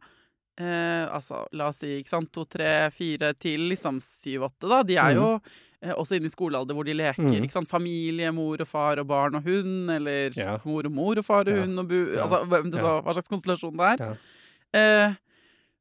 eh, 0.57 1.07
Altså, 1.11 1.45
la 1.53 1.67
oss 1.69 1.77
si 1.83 1.97
ikke 1.99 2.09
sant, 2.09 2.31
to, 2.33 2.43
tre, 2.45 2.89
fire 2.91 3.33
til 3.39 3.69
liksom 3.71 3.99
syv, 4.03 4.43
åtte, 4.49 4.67
da. 4.69 4.81
De 4.83 4.95
er 4.97 5.15
jo 5.15 5.39
eh, 5.81 5.93
også 5.95 6.15
inne 6.19 6.29
i 6.29 6.33
skolealder 6.33 6.73
hvor 6.77 6.85
de 6.85 6.93
leker. 6.93 7.23
Mm. 7.23 7.43
ikke 7.43 7.51
sant? 7.57 7.69
Familie, 7.71 8.31
mor 8.31 8.61
og 8.61 8.67
far 8.67 8.99
og 9.01 9.07
barn 9.07 9.35
og 9.35 9.43
hund, 9.47 9.89
eller 9.89 10.31
Ja. 10.37 10.57
mor 10.65 10.85
og 10.85 10.91
mor 10.91 11.17
og 11.17 11.25
far 11.25 11.41
og 11.47 11.55
Ja. 11.55 11.61
hund 11.63 11.79
og 11.79 11.87
bu... 11.89 11.99
Altså 12.21 12.43
da, 12.71 13.01
hva 13.01 13.13
slags 13.17 13.29
konstellasjon 13.31 13.77
det 13.77 13.89
er. 13.99 14.17
Eh, 14.73 15.13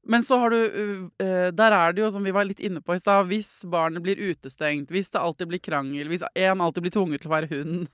men 0.09 0.23
så 0.25 0.39
har 0.41 0.51
du 0.51 1.11
eh, 1.21 1.51
Der 1.53 1.73
er 1.77 1.93
det 1.93 2.01
jo, 2.03 2.11
som 2.11 2.25
vi 2.25 2.33
var 2.33 2.45
litt 2.49 2.59
inne 2.65 2.81
på 2.81 2.95
i 2.97 2.99
stad, 2.99 3.27
hvis 3.29 3.65
barnet 3.71 4.03
blir 4.03 4.17
utestengt, 4.17 4.89
hvis 4.91 5.11
det 5.13 5.21
alltid 5.21 5.49
blir 5.53 5.61
krangel, 5.61 6.09
hvis 6.09 6.25
én 6.35 6.61
alltid 6.65 6.83
blir 6.87 6.95
tvunget 6.97 7.21
til 7.21 7.31
å 7.31 7.37
være 7.37 7.51
hund, 7.53 7.89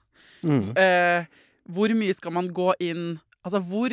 Mm. 0.44 0.76
eh, 0.76 1.24
hvor 1.72 1.88
mye 1.96 2.14
skal 2.14 2.30
man 2.30 2.48
gå 2.54 2.72
inn 2.78 3.18
Altså, 3.44 3.58
hvor, 3.64 3.88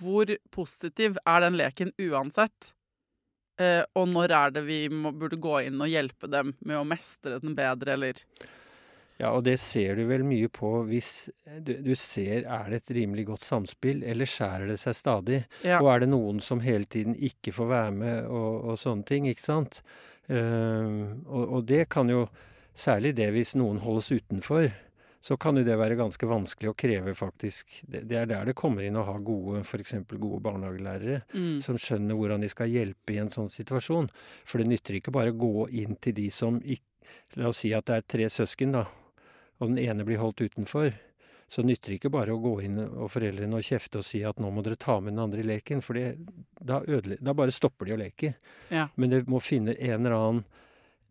hvor 0.00 0.30
positiv 0.54 1.18
er 1.24 1.44
den 1.44 1.58
leken 1.60 1.92
uansett? 2.00 2.72
Eh, 3.60 3.84
og 3.94 4.08
når 4.10 4.34
er 4.34 4.52
det 4.56 4.64
vi 4.66 4.80
må, 4.90 5.12
burde 5.14 5.38
gå 5.38 5.60
inn 5.68 5.78
og 5.78 5.90
hjelpe 5.90 6.30
dem 6.30 6.56
med 6.66 6.80
å 6.80 6.86
mestre 6.88 7.38
den 7.42 7.54
bedre, 7.58 7.94
eller 7.94 8.22
Ja, 9.20 9.30
og 9.30 9.44
det 9.46 9.60
ser 9.62 9.94
du 9.94 10.08
vel 10.08 10.24
mye 10.26 10.48
på 10.50 10.72
hvis 10.88 11.28
du, 11.62 11.76
du 11.84 11.92
ser 11.94 12.48
er 12.50 12.72
det 12.72 12.80
et 12.80 12.90
rimelig 12.96 13.28
godt 13.28 13.46
samspill, 13.46 14.02
eller 14.02 14.26
skjærer 14.26 14.72
det 14.72 14.80
seg 14.82 14.98
stadig? 14.98 15.44
Ja. 15.62 15.78
Og 15.78 15.92
er 15.92 16.02
det 16.02 16.10
noen 16.10 16.42
som 16.42 16.64
hele 16.64 16.88
tiden 16.90 17.14
ikke 17.14 17.54
får 17.54 17.70
være 17.70 17.94
med 18.00 18.26
og, 18.26 18.72
og 18.72 18.82
sånne 18.82 19.06
ting, 19.06 19.30
ikke 19.30 19.46
sant? 19.46 19.84
Ehm, 20.32 21.22
og, 21.28 21.58
og 21.58 21.68
det 21.68 21.84
kan 21.92 22.10
jo, 22.10 22.24
særlig 22.74 23.14
det 23.20 23.30
hvis 23.36 23.54
noen 23.54 23.78
holdes 23.84 24.10
utenfor, 24.10 24.66
så 25.24 25.38
kan 25.40 25.56
jo 25.56 25.64
det 25.64 25.76
være 25.80 25.96
ganske 25.96 26.26
vanskelig 26.28 26.68
å 26.68 26.76
kreve 26.76 27.14
faktisk. 27.16 27.78
Det, 27.88 28.02
det 28.10 28.18
er 28.20 28.26
der 28.28 28.50
det 28.50 28.56
kommer 28.60 28.84
inn 28.84 28.98
å 29.00 29.06
ha 29.08 29.14
gode, 29.24 29.62
f.eks. 29.64 29.94
gode 30.12 30.42
barnehagelærere 30.44 31.22
mm, 31.32 31.62
som 31.64 31.78
skjønner 31.80 32.18
hvordan 32.18 32.44
de 32.44 32.50
skal 32.52 32.68
hjelpe 32.68 33.14
i 33.14 33.22
en 33.22 33.32
sånn 33.32 33.48
situasjon. 33.52 34.10
For 34.44 34.60
det 34.60 34.68
nytter 34.68 34.98
ikke 34.98 35.14
bare 35.16 35.32
å 35.32 35.38
gå 35.40 35.70
inn 35.80 35.96
til 35.96 36.18
de 36.18 36.28
som 36.34 36.60
ikke 36.60 36.90
La 37.34 37.50
oss 37.50 37.60
si 37.64 37.72
at 37.74 37.88
det 37.88 37.96
er 37.96 38.06
tre 38.08 38.28
søsken, 38.32 38.72
da, 38.74 38.84
og 39.60 39.70
den 39.70 39.80
ene 39.82 40.06
blir 40.06 40.20
holdt 40.22 40.40
utenfor. 40.44 40.94
Så 41.52 41.62
nytter 41.62 41.92
det 41.92 41.98
ikke 42.00 42.12
bare 42.14 42.34
å 42.34 42.40
gå 42.42 42.54
inn 42.64 42.78
og 42.80 43.10
foreldrene 43.12 43.58
og 43.58 43.66
kjefte 43.66 44.00
og 44.00 44.06
si 44.06 44.22
at 44.26 44.40
nå 44.42 44.48
må 44.50 44.64
dere 44.64 44.78
ta 44.80 44.96
med 45.00 45.14
den 45.14 45.22
andre 45.22 45.42
i 45.42 45.46
leken, 45.46 45.82
for 45.84 45.98
det, 45.98 46.16
da, 46.58 46.80
da 46.80 47.34
bare 47.36 47.54
stopper 47.54 47.90
de 47.90 47.94
å 47.94 48.00
leke. 48.00 48.32
Ja. 48.72 48.88
Men 48.96 49.12
det 49.12 49.24
må 49.30 49.42
finne 49.44 49.76
en 49.76 50.00
eller 50.00 50.16
annen 50.16 50.44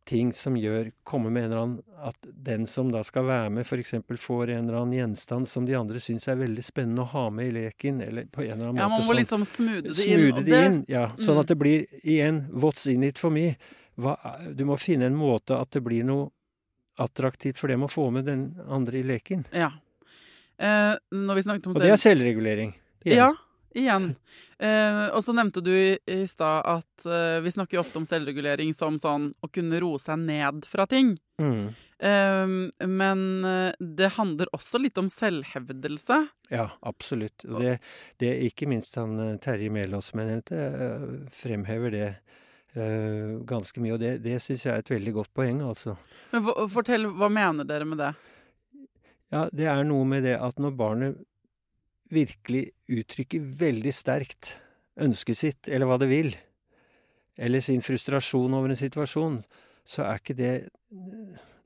ting 0.05 0.33
som 0.33 0.55
gjør 0.59 0.91
Komme 1.07 1.29
med 1.31 1.45
en 1.45 1.51
eller 1.51 1.61
annen 1.63 1.83
At 2.03 2.15
den 2.43 2.65
som 2.67 2.91
da 2.91 3.01
skal 3.03 3.23
være 3.25 3.49
med, 3.51 3.65
f.eks. 3.65 3.93
får 4.19 4.49
en 4.49 4.67
eller 4.67 4.79
annen 4.81 4.93
gjenstand 4.97 5.47
som 5.47 5.65
de 5.65 5.73
andre 5.79 5.99
syns 6.03 6.27
er 6.27 6.35
veldig 6.35 6.63
spennende 6.63 7.01
å 7.05 7.11
ha 7.13 7.29
med 7.29 7.47
i 7.47 7.51
leken, 7.61 8.01
eller 8.03 8.25
på 8.25 8.43
en 8.43 8.51
eller 8.57 8.67
annen 8.73 8.81
Ja, 8.81 8.89
man 8.89 8.99
måte 8.99 9.07
må 9.07 9.13
sånn- 9.13 9.19
liksom 9.21 9.45
smoothe 9.45 9.95
det 9.95 10.05
inn. 10.07 10.43
Det 10.45 10.65
inn, 10.65 10.85
ja. 10.89 11.07
Sånn 11.17 11.35
Mm. 11.37 11.39
at 11.39 11.47
det 11.47 11.57
blir 11.57 11.85
igjen 12.03 12.49
What's 12.51 12.85
in 12.91 13.03
it 13.03 13.17
for 13.17 13.29
me? 13.31 13.55
Hva, 13.97 14.17
du 14.55 14.65
må 14.65 14.75
finne 14.77 15.03
en 15.05 15.15
måte 15.15 15.55
at 15.59 15.69
det 15.71 15.83
blir 15.83 16.03
noe 16.03 16.29
attraktivt 16.99 17.57
for 17.57 17.67
dem 17.67 17.81
å 17.83 17.89
få 17.89 18.11
med 18.11 18.25
den 18.25 18.59
andre 18.67 18.99
i 18.99 19.03
leken. 19.03 19.45
Ja. 19.53 19.71
Eh, 20.59 20.95
Og 21.11 21.35
det 21.79 21.89
er 21.89 21.97
selvregulering. 21.97 22.73
igjen. 23.05 23.15
Ja, 23.17 23.33
igjen. 23.77 24.12
Eh, 24.59 25.05
og 25.13 25.23
så 25.25 25.36
nevnte 25.36 25.63
du 25.65 25.71
i, 25.73 25.95
i 26.09 26.23
stad 26.29 26.63
at 26.69 27.07
eh, 27.07 27.39
vi 27.43 27.53
snakker 27.53 27.77
jo 27.77 27.83
ofte 27.83 28.01
om 28.01 28.07
selvregulering 28.07 28.73
som 28.77 28.99
sånn 29.01 29.31
å 29.43 29.49
kunne 29.51 29.81
roe 29.83 30.01
seg 30.01 30.21
ned 30.23 30.67
fra 30.69 30.88
ting. 30.89 31.15
Mm. 31.41 31.73
Eh, 32.03 32.88
men 32.88 33.25
det 33.79 34.13
handler 34.17 34.51
også 34.55 34.81
litt 34.83 34.99
om 35.01 35.12
selvhevdelse. 35.12 36.23
Ja, 36.53 36.69
absolutt. 36.81 37.45
Og 37.49 37.62
det, 37.63 37.77
det 38.21 38.33
ikke 38.47 38.67
minst 38.69 38.97
han 38.99 39.17
eh, 39.19 39.38
Terje 39.41 39.71
Melås 39.73 40.12
som 40.12 40.21
jeg 40.21 40.29
nevnte, 40.29 40.59
eh, 40.59 41.05
fremhever 41.33 41.93
det 41.93 42.09
eh, 42.09 43.39
ganske 43.49 43.81
mye. 43.81 43.95
Og 43.95 44.03
det, 44.03 44.17
det 44.25 44.38
syns 44.43 44.67
jeg 44.67 44.75
er 44.75 44.83
et 44.83 44.93
veldig 44.93 45.15
godt 45.17 45.33
poeng, 45.33 45.63
altså. 45.65 45.97
Men 46.33 46.45
fortell, 46.73 47.09
hva 47.17 47.31
mener 47.33 47.67
dere 47.69 47.89
med 47.89 48.03
det? 48.03 48.13
Ja, 49.33 49.48
det 49.50 49.65
er 49.65 49.81
noe 49.87 50.06
med 50.06 50.27
det 50.27 50.35
at 50.37 50.62
når 50.62 50.75
barnet 50.77 51.23
virkelig 52.13 52.65
uttrykker 52.91 53.45
veldig 53.63 53.93
sterkt 53.95 54.55
ønsket 55.01 55.39
sitt, 55.39 55.69
eller 55.69 55.89
hva 55.89 55.97
det 56.01 56.09
vil, 56.11 56.33
eller 57.37 57.63
sin 57.65 57.81
frustrasjon 57.81 58.53
over 58.53 58.73
en 58.73 58.79
situasjon, 58.79 59.41
så 59.83 60.05
er 60.05 60.21
ikke 60.21 60.37
det 60.37 60.53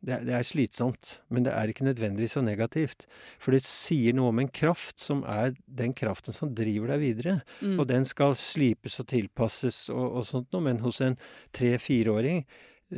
det 0.07 0.13
er, 0.13 0.23
det 0.23 0.35
er 0.37 0.45
slitsomt, 0.45 1.09
men 1.33 1.43
det 1.47 1.51
er 1.57 1.71
ikke 1.71 1.87
nødvendigvis 1.87 2.37
så 2.37 2.43
negativt. 2.45 3.07
For 3.41 3.55
det 3.55 3.63
sier 3.65 4.15
noe 4.15 4.29
om 4.31 4.39
en 4.43 4.51
kraft 4.53 5.01
som 5.01 5.23
er 5.27 5.55
den 5.65 5.95
kraften 5.97 6.35
som 6.35 6.53
driver 6.55 6.93
deg 6.93 7.01
videre. 7.01 7.33
Mm. 7.59 7.79
Og 7.81 7.87
den 7.89 8.05
skal 8.07 8.37
slipes 8.37 8.99
og 9.01 9.09
tilpasses 9.09 9.87
og, 9.89 10.21
og 10.21 10.27
sånt 10.29 10.53
noe, 10.53 10.63
men 10.69 10.83
hos 10.85 11.01
en 11.03 11.17
tre-fireåring 11.55 12.45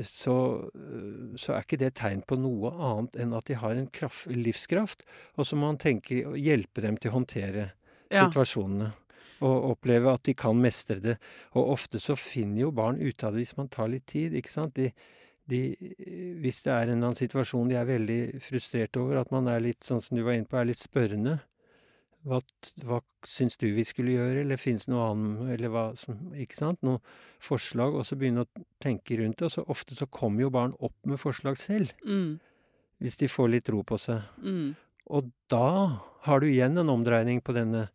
så, 0.05 0.69
øh, 0.75 1.35
så 1.39 1.55
er 1.55 1.63
ikke 1.65 1.79
det 1.81 1.95
tegn 1.97 2.21
på 2.29 2.37
noe 2.37 2.69
annet 2.77 3.15
enn 3.23 3.33
at 3.33 3.49
de 3.49 3.57
har 3.57 3.75
en 3.75 3.87
kraft, 3.89 4.27
livskraft. 4.29 5.01
Og 5.37 5.47
så 5.49 5.57
må 5.57 5.71
man 5.71 5.79
tenke 5.81 6.21
å 6.29 6.35
hjelpe 6.37 6.83
dem 6.85 6.97
til 6.97 7.11
å 7.11 7.17
håndtere 7.19 7.71
Ja. 8.11 8.27
situasjonene. 8.27 8.91
Og 9.41 9.71
oppleve 9.71 10.11
at 10.13 10.23
de 10.23 10.33
kan 10.33 10.57
mestre 10.59 10.99
det. 11.01 11.17
Og 11.55 11.71
ofte 11.77 11.99
så 11.99 12.15
finner 12.17 12.61
jo 12.67 12.71
barn 12.71 12.99
ut 12.99 13.23
av 13.23 13.33
det 13.33 13.45
hvis 13.45 13.57
man 13.57 13.69
tar 13.69 13.87
litt 13.87 14.05
tid, 14.05 14.33
ikke 14.33 14.51
sant. 14.51 14.73
De, 14.75 14.91
de, 15.47 15.75
hvis 16.41 16.61
det 16.63 16.73
er 16.73 16.83
en 16.83 16.97
eller 16.99 17.07
annen 17.09 17.15
situasjon 17.15 17.69
de 17.69 17.75
er 17.79 17.85
veldig 17.87 18.41
frustrert 18.41 18.97
over, 18.97 19.17
at 19.21 19.31
man 19.31 19.47
er 19.47 19.59
litt, 19.63 19.81
sånn 19.83 20.01
som 20.03 20.17
du 20.17 20.23
var 20.23 20.33
inne 20.33 20.45
på, 20.49 20.57
er 20.59 20.65
litt 20.69 20.81
spørrende. 20.83 21.39
Hva, 22.27 22.41
hva 22.83 22.99
syns 23.23 23.55
du 23.57 23.69
vi 23.73 23.83
skulle 23.87 24.11
gjøre, 24.17 24.41
eller 24.41 24.57
fins 24.59 24.85
det 24.85 24.91
noe 24.93 25.05
annet, 25.13 25.53
eller 25.55 25.69
hva 25.71 25.85
som 25.97 26.17
Ikke 26.35 26.57
sant? 26.59 26.81
Noe 26.83 26.99
forslag, 27.39 27.95
og 27.95 28.03
så 28.05 28.15
begynne 28.19 28.43
å 28.43 28.63
tenke 28.83 29.17
rundt 29.21 29.37
det. 29.39 29.45
Og 29.47 29.51
så 29.55 29.63
ofte 29.71 29.95
så 29.95 30.05
kommer 30.11 30.41
jo 30.43 30.49
barn 30.51 30.73
opp 30.79 30.95
med 31.07 31.17
forslag 31.19 31.55
selv, 31.57 31.91
Mm, 32.05 32.39
hvis 32.99 33.17
de 33.17 33.27
får 33.31 33.49
litt 33.49 33.69
ro 33.69 33.83
på 33.83 33.97
seg. 33.99 34.21
mm. 34.43 34.75
Og 35.09 35.31
da 35.49 36.01
har 36.27 36.39
du 36.39 36.45
igjen 36.47 36.77
en 36.77 36.89
omdreining 36.89 37.41
på 37.41 37.53
denne 37.55 37.89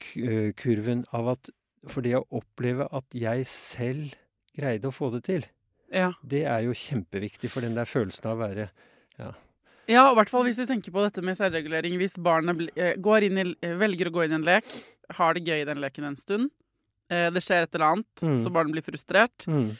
læringskurven 0.00 1.04
av 1.12 1.28
at 1.34 1.50
For 1.88 2.02
det 2.02 2.16
å 2.18 2.24
oppleve 2.34 2.88
at 2.92 3.04
jeg 3.14 3.44
selv 3.46 4.14
greide 4.58 4.88
å 4.90 4.92
få 4.94 5.10
det 5.14 5.22
til, 5.24 5.44
Ja. 5.92 6.12
det 6.26 6.44
er 6.44 6.60
jo 6.64 6.72
kjempeviktig 6.74 7.48
for 7.50 7.60
den 7.62 7.74
der 7.76 7.84
følelsen 7.86 8.24
av 8.26 8.36
å 8.36 8.40
være 8.48 8.70
Ja, 9.18 9.32
og 9.88 10.12
i 10.12 10.18
hvert 10.20 10.28
fall 10.32 10.44
hvis 10.44 10.58
vi 10.60 10.66
tenker 10.68 10.92
på 10.92 11.02
dette 11.06 11.22
med 11.24 11.38
særregulering. 11.38 11.96
Hvis 12.00 12.18
barnet 12.20 12.68
eh, 12.76 12.94
går 13.00 13.24
inn 13.28 13.38
i, 13.40 13.44
eh, 13.64 13.74
velger 13.80 14.10
å 14.10 14.14
gå 14.18 14.24
inn 14.26 14.34
i 14.36 14.38
en 14.40 14.44
lek, 14.44 14.64
har 15.16 15.34
det 15.34 15.44
gøy 15.48 15.62
i 15.62 15.68
den 15.68 15.80
leken 15.80 16.04
en 16.10 16.16
stund, 16.20 16.50
eh, 17.10 17.30
det 17.32 17.40
skjer 17.44 17.62
et 17.64 17.74
eller 17.74 17.86
annet, 17.94 18.06
Mm. 18.20 18.36
så 18.36 18.52
barnet 18.52 18.72
blir 18.76 18.84
frustrert, 18.84 19.46
mm, 19.48 19.70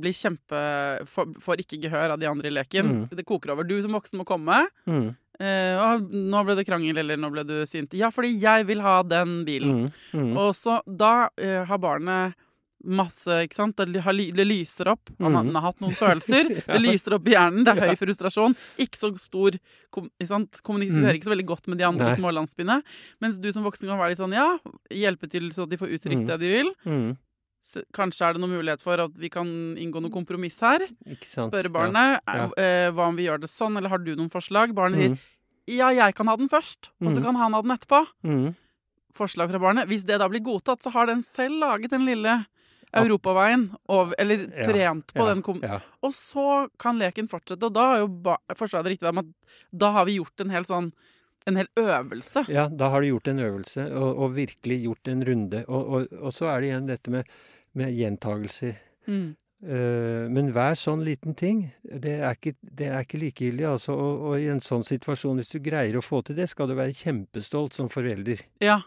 blir 0.00 0.14
kjempe 0.14 0.58
får, 1.06 1.58
ikke 1.62 1.80
gehør 1.82 2.12
av 2.14 2.18
de 2.20 2.26
andre 2.26 2.46
i 2.50 2.54
leken. 2.54 2.86
Mm. 3.06 3.08
Det 3.10 3.24
koker 3.26 3.50
over. 3.52 3.64
Du 3.64 3.80
som 3.82 3.92
voksen 3.92 4.18
må 4.18 4.24
komme. 4.26 4.66
mm, 4.86 5.16
Eh, 5.40 5.74
'Nå 5.98 6.44
ble 6.44 6.54
det 6.54 6.66
krangel', 6.66 6.98
eller 6.98 7.16
'nå 7.16 7.30
ble 7.32 7.42
du 7.42 7.62
sint'. 7.66 7.94
Ja, 7.94 8.10
fordi 8.10 8.38
jeg 8.38 8.66
vil 8.66 8.80
ha 8.80 9.02
den 9.02 9.44
bilen. 9.44 9.90
mm, 10.12 10.20
mm, 10.20 10.36
Og 10.36 10.52
så 10.54 10.80
da 10.86 11.28
eh, 11.38 11.64
har 11.64 11.78
barnet 11.78 12.34
masse 12.84 13.26
Ikke 13.46 13.54
sant? 13.54 13.76
Det, 13.76 14.00
har, 14.02 14.12
det 14.12 14.46
lyser 14.46 14.88
opp. 14.92 15.10
Han, 15.20 15.34
har- 15.34 15.42
Mhm. 15.44 15.52
han 15.52 15.54
har 15.54 15.72
hatt 15.72 15.80
noen 15.80 15.94
følelser. 15.94 16.44
Det 16.66 16.80
lyser 16.82 17.14
opp 17.14 17.26
i 17.28 17.32
hjernen. 17.32 17.64
Det 17.64 17.76
er 17.76 17.88
høy 17.88 17.96
frustrasjon. 17.96 18.56
Ikke 18.78 18.96
så 18.98 19.10
stor 19.18 19.50
ikke 19.54 20.26
sant? 20.26 20.60
Kommuniserer 20.62 21.12
Mhm. 21.12 21.16
ikke 21.20 21.28
så 21.30 21.34
veldig 21.36 21.46
godt 21.46 21.68
med 21.68 21.78
de 21.78 21.84
andre 21.84 22.10
smålandsbyene. 22.16 22.82
Mens 23.20 23.38
du 23.38 23.50
som 23.52 23.62
voksen 23.64 23.88
kan 23.88 23.98
være 23.98 24.10
litt 24.10 24.18
sånn 24.18 24.32
ja, 24.34 24.58
hjelpe 24.90 25.28
til 25.30 25.50
så 25.52 25.62
at 25.64 25.70
de 25.70 25.76
får 25.76 25.92
uttrykt 25.94 26.22
Mhm. 26.22 26.26
det 26.26 26.40
de 26.40 26.48
vil. 26.56 26.72
mm, 26.86 27.16
Kanskje 27.94 28.26
er 28.26 28.32
det 28.34 28.40
noen 28.42 28.58
mulighet 28.58 28.82
for 28.82 28.98
at 28.98 29.12
vi 29.16 29.28
kan 29.30 29.46
inngå 29.78 30.02
noe 30.02 30.10
kompromiss 30.10 30.58
her. 30.60 30.80
Spørre 31.30 31.70
barnet 31.70 32.18
Ja. 32.26 32.50
Ja. 32.56 32.90
hva 32.90 33.06
om 33.06 33.14
vi 33.14 33.26
gjør 33.28 33.38
det 33.40 33.50
sånn, 33.50 33.76
eller 33.78 33.88
har 33.88 33.98
du 33.98 34.16
noen 34.16 34.28
forslag? 34.30 34.74
Barnet 34.74 34.98
sier 34.98 35.18
ja, 35.78 35.90
jeg 35.90 36.14
kan 36.16 36.26
ha 36.26 36.34
den 36.34 36.48
først, 36.48 36.90
og 37.00 37.12
så 37.12 37.18
Mhm. 37.20 37.22
kan 37.22 37.34
han 37.36 37.52
ha 37.52 37.62
den 37.62 37.70
etterpå 37.70 38.04
Mm, 38.24 38.34
mm, 38.48 38.56
forslag 39.14 39.48
fra 39.50 39.58
barnet. 39.60 39.86
Hvis 39.86 40.02
det 40.04 40.18
da 40.18 40.28
blir 40.28 40.40
godtatt, 40.42 40.82
så 40.82 40.90
har 40.90 41.06
den 41.06 41.22
selv 41.22 41.60
laget 41.60 41.90
den 41.90 42.04
lille 42.04 42.46
europaveien, 42.92 43.70
over, 43.88 44.14
eller 44.20 44.44
Ja, 44.50 44.66
trent 44.68 45.14
på 45.14 45.24
ja, 45.24 45.28
den 45.30 45.42
kom 45.44 45.62
ja. 45.64 45.80
Og 46.04 46.12
så 46.14 46.66
kan 46.82 47.00
leken 47.00 47.30
fortsette, 47.30 47.68
og 47.68 47.72
da 47.72 47.86
har 47.92 48.02
jo 48.04 48.36
forstår 48.58 48.80
jeg 48.80 48.84
det 48.84 48.94
riktig 48.96 49.24
da 49.72 49.90
har 49.96 50.04
vi 50.08 50.18
gjort 50.18 50.44
en 50.44 50.52
hel 50.52 50.68
sånn 50.68 50.92
en 51.44 51.58
hel 51.58 51.68
øvelse. 51.78 52.44
Ja, 52.52 52.68
da 52.68 52.88
har 52.92 53.02
du 53.02 53.08
gjort 53.08 53.28
en 53.32 53.40
øvelse, 53.42 53.86
og, 53.98 54.18
og 54.22 54.34
virkelig 54.36 54.82
gjort 54.84 55.08
en 55.10 55.24
runde. 55.26 55.64
Og, 55.66 55.88
og, 55.88 56.12
og 56.20 56.34
så 56.34 56.52
er 56.52 56.60
det 56.60 56.68
igjen 56.68 56.90
dette 56.90 57.14
med, 57.14 57.32
med 57.78 57.96
gjentagelser. 57.96 58.76
Mm. 59.10 59.32
Uh, 59.62 60.26
men 60.34 60.50
hver 60.54 60.74
sånn 60.78 61.04
liten 61.06 61.36
ting, 61.38 61.68
det 61.82 62.16
er 62.18 62.34
ikke, 62.34 62.56
det 62.62 62.88
er 62.90 63.04
ikke 63.06 63.20
likegyldig. 63.22 63.66
Altså, 63.74 63.94
og, 63.94 64.24
og 64.30 64.42
i 64.42 64.48
en 64.54 64.62
sånn 64.62 64.86
situasjon, 64.86 65.38
hvis 65.38 65.52
du 65.54 65.60
greier 65.62 65.98
å 65.98 66.04
få 66.04 66.22
til 66.26 66.38
det, 66.38 66.48
skal 66.50 66.70
du 66.70 66.76
være 66.78 66.96
kjempestolt 66.98 67.78
som 67.78 67.90
forelder. 67.92 68.42
Ja. 68.62 68.80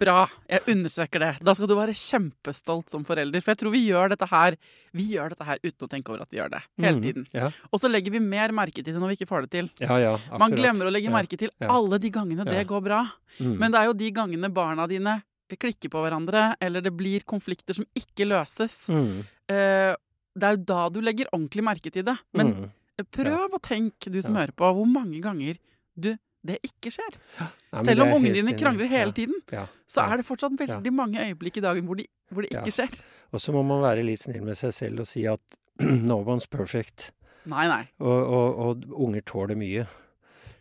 Bra. 0.00 0.24
Jeg 0.48 0.62
understreker 0.70 1.22
det. 1.22 1.30
Da 1.44 1.54
skal 1.58 1.70
du 1.70 1.74
være 1.74 1.94
kjempestolt 1.96 2.92
som 2.92 3.02
forelder. 3.06 3.42
For 3.42 3.52
jeg 3.52 3.60
tror 3.62 3.74
vi 3.74 3.80
gjør 3.88 4.12
dette 4.12 4.28
her 4.30 4.56
Vi 4.96 5.06
gjør 5.14 5.34
dette 5.34 5.46
her 5.48 5.58
uten 5.64 5.86
å 5.86 5.90
tenke 5.90 6.12
over 6.12 6.22
at 6.24 6.30
vi 6.30 6.38
gjør 6.38 6.52
det. 6.54 6.60
Hele 6.80 7.00
tiden. 7.00 7.24
tiden. 7.24 7.40
Ja, 7.42 7.50
Og 7.70 7.82
så 7.82 7.90
legger 7.90 8.14
vi 8.14 8.22
mer 8.22 8.54
merke 8.56 8.82
til 8.82 8.92
det 8.92 9.00
når 9.00 9.12
vi 9.14 9.18
ikke 9.20 9.30
får 9.30 9.46
det 9.46 9.50
til. 9.56 9.72
ja, 9.82 9.98
ja 10.02 10.12
Man 10.38 10.54
glemmer 10.54 10.86
å 10.86 10.94
legge 10.94 11.12
merke 11.12 11.38
til 11.40 11.50
alle 11.66 11.98
de 12.02 12.12
gangene 12.14 12.46
det 12.46 12.62
går 12.70 12.84
bra. 12.84 13.02
Mm. 13.38 13.56
Men 13.58 13.74
det 13.74 13.80
er 13.80 13.90
jo 13.90 13.98
de 13.98 14.12
gangene 14.14 14.52
barna 14.54 14.86
dine 14.90 15.20
klikker 15.50 15.90
på 15.90 16.02
hverandre, 16.04 16.54
eller 16.62 16.84
det 16.84 16.92
blir 16.94 17.24
konflikter 17.26 17.74
som 17.74 17.86
ikke 17.98 18.28
løses. 18.30 18.86
mm. 18.88 19.26
Eh, 19.50 19.96
det 20.38 20.46
er 20.46 20.54
jo 20.54 20.62
da 20.62 20.82
du 20.94 21.00
legger 21.02 21.30
ordentlig 21.34 21.64
merke 21.66 21.90
til 21.90 22.04
det. 22.06 22.14
Men 22.38 22.52
mm. 22.54 22.68
prøv 23.10 23.56
å 23.56 23.62
tenke, 23.62 24.12
du 24.12 24.20
som 24.22 24.38
hører 24.38 24.54
på, 24.54 24.68
hvor 24.76 24.86
mange 24.86 25.18
ganger 25.24 25.58
du, 25.98 26.14
det 26.46 26.56
ikke 26.64 26.92
skjer. 26.94 27.16
Ja, 27.38 27.48
men 27.76 27.84
Selv 27.84 28.04
om 28.06 28.14
ungene 28.16 28.34
dine 28.40 28.54
krangler 28.58 28.88
hele 28.88 29.12
tiden, 29.12 29.36
Ja. 29.52 29.66
så 29.86 30.06
er 30.08 30.16
det 30.20 30.26
fortsatt 30.26 30.56
veldig 30.58 30.92
mange 30.92 31.20
øyeblikk 31.26 31.58
i 31.60 31.64
dagen 31.64 31.84
hvor, 31.86 31.98
de, 32.00 32.06
hvor 32.32 32.42
det 32.46 32.50
ikke 32.54 32.72
skjer. 32.72 33.00
Og 33.32 33.40
så 33.40 33.52
må 33.52 33.62
man 33.66 33.82
være 33.84 34.04
litt 34.06 34.22
snill 34.24 34.42
med 34.46 34.56
seg 34.58 34.72
selv 34.74 35.04
og 35.04 35.10
si 35.10 35.26
at 35.28 35.40
no 36.10 36.20
one's 36.24 36.48
perfect. 36.50 37.10
Nei, 37.48 37.66
nei. 37.68 37.84
Og, 38.00 38.24
og, 38.24 38.58
og 38.64 39.04
unger 39.08 39.20
tåler 39.26 39.56
mye. 39.60 39.86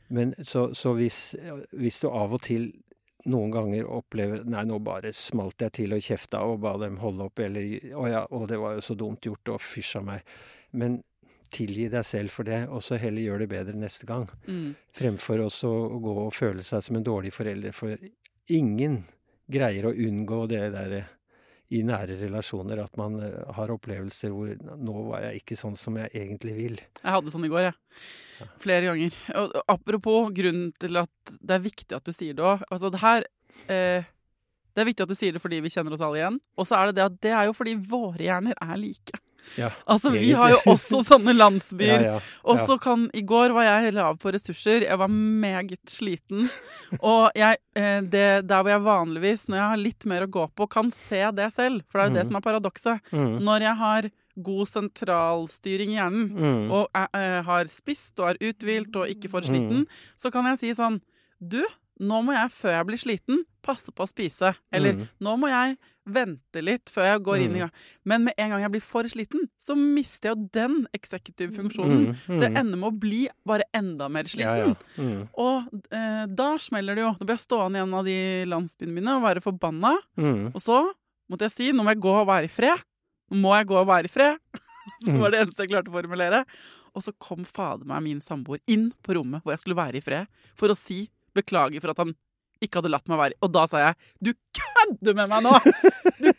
Men 0.09 0.33
så, 0.41 0.69
så 0.73 0.93
hvis, 0.97 1.35
hvis 1.77 1.99
du 2.01 2.09
av 2.09 2.33
og 2.33 2.41
til 2.47 2.71
noen 3.29 3.51
ganger 3.51 3.85
opplever 3.85 4.45
Nei, 4.47 4.63
nå 4.65 4.79
bare 4.81 5.11
smalt 5.13 5.59
jeg 5.61 5.73
til 5.75 5.93
og 5.93 6.01
kjefta 6.01 6.39
og 6.47 6.61
ba 6.63 6.71
dem 6.81 6.95
holde 7.01 7.27
opp, 7.27 7.39
eller 7.43 7.91
Å 7.93 8.07
ja, 8.09 8.21
å, 8.31 8.45
det 8.49 8.57
var 8.61 8.77
jo 8.77 8.85
så 8.87 8.95
dumt 8.97 9.27
gjort, 9.27 9.51
og 9.53 9.61
fysj 9.61 9.99
a 9.99 10.01
meg. 10.07 10.23
Men 10.71 11.01
tilgi 11.51 11.87
deg 11.91 12.05
selv 12.05 12.33
for 12.33 12.47
det, 12.47 12.63
og 12.69 12.83
så 12.85 12.97
heller 13.01 13.25
gjør 13.25 13.43
det 13.43 13.51
bedre 13.51 13.77
neste 13.77 14.07
gang. 14.09 14.27
Mm. 14.47 14.73
Fremfor 14.95 15.45
også 15.45 15.69
å 15.69 16.01
gå 16.03 16.15
og 16.25 16.35
føle 16.35 16.65
seg 16.65 16.83
som 16.85 16.99
en 16.99 17.05
dårlig 17.05 17.33
forelder. 17.35 17.75
For 17.75 17.95
ingen 18.55 19.03
greier 19.49 19.89
å 19.89 19.95
unngå 19.95 20.43
det 20.51 20.67
derre 20.75 21.05
i 21.69 21.81
nære 21.85 22.17
relasjoner 22.23 22.81
at 22.81 22.95
man 22.97 23.19
eh, 23.21 23.41
har 23.53 23.71
opplevelser 23.73 24.33
hvor 24.33 24.49
'nå 24.57 25.03
var 25.11 25.27
jeg 25.27 25.43
ikke 25.43 25.57
sånn 25.59 25.77
som 25.77 25.99
jeg 26.01 26.09
egentlig 26.17 26.55
vil'. 26.57 26.79
Jeg 26.81 27.13
hadde 27.13 27.33
sånn 27.33 27.45
i 27.45 27.51
går, 27.51 27.67
jeg. 27.67 27.75
Ja. 28.39 28.47
Flere 28.63 28.89
ganger. 28.89 29.17
Og 29.35 29.55
og 29.59 29.73
apropos 29.75 30.31
grunnen 30.33 30.71
til 30.81 30.97
at 30.97 31.33
det 31.37 31.57
er 31.57 31.67
viktig 31.67 31.97
at 31.97 32.05
du 32.05 32.13
sier 32.13 32.33
det 32.33 32.45
òg. 32.45 32.65
Altså, 32.71 32.89
det 32.89 33.03
her 33.03 33.27
eh, 33.69 34.03
Det 34.73 34.83
er 34.85 34.85
viktig 34.85 35.03
at 35.03 35.09
du 35.09 35.17
sier 35.17 35.33
det 35.33 35.41
fordi 35.41 35.59
vi 35.59 35.69
kjenner 35.73 35.93
oss 35.93 36.01
alle 36.01 36.21
igjen. 36.21 36.39
Og 36.57 36.65
så 36.65 36.77
er 36.77 36.89
det 36.89 36.95
det 36.95 37.05
at 37.05 37.21
det 37.21 37.31
er 37.35 37.45
jo 37.49 37.53
fordi 37.57 37.73
våre 37.75 38.21
hjerner 38.21 38.55
er 38.61 38.77
like. 38.77 39.19
Ja, 39.57 39.69
Altså, 39.87 40.11
vi 40.11 40.19
egentlig. 40.19 40.35
har 40.37 40.49
jo 40.51 40.57
også 40.73 40.99
sånne 41.07 41.33
landsbyer. 41.35 42.01
ja, 42.09 42.19
Og 42.45 42.59
så 42.59 42.77
kan 42.79 43.09
I 43.13 43.21
går 43.21 43.53
var 43.53 43.63
jeg 43.63 43.93
lav 43.93 44.17
på 44.19 44.31
ressurser. 44.33 44.81
Jeg 44.85 44.97
var 44.97 45.07
meget 45.09 45.79
sliten. 45.89 46.49
Og 47.01 47.31
jeg, 47.35 47.57
eh, 47.75 48.01
det, 48.01 48.47
der 48.47 48.61
hvor 48.63 48.69
jeg 48.69 48.81
vanligvis, 48.85 49.47
når 49.49 49.57
jeg 49.57 49.69
har 49.73 49.77
litt 49.77 50.05
mer 50.05 50.21
å 50.27 50.29
gå 50.29 50.47
på, 50.55 50.69
kan 50.69 50.91
se 50.91 51.23
det 51.31 51.51
selv. 51.53 51.81
For 51.89 51.99
det 51.99 52.05
er 52.05 52.09
jo 52.09 52.15
det 52.15 52.23
Mhm. 52.25 52.27
som 52.27 52.35
er 52.35 52.41
paradokset. 52.41 53.01
Mm, 53.11 53.39
Når 53.43 53.59
jeg 53.61 53.75
har 53.77 54.09
god 54.41 54.67
sentralstyring 54.67 55.91
i 55.93 55.97
hjernen, 55.99 56.29
mm, 56.31 56.71
og 56.71 56.87
jeg, 56.95 57.07
eh, 57.13 57.41
har 57.43 57.65
spist 57.65 58.19
og 58.19 58.29
er 58.29 58.37
uthvilt 58.51 58.95
og 58.95 59.07
ikke 59.11 59.29
for 59.29 59.41
sliten, 59.41 59.85
så 60.17 60.31
kan 60.31 60.45
jeg 60.45 60.59
si 60.59 60.71
sånn 60.81 61.01
Du, 61.41 61.61
nå 62.01 62.17
må 62.23 62.33
jeg, 62.35 62.49
før 62.51 62.73
jeg 62.77 62.85
blir 62.87 62.97
sliten, 62.99 63.37
passe 63.63 63.91
på 63.95 64.03
å 64.03 64.07
spise. 64.09 64.53
Eller 64.73 64.91
Mm. 64.93 65.07
nå 65.21 65.37
må 65.39 65.47
jeg 65.47 65.77
vente 66.09 66.61
litt 66.63 66.89
før 66.89 67.05
jeg 67.09 67.21
går 67.25 67.41
inn 67.43 67.55
i 67.57 67.61
gang. 67.63 67.71
Men 68.07 68.23
med 68.27 68.33
en 68.39 68.49
gang 68.53 68.61
jeg 68.63 68.71
blir 68.73 68.81
for 68.85 69.09
sliten, 69.11 69.43
så 69.61 69.75
mister 69.77 70.29
jeg 70.31 70.37
jo 70.37 70.47
den 70.55 70.77
eksekutivfunksjonen. 70.95 72.05
Mm, 72.09 72.15
Så 72.29 72.39
jeg 72.45 72.53
mm. 72.53 72.59
ender 72.61 72.79
med 72.81 72.89
å 72.89 72.99
bli 72.99 73.19
bare 73.47 73.67
enda 73.75 74.07
mer 74.09 74.29
sliten. 74.29 74.63
ja, 74.63 74.71
ja. 74.71 75.03
Mm, 75.03 75.27
Og 75.37 75.69
eh, 75.93 76.23
da 76.39 76.49
smeller 76.61 76.95
det 76.97 77.03
jo. 77.05 77.11
Da 77.19 77.25
blir 77.27 77.37
jeg 77.37 77.45
stående 77.45 77.79
i 77.81 77.83
en 77.83 77.93
av 77.99 78.07
de 78.07 78.17
landsbyene 78.49 78.95
mine 78.95 79.17
og 79.19 79.25
være 79.27 79.43
forbanna. 79.45 79.95
mm, 80.17 80.49
Og 80.53 80.61
så 80.63 80.79
måtte 81.29 81.45
jeg 81.49 81.55
si 81.57 81.71
nå 81.75 81.83
må 81.85 81.93
jeg 81.93 82.01
gå 82.07 82.15
og 82.21 82.27
være 82.31 82.49
i 82.49 82.53
fred. 82.53 82.85
Nå 83.29 83.37
Må 83.43 83.53
jeg 83.59 83.67
gå 83.69 83.77
og 83.77 83.87
være 83.87 84.09
i 84.09 84.13
fred? 84.13 84.39
Så 85.05 85.13
var 85.19 85.29
det 85.31 85.43
eneste 85.43 85.61
jeg 85.67 85.69
klarte 85.69 85.91
å 85.91 85.93
formulere. 85.99 86.45
Og 86.97 87.03
så 87.05 87.13
kom 87.21 87.43
fader 87.45 87.85
meg 87.85 88.01
min 88.01 88.21
samboer 88.25 88.57
inn 88.65 88.87
på 89.05 89.13
rommet 89.13 89.43
hvor 89.45 89.53
jeg 89.53 89.61
skulle 89.61 89.77
være 89.77 89.99
i 89.99 90.01
fred, 90.01 90.25
for 90.57 90.73
å 90.73 90.75
si 90.75 91.03
beklager 91.37 91.79
for 91.83 91.93
at 91.93 92.01
han 92.01 92.15
ikke 92.59 92.81
hadde 92.81 92.89
latt 92.91 93.05
meg 93.07 93.19
være 93.21 93.37
Og 93.45 93.51
da 93.53 93.61
sa 93.69 93.79
jeg 93.79 93.93
du 94.19 94.31
kødder 94.57 94.68
med 95.15 95.29
meg 95.29 95.43
nå! 95.45 95.53
Du 96.23 96.29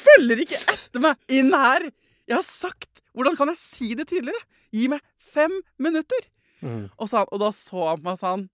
følger 0.00 0.42
ikke 0.44 0.60
etter 0.72 1.02
meg 1.04 1.16
inn 1.28 1.52
her! 1.54 1.88
Jeg 2.30 2.36
har 2.38 2.46
sagt 2.46 3.00
Hvordan 3.16 3.36
kan 3.36 3.50
jeg 3.50 3.58
si 3.58 3.88
det 3.98 4.06
tydeligere? 4.10 4.38
Gi 4.72 4.86
meg 4.92 5.00
fem 5.18 5.50
minutter! 5.82 6.28
mm. 6.62 6.90
Og, 6.98 7.08
så, 7.10 7.24
og 7.26 7.40
da 7.42 7.48
så 7.56 7.88
han 7.90 7.98
på 8.02 8.06
meg 8.06 8.12
og 8.16 8.20
sa 8.20 8.34
han 8.36 8.44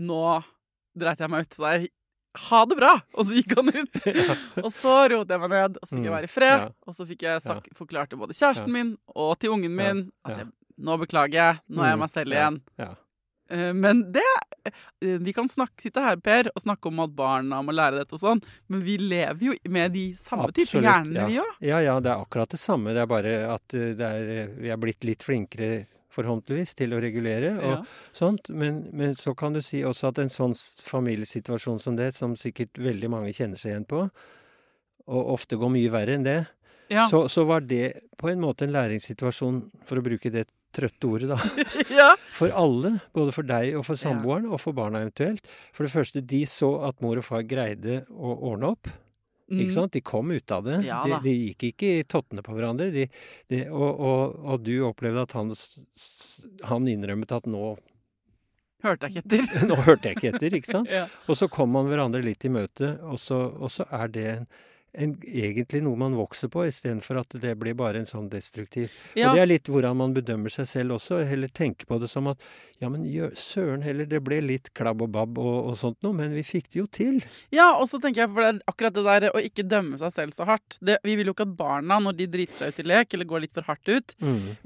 Nå 0.00 0.20
dreit 0.96 1.20
jeg 1.20 1.30
meg 1.32 1.44
ut. 1.44 1.52
Så 1.58 1.68
jeg 1.74 1.90
ha 2.48 2.62
det 2.64 2.76
bra! 2.78 2.94
Og 3.12 3.26
så 3.28 3.36
gikk 3.36 3.52
han 3.58 3.68
ut. 3.68 3.98
og 4.64 4.70
så 4.72 4.94
roet 5.12 5.28
jeg 5.34 5.40
meg 5.42 5.50
ned, 5.52 5.76
og 5.76 5.84
så 5.88 5.92
fikk 5.98 6.06
jeg 6.06 6.12
Mm. 6.12 6.16
være 6.16 6.28
i 6.28 6.32
fred. 6.32 6.62
Ja. 6.62 6.68
Og 6.88 6.96
så 6.96 7.04
fikk 7.10 7.24
jeg 7.26 7.42
sak 7.44 7.68
forklart 7.76 8.08
til 8.12 8.20
både 8.22 8.32
kjæresten 8.38 8.72
Ja. 8.72 8.76
min 8.78 8.94
og 9.12 9.34
til 9.42 9.52
ungen 9.52 9.74
min 9.76 10.00
Ja. 10.24 10.32
at 10.32 10.38
jeg, 10.40 10.48
nå 10.80 10.96
beklager 11.04 11.36
jeg, 11.36 11.60
nå 11.68 11.82
er 11.84 11.90
jeg 11.92 11.98
Mm. 11.98 12.04
meg 12.06 12.10
selv 12.14 12.32
igjen. 12.32 12.56
Ja. 12.80 12.88
Eh, 13.52 13.72
Men 13.76 14.00
det 14.16 14.24
Vi 15.00 15.32
kan 15.34 15.48
snakke, 15.50 15.82
sitte 15.82 16.00
her, 16.04 16.16
Per, 16.22 16.50
og 16.54 16.62
snakke 16.62 16.88
om 16.92 17.00
at 17.04 17.14
barna 17.18 17.62
må 17.66 17.72
lære 17.74 18.02
dette 18.02 18.14
og 18.14 18.20
sånn, 18.22 18.42
men 18.70 18.82
vi 18.86 18.96
lever 19.00 19.48
jo 19.48 19.56
med 19.74 19.92
de 19.96 20.04
samme 20.20 20.46
Absolutt, 20.50 20.82
hjerner, 20.84 21.16
ja. 21.22 21.26
vi 21.26 21.38
òg. 21.42 21.56
Ja, 21.66 21.80
ja, 21.82 21.96
det 22.00 22.12
er 22.12 22.22
akkurat 22.22 22.50
det 22.54 22.60
samme. 22.62 22.94
Det 22.94 23.02
er 23.02 23.10
bare 23.10 23.34
at 23.54 23.74
eh, 23.74 23.92
det 23.98 24.06
er, 24.06 24.30
eh, 24.36 24.52
vi 24.62 24.70
er 24.70 24.78
blitt 24.82 25.02
litt 25.08 25.22
flinkere, 25.26 25.86
forhåpentligvis, 26.12 26.74
til 26.76 26.92
å 26.92 27.00
regulere 27.00 27.54
og 27.58 27.70
Ja. 27.72 27.82
sånt. 28.12 28.50
Men, 28.52 28.82
men 28.92 29.14
så 29.16 29.32
kan 29.34 29.54
du 29.56 29.62
si 29.64 29.80
også 29.82 30.10
at 30.10 30.18
en 30.20 30.28
sånn 30.30 30.52
familiesituasjon 30.84 31.80
som 31.80 31.96
det, 31.96 32.10
som 32.14 32.34
sikkert 32.36 32.76
veldig 32.78 33.08
mange 33.10 33.32
kjenner 33.32 33.56
seg 33.56 33.72
igjen 33.72 33.86
på, 33.88 34.02
og 35.08 35.30
ofte 35.34 35.56
går 35.58 35.72
mye 35.72 35.90
verre 35.92 36.14
enn 36.18 36.26
det, 36.28 36.40
Ja. 36.92 37.06
så, 37.08 37.24
så 37.32 37.46
var 37.48 37.60
det 37.64 38.02
på 38.20 38.28
en 38.28 38.40
måte 38.42 38.66
en 38.66 38.74
læringssituasjon, 38.74 39.62
for 39.88 39.96
å 39.98 40.04
bruke 40.04 40.30
det 40.30 40.46
trøtte 40.72 41.08
ordet, 41.08 41.28
da. 41.30 41.38
ja. 42.00 42.08
For 42.32 42.52
alle, 42.56 42.94
både 43.14 43.32
for 43.36 43.46
deg 43.48 43.76
og 43.78 43.84
for 43.86 43.94
Ja. 43.98 44.02
samboeren, 44.08 44.48
og 44.52 44.60
for 44.62 44.72
barna 44.76 45.02
eventuelt. 45.04 45.44
For 45.72 45.84
det 45.86 45.92
første, 45.94 46.22
de 46.26 46.42
så 46.48 46.72
at 46.88 47.00
mor 47.04 47.20
og 47.20 47.24
far 47.28 47.42
greide 47.46 48.02
å 48.10 48.34
ordne 48.52 48.72
opp. 48.76 48.88
Ikke 49.52 49.68
Mm. 49.68 49.74
sant? 49.74 49.92
De 49.92 50.00
kom 50.00 50.30
ut 50.32 50.50
av 50.54 50.64
det. 50.64 50.78
Ja 50.86 51.02
de, 51.04 51.16
de 51.26 51.32
gikk 51.52 51.64
ikke 51.74 51.88
i 51.98 52.04
tottene 52.08 52.40
på 52.46 52.54
hverandre. 52.56 52.86
De, 52.94 53.02
de, 53.52 53.58
og, 53.68 54.00
og, 54.00 54.36
og 54.54 54.62
du 54.64 54.70
opplevde 54.88 55.26
at 55.26 55.32
han, 55.36 55.50
han 56.70 56.86
innrømmet 56.88 57.34
at 57.36 57.46
nå, 57.50 57.74
Hørte 58.82 59.06
jeg 59.06 59.20
ikke 59.22 59.36
etter. 59.38 59.66
nå 59.70 59.76
hørte 59.86 60.08
jeg 60.10 60.16
ikke 60.18 60.30
etter, 60.34 60.54
ikke 60.58 60.72
sant? 60.72 60.90
Ja. 60.98 61.04
Og 61.30 61.36
så 61.38 61.46
kom 61.52 61.70
man 61.70 61.86
hverandre 61.90 62.22
litt 62.24 62.42
i 62.48 62.50
møte, 62.50 62.96
og 63.06 63.20
så, 63.22 63.38
og 63.62 63.70
så 63.70 63.86
er 63.94 64.08
det 64.10 64.24
en, 64.32 64.46
en, 64.94 65.14
egentlig 65.24 65.80
noe 65.82 65.96
man 65.96 66.12
vokser 66.18 66.50
på, 66.52 66.66
istedenfor 66.68 67.20
at 67.22 67.36
det 67.40 67.54
blir 67.58 67.72
bare 67.74 68.02
en 68.02 68.06
sånn 68.10 68.26
destruktiv 68.28 68.90
Ja. 69.16 69.30
Og 69.30 69.36
det 69.36 69.42
er 69.42 69.46
litt 69.48 69.68
hvordan 69.72 69.96
man 69.96 70.12
bedømmer 70.12 70.52
seg 70.52 70.66
selv 70.68 70.96
også. 70.98 71.22
Heller 71.26 71.48
tenke 71.48 71.86
på 71.88 71.98
det 72.02 72.10
som 72.12 72.26
at 72.28 72.42
ja, 72.82 72.88
men 72.92 73.04
søren 73.38 73.82
heller, 73.86 74.04
det 74.10 74.20
ble 74.24 74.40
litt 74.42 74.72
klabb 74.74 75.00
og 75.02 75.12
babb 75.14 75.38
og, 75.38 75.70
og 75.70 75.76
sånt 75.78 75.96
noe, 76.02 76.12
men 76.12 76.34
vi 76.34 76.42
fikk 76.42 76.68
det 76.72 76.80
jo 76.82 76.86
til. 76.92 77.22
Ja, 77.54 77.70
og 77.78 77.86
så 77.88 78.00
tenker 78.02 78.24
jeg, 78.26 78.32
for 78.34 78.42
det 78.42 78.48
er 78.52 78.62
akkurat 78.68 78.94
det 78.98 79.04
der 79.06 79.28
å 79.30 79.40
ikke 79.40 79.64
dømme 79.70 79.98
seg 80.02 80.12
selv 80.12 80.32
så 80.36 80.44
hardt. 80.48 80.76
Det, 80.82 80.98
vi 81.06 81.14
vil 81.16 81.30
jo 81.30 81.36
ikke 81.36 81.46
at 81.48 81.56
barna, 81.56 82.00
når 82.02 82.18
de 82.18 82.26
driter 82.26 82.58
seg 82.58 82.74
ut 82.74 82.82
i 82.84 82.88
lek 82.90 83.14
eller 83.14 83.24
går 83.30 83.44
litt 83.46 83.54
for 83.54 83.62
hardt 83.70 83.88
ut, 83.88 84.16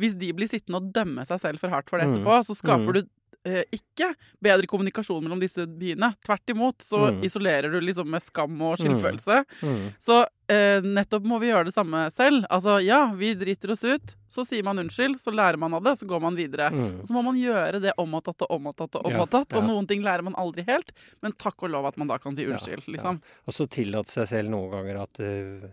hvis 0.00 0.16
de 0.18 0.32
blir 0.32 0.48
sittende 0.50 0.80
og 0.80 0.90
dømme 0.96 1.26
seg 1.28 1.38
selv 1.44 1.60
for 1.62 1.68
hardt 1.70 1.90
for 1.92 1.98
det 2.02 2.06
Mm. 2.08 2.16
etterpå, 2.18 2.40
så 2.50 2.54
skaper 2.56 2.86
Mm. 2.86 2.92
du 2.94 3.08
eh, 3.46 3.62
ikke 3.76 4.10
bedre 4.42 4.66
kommunikasjon 4.70 5.22
mellom 5.24 5.40
disse 5.42 5.64
byene. 5.66 6.12
Tvert 6.26 6.52
imot 6.52 6.82
så 6.84 7.04
Mm. 7.06 7.22
isolerer 7.28 7.70
du 7.72 7.78
liksom 7.80 8.08
med 8.10 8.24
skam 8.26 8.56
og 8.66 8.76
skyldfølelse. 8.80 9.44
Mm. 9.62 9.92
Så 10.02 10.16
eh, 10.50 10.80
nettopp 10.82 11.24
må 11.30 11.38
vi 11.42 11.52
gjøre 11.52 11.68
det 11.70 11.74
samme 11.76 12.04
selv. 12.14 12.44
Altså 12.50 12.80
ja, 12.84 13.04
vi 13.14 13.32
driter 13.38 13.70
oss 13.74 13.84
ut, 13.86 14.16
så 14.28 14.44
sier 14.46 14.66
man 14.66 14.78
unnskyld, 14.82 15.20
så 15.22 15.30
lærer 15.34 15.56
man 15.62 15.74
av 15.78 15.84
det, 15.86 15.96
så 16.00 16.06
går 16.10 16.20
man 16.26 16.36
videre. 16.38 16.68
Mm. 16.74 17.00
Og 17.00 17.06
så 17.08 17.14
må 17.16 17.22
man 17.26 17.38
gjøre 17.38 17.80
det 17.82 17.94
om 18.02 18.14
og 18.18 18.24
tatt 18.26 18.42
og 18.46 18.50
om 18.58 18.66
og 18.72 18.76
tatt 18.76 18.98
og 18.98 19.06
om 19.06 19.12
Ja, 19.16 19.22
og 19.26 19.52
ja. 19.52 19.62
noen 19.66 19.86
ting 19.88 20.02
lærer 20.02 20.26
man 20.26 20.34
aldri 20.34 20.64
helt, 20.66 20.90
men 21.22 21.32
takk 21.32 21.62
og 21.62 21.70
lov 21.70 21.86
at 21.86 21.96
man 21.96 22.10
da 22.10 22.18
kan 22.18 22.34
si 22.36 22.44
unnskyld, 22.46 22.84
ja. 22.86 22.92
liksom. 22.96 23.22
Og 23.46 23.54
så 23.54 23.68
tillate 23.70 24.10
seg 24.12 24.28
selv 24.28 24.50
noen 24.50 24.70
ganger 24.74 25.02
at 25.06 25.20
uh, 25.22 25.68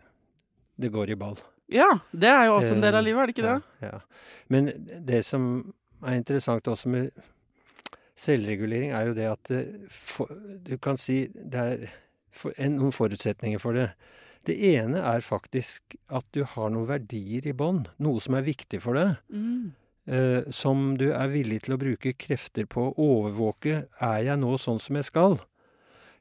det 0.79 0.91
går 0.93 1.09
i 1.13 1.19
ball. 1.19 1.37
Ja, 1.73 1.89
det 2.11 2.29
er 2.29 2.45
jo 2.49 2.57
også 2.59 2.75
en 2.75 2.81
del 2.83 2.93
av 2.93 3.01
Eh, 3.01 3.07
livet, 3.07 3.21
er 3.23 3.27
det 3.29 3.33
ikke 3.33 3.47
det? 3.47 3.55
Ja, 3.81 3.93
ja. 3.93 3.99
Men 4.51 4.67
det 5.07 5.23
som 5.25 5.73
er 6.03 6.17
interessant 6.19 6.67
også 6.67 6.89
med 6.91 7.11
selvregulering, 8.19 8.93
er 8.93 9.09
jo 9.09 9.15
det 9.17 9.29
at 9.29 9.49
det, 9.49 9.61
for, 9.91 10.31
du 10.65 10.75
kan 10.81 10.99
si 11.01 11.25
det 11.33 11.61
er 11.61 11.85
for, 12.33 12.53
en, 12.57 12.77
noen 12.79 12.93
forutsetninger 12.95 13.61
for 13.61 13.77
det. 13.77 13.91
Det 14.47 14.55
ene 14.73 14.99
er 15.07 15.23
faktisk 15.23 15.95
at 16.11 16.25
du 16.35 16.43
har 16.43 16.73
noen 16.73 16.89
verdier 16.89 17.45
i 17.47 17.55
bånn. 17.55 17.85
Noe 18.03 18.21
som 18.23 18.35
er 18.35 18.45
viktig 18.45 18.81
for 18.83 18.99
deg. 18.99 19.15
Mm. 19.31 19.71
eh, 20.05 20.51
som 20.51 20.97
du 20.99 21.09
er 21.13 21.31
villig 21.31 21.61
til 21.63 21.77
å 21.77 21.79
bruke 21.79 22.15
krefter 22.19 22.67
på 22.67 22.89
å 22.89 23.07
overvåke. 23.07 23.85
Er 24.03 24.19
jeg 24.27 24.41
nå 24.41 24.57
sånn 24.59 24.81
som 24.83 24.99
jeg 24.99 25.07
skal? 25.07 25.39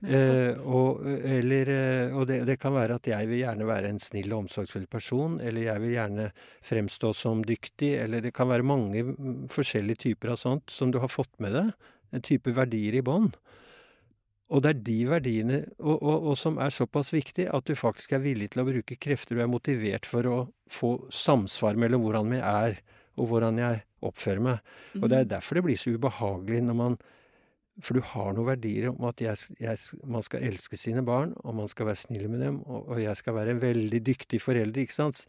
Eh, 0.02 0.58
og 0.66 1.04
eller, 1.06 1.68
eh, 1.70 2.14
og 2.16 2.26
det, 2.26 2.40
det 2.48 2.56
kan 2.58 2.74
være 2.74 2.96
at 2.98 3.06
jeg 3.06 3.28
vil 3.30 3.44
gjerne 3.44 3.68
være 3.68 3.92
en 3.92 4.00
snill 4.02 4.32
og 4.32 4.44
omsorgsfull 4.44 4.88
person, 4.90 5.36
eller 5.38 5.68
jeg 5.68 5.82
vil 5.84 5.94
gjerne 5.94 6.28
fremstå 6.66 7.12
som 7.14 7.44
dyktig, 7.46 7.92
eller 8.02 8.24
det 8.24 8.32
kan 8.34 8.50
være 8.50 8.66
mange 8.66 9.04
mm, 9.06 9.46
forskjellige 9.52 10.08
typer 10.08 10.34
av 10.34 10.40
sånt 10.42 10.74
som 10.74 10.90
du 10.90 10.98
har 11.02 11.12
fått 11.12 11.32
med 11.42 11.54
deg. 11.54 11.70
En 12.12 12.24
type 12.24 12.50
verdier 12.56 12.98
i 12.98 13.04
bånd. 13.06 13.38
Og 14.52 14.64
det 14.64 14.72
er 14.72 14.82
de 14.84 14.98
verdiene, 15.08 15.62
og, 15.78 16.02
og, 16.02 16.26
og 16.32 16.36
som 16.36 16.58
er 16.60 16.74
såpass 16.74 17.14
viktig 17.14 17.46
at 17.48 17.70
du 17.70 17.78
faktisk 17.78 18.12
er 18.12 18.26
villig 18.26 18.50
til 18.52 18.64
å 18.64 18.68
bruke 18.68 18.98
krefter 19.00 19.38
du 19.38 19.44
er 19.44 19.48
motivert 19.48 20.08
for 20.08 20.28
å 20.28 20.42
få 20.68 20.96
samsvar 21.14 21.78
mellom 21.80 22.02
hvordan 22.04 22.34
vi 22.34 22.42
er, 22.42 22.76
og 23.16 23.30
hvordan 23.30 23.62
jeg 23.62 23.84
oppfører 24.02 24.42
meg. 24.44 24.70
Og 24.98 25.08
det 25.08 25.22
er 25.22 25.34
derfor 25.36 25.56
det 25.60 25.66
blir 25.68 25.78
så 25.78 25.94
ubehagelig 25.94 26.66
når 26.66 26.76
man 26.76 26.98
For 27.80 27.96
du 27.96 28.04
har 28.04 28.34
noen 28.36 28.50
verdier 28.50 28.90
om 28.90 29.06
at 29.08 29.22
jeg, 29.22 29.38
jeg, 29.62 29.80
man 30.04 30.24
skal 30.26 30.44
elske 30.44 30.76
sine 30.76 31.04
barn, 31.06 31.32
og 31.40 31.56
man 31.62 31.70
skal 31.70 31.88
være 31.88 32.02
snill 32.02 32.28
med 32.28 32.44
dem, 32.44 32.60
og, 32.66 32.90
og 32.92 33.00
jeg 33.00 33.16
skal 33.16 33.36
være 33.38 33.54
en 33.54 33.62
veldig 33.62 34.00
dyktig 34.04 34.42
forelder, 34.44 34.84
ikke 34.84 34.98
sant? 34.98 35.24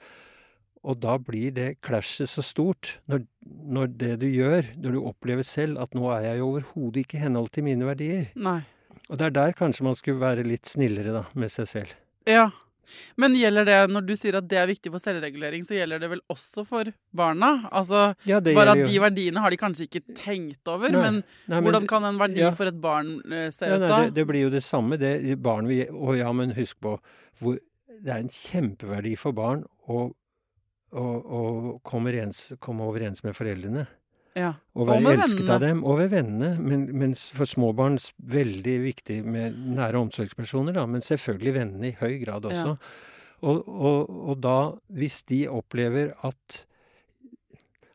Og 0.84 1.00
da 1.00 1.16
blir 1.16 1.54
det 1.56 1.70
klasjet 1.86 2.28
så 2.28 2.44
stort, 2.44 2.98
når, 3.08 3.24
når 3.48 3.94
det 4.02 4.12
du 4.26 4.28
gjør, 4.28 4.68
når 4.84 4.98
du 4.98 5.06
opplever 5.08 5.48
selv 5.48 5.80
at 5.80 5.96
nå 5.96 6.10
er 6.12 6.28
jeg 6.28 6.42
jo 6.42 6.50
overhodet 6.52 7.06
ikke 7.06 7.22
i 7.22 7.24
henhold 7.24 7.48
til 7.56 7.64
mine 7.70 7.88
verdier. 7.88 8.28
Nei. 8.36 8.60
Og 9.08 9.20
det 9.20 9.30
er 9.30 9.36
der 9.36 9.56
kanskje 9.56 9.88
man 9.88 9.96
skulle 9.96 10.20
være 10.20 10.44
litt 10.48 10.68
snillere 10.68 11.16
da, 11.16 11.24
med 11.40 11.52
seg 11.54 11.70
selv. 11.72 11.96
Ja. 12.28 12.50
Men 13.18 13.36
gjelder 13.38 13.68
det, 13.68 13.78
når 13.94 14.06
du 14.08 14.14
sier 14.20 14.38
at 14.40 14.48
det 14.52 14.60
er 14.62 14.70
viktig 14.70 14.92
for 14.94 15.04
selvregulering, 15.04 15.66
så 15.68 15.78
gjelder 15.78 16.02
det 16.04 16.10
vel 16.14 16.22
også 16.34 16.66
for 16.68 16.92
barna? 17.16 17.52
Altså, 17.72 18.14
Ja, 18.30 18.40
bare 18.44 18.76
at 18.76 18.84
de 18.90 19.00
verdiene 19.02 19.44
har 19.44 19.54
de 19.54 19.60
kanskje 19.62 19.88
ikke 19.88 20.04
tenkt 20.18 20.68
over, 20.72 20.92
Nei, 20.94 21.02
men, 21.06 21.22
nei, 21.48 21.58
men 21.58 21.68
hvordan 21.68 21.88
kan 21.90 22.08
en 22.10 22.20
verdi 22.22 22.44
ja. 22.44 22.52
for 22.56 22.70
et 22.70 22.80
barn 22.84 23.16
eh, 23.32 23.50
se 23.54 23.70
Ja, 23.70 23.78
ut 23.78 23.86
nei, 23.86 23.92
da? 23.92 24.02
det, 24.06 24.16
det 24.20 24.28
blir 24.30 24.46
jo 24.48 24.54
det 24.54 24.64
samme, 24.66 25.00
det. 25.02 25.16
Barn 25.44 25.70
vil 25.70 25.88
og 25.94 26.18
ja, 26.20 26.32
men 26.36 26.54
husk 26.58 26.80
på 26.84 26.98
hvor 27.42 27.58
Det 28.04 28.12
er 28.12 28.20
en 28.20 28.30
kjempeverdi 28.32 29.16
for 29.20 29.36
barn 29.36 29.64
å, 29.88 30.06
å, 30.92 31.04
å 31.04 31.42
komme, 31.88 32.10
overens, 32.12 32.54
komme 32.60 32.84
overens 32.84 33.24
med 33.24 33.36
foreldrene. 33.38 33.86
Ja. 34.38 34.54
Og 34.74 34.88
være 34.90 35.04
og 35.04 35.14
elsket 35.14 35.44
vennene. 35.44 35.54
av 35.56 35.62
dem. 35.62 35.82
Og 35.86 35.98
ved 36.02 36.12
vennene. 36.14 36.52
Men, 36.60 36.86
men 36.98 37.16
for 37.16 37.50
småbarn 37.50 38.00
veldig 38.18 38.76
viktig 38.88 39.22
med 39.26 39.58
nære 39.78 40.02
omsorgspersoner, 40.02 40.76
da. 40.78 40.86
Men 40.90 41.06
selvfølgelig 41.06 41.56
vennene 41.60 41.92
i 41.92 41.98
høy 42.00 42.20
grad 42.26 42.50
også. 42.50 42.74
Ja. 42.74 43.10
Og, 43.44 43.66
og, 43.68 44.14
og 44.32 44.38
da, 44.42 44.58
hvis 44.96 45.22
de 45.30 45.46
opplever 45.52 46.14
at 46.26 46.64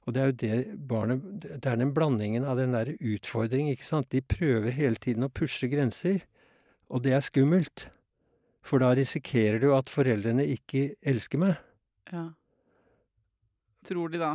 og 0.09 0.14
det 0.16 0.20
er 0.22 0.30
jo 0.30 0.36
det 0.41 0.78
barnet 0.89 1.24
Det 1.43 1.68
er 1.68 1.76
den 1.76 1.91
blandingen 1.93 2.47
av 2.49 2.57
den 2.57 2.72
der 2.72 2.95
utfordring, 2.97 3.68
ikke 3.68 3.84
sant. 3.84 4.09
De 4.09 4.22
prøver 4.24 4.72
hele 4.72 4.97
tiden 4.97 5.26
å 5.26 5.28
pushe 5.28 5.68
grenser, 5.68 6.22
og 6.89 7.03
det 7.05 7.12
er 7.12 7.20
skummelt. 7.20 7.91
For 8.64 8.80
da 8.80 8.95
risikerer 8.97 9.61
du 9.61 9.74
at 9.76 9.93
foreldrene 9.93 10.47
ikke 10.49 10.95
elsker 11.05 11.45
meg. 11.45 11.59
ja. 12.12 12.30
Tror 13.86 14.11
de 14.11 14.18
da? 14.20 14.32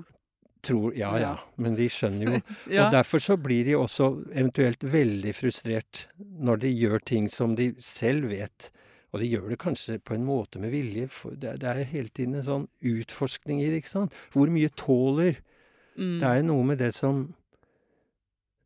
Tror, 0.63 0.93
ja, 0.95 1.09
ja, 1.19 1.33
men 1.59 1.75
de 1.75 1.89
skjønner 1.91 2.29
jo 2.29 2.37
Ja. 2.75 2.85
Og 2.85 2.93
derfor 2.95 3.19
så 3.19 3.35
blir 3.35 3.65
de 3.67 3.75
også 3.75 4.13
eventuelt 4.31 4.85
veldig 4.87 5.33
frustrert 5.35 6.05
når 6.17 6.63
de 6.63 6.71
gjør 6.71 7.03
ting 7.03 7.27
som 7.31 7.57
de 7.59 7.73
selv 7.83 8.29
vet. 8.31 8.69
Og 9.11 9.19
de 9.19 9.27
gjør 9.27 9.51
det 9.51 9.59
kanskje 9.59 9.99
på 9.99 10.15
en 10.15 10.23
måte 10.25 10.61
med 10.63 10.71
vilje. 10.73 11.09
For 11.11 11.35
det, 11.35 11.59
det 11.61 11.67
er 11.69 11.81
jo 11.83 11.89
hele 11.91 12.13
tiden 12.15 12.39
en 12.39 12.47
sånn 12.47 12.69
utforskning 12.79 13.59
i 13.61 13.67
det, 13.73 13.83
ikke 13.83 13.91
sant. 13.91 14.15
Hvor 14.33 14.49
mye 14.49 14.71
tåler 14.79 15.43
Mm. 15.95 16.19
Det 16.19 16.27
er 16.27 16.35
jo 16.35 16.45
noe 16.47 16.65
med 16.65 16.79
det 16.81 16.91
som 16.95 17.23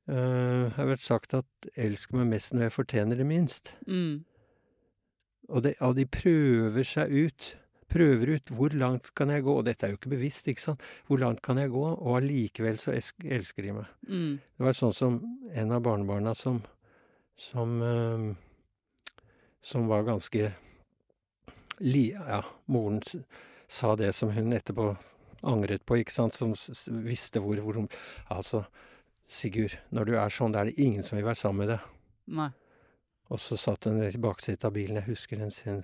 uh, 0.09 0.65
har 0.77 0.89
vært 0.91 1.03
sagt 1.03 1.33
at 1.33 1.69
'elsk 1.75 2.13
meg 2.15 2.27
mest 2.27 2.53
når 2.53 2.67
jeg 2.67 2.71
fortjener 2.71 3.15
det 3.19 3.27
minst'. 3.27 3.73
Mm. 3.87 4.23
Og, 5.49 5.63
det, 5.63 5.75
og 5.79 5.95
de 5.95 6.05
prøver 6.05 6.83
seg 6.83 7.11
ut. 7.11 7.57
Prøver 7.87 8.33
ut 8.35 8.49
hvor 8.51 8.73
langt 8.75 9.13
kan 9.15 9.31
jeg 9.31 9.45
gå. 9.45 9.57
Og 9.59 9.67
dette 9.67 9.87
er 9.87 9.93
jo 9.93 9.99
ikke 9.99 10.15
bevisst, 10.15 10.47
ikke 10.51 10.63
sant. 10.63 10.87
Hvor 11.07 11.21
langt 11.21 11.43
kan 11.45 11.59
jeg 11.61 11.71
gå? 11.73 11.83
Og 11.95 12.17
allikevel 12.19 12.79
så 12.81 12.95
elsker 12.95 13.67
de 13.67 13.77
meg. 13.81 13.93
Mm. 14.07 14.33
Det 14.39 14.67
var 14.67 14.75
sånn 14.77 14.97
som 14.97 15.21
en 15.53 15.75
av 15.75 15.85
barnebarna 15.85 16.35
som 16.35 16.63
som, 17.37 17.81
øh, 17.81 18.35
som 19.61 19.87
var 19.87 20.03
ganske 20.03 20.53
li... 21.77 22.11
Ja, 22.11 22.45
moren 22.65 23.01
sa 23.67 23.95
det 23.95 24.13
som 24.13 24.31
hun 24.31 24.53
etterpå 24.53 24.95
angret 25.41 25.85
på, 25.85 25.99
ikke 26.01 26.13
sant, 26.13 26.33
som 26.33 26.55
visste 27.05 27.39
hvor, 27.39 27.59
hvor 27.61 27.77
hun 27.77 27.89
Altså, 28.33 28.65
Sigurd, 29.29 29.77
når 29.91 30.05
du 30.05 30.15
er 30.15 30.31
sånn, 30.31 30.53
da 30.55 30.61
er 30.63 30.71
det 30.71 30.79
ingen 30.79 31.03
som 31.03 31.17
vil 31.17 31.27
være 31.27 31.35
sammen 31.35 31.65
med 31.65 31.73
deg. 31.75 31.87
Nei. 32.31 32.51
Og 33.27 33.41
så 33.43 33.57
satt 33.59 33.83
hun 33.83 33.99
i 33.99 34.21
baksetet 34.23 34.63
av 34.63 34.71
bilen, 34.73 35.01
jeg 35.01 35.11
husker 35.11 35.41
den 35.41 35.51
scenen, 35.51 35.83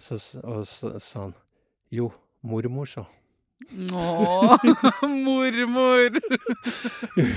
så, 0.00 0.16
s- 0.18 0.36
og 0.42 0.64
så 0.68 0.94
sa 1.00 1.26
han 1.28 1.34
Jo, 1.94 2.08
mormor, 2.42 2.88
så. 2.90 3.04
Å, 3.94 4.56
mormor! 5.26 6.18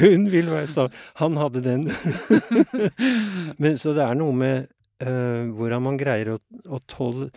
Hun 0.01 0.25
vil 0.33 0.49
være 0.51 0.67
sammen. 0.67 0.95
Han 1.21 1.37
hadde 1.39 1.61
den. 1.63 1.85
Men 3.61 3.77
så 3.79 3.93
det 3.95 4.03
er 4.05 4.17
noe 4.19 4.33
med 4.35 4.65
uh, 5.05 5.45
hvordan 5.55 5.85
man 5.85 5.99
greier 5.99 6.33
å, 6.35 6.39
å 6.73 6.79
tåle 6.89 7.29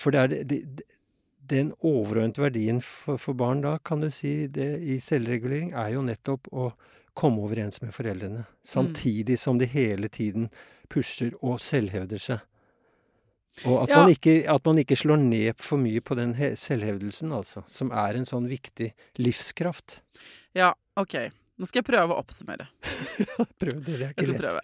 For 0.00 0.14
det 0.14 0.22
er 0.24 0.32
det, 0.32 0.60
det, 0.80 0.86
den 1.50 1.72
overordnede 1.82 2.42
verdien 2.44 2.80
for, 2.84 3.18
for 3.20 3.34
barn 3.38 3.60
da, 3.64 3.76
kan 3.84 4.02
du 4.04 4.08
si, 4.14 4.46
det 4.46 4.68
i 4.86 5.00
selvregulering, 5.02 5.72
er 5.74 5.96
jo 5.96 6.04
nettopp 6.06 6.46
å 6.54 6.68
komme 7.18 7.42
overens 7.42 7.80
med 7.82 7.90
foreldrene. 7.92 8.44
Samtidig 8.64 9.36
som 9.42 9.58
de 9.58 9.66
hele 9.68 10.08
tiden 10.08 10.46
pusher 10.90 11.34
og 11.42 11.58
selvhevder 11.62 12.22
seg. 12.22 12.44
Og 13.66 13.82
at, 13.82 13.90
Ja. 13.92 14.00
man 14.00 14.12
ikke, 14.14 14.34
at 14.48 14.66
man 14.66 14.78
ikke 14.78 14.96
slår 14.96 15.20
ned 15.20 15.60
for 15.60 15.76
mye 15.76 16.00
på 16.00 16.16
den 16.16 16.34
selvhevdelsen, 16.34 17.32
altså. 17.32 17.62
Som 17.68 17.90
er 17.92 18.16
en 18.16 18.24
sånn 18.28 18.48
viktig 18.48 18.92
livskraft. 19.18 20.00
Ja, 20.56 20.72
OK. 20.96 21.30
Nå 21.60 21.68
skal 21.68 21.82
jeg 21.82 21.90
prøve 21.90 22.14
å 22.14 22.22
oppsummere. 22.22 22.68
Prøv 23.60 23.82
det, 23.84 23.98
det 23.98 24.06
er 24.06 24.14
ikke 24.14 24.30
lett. 24.30 24.40
prøve. 24.40 24.62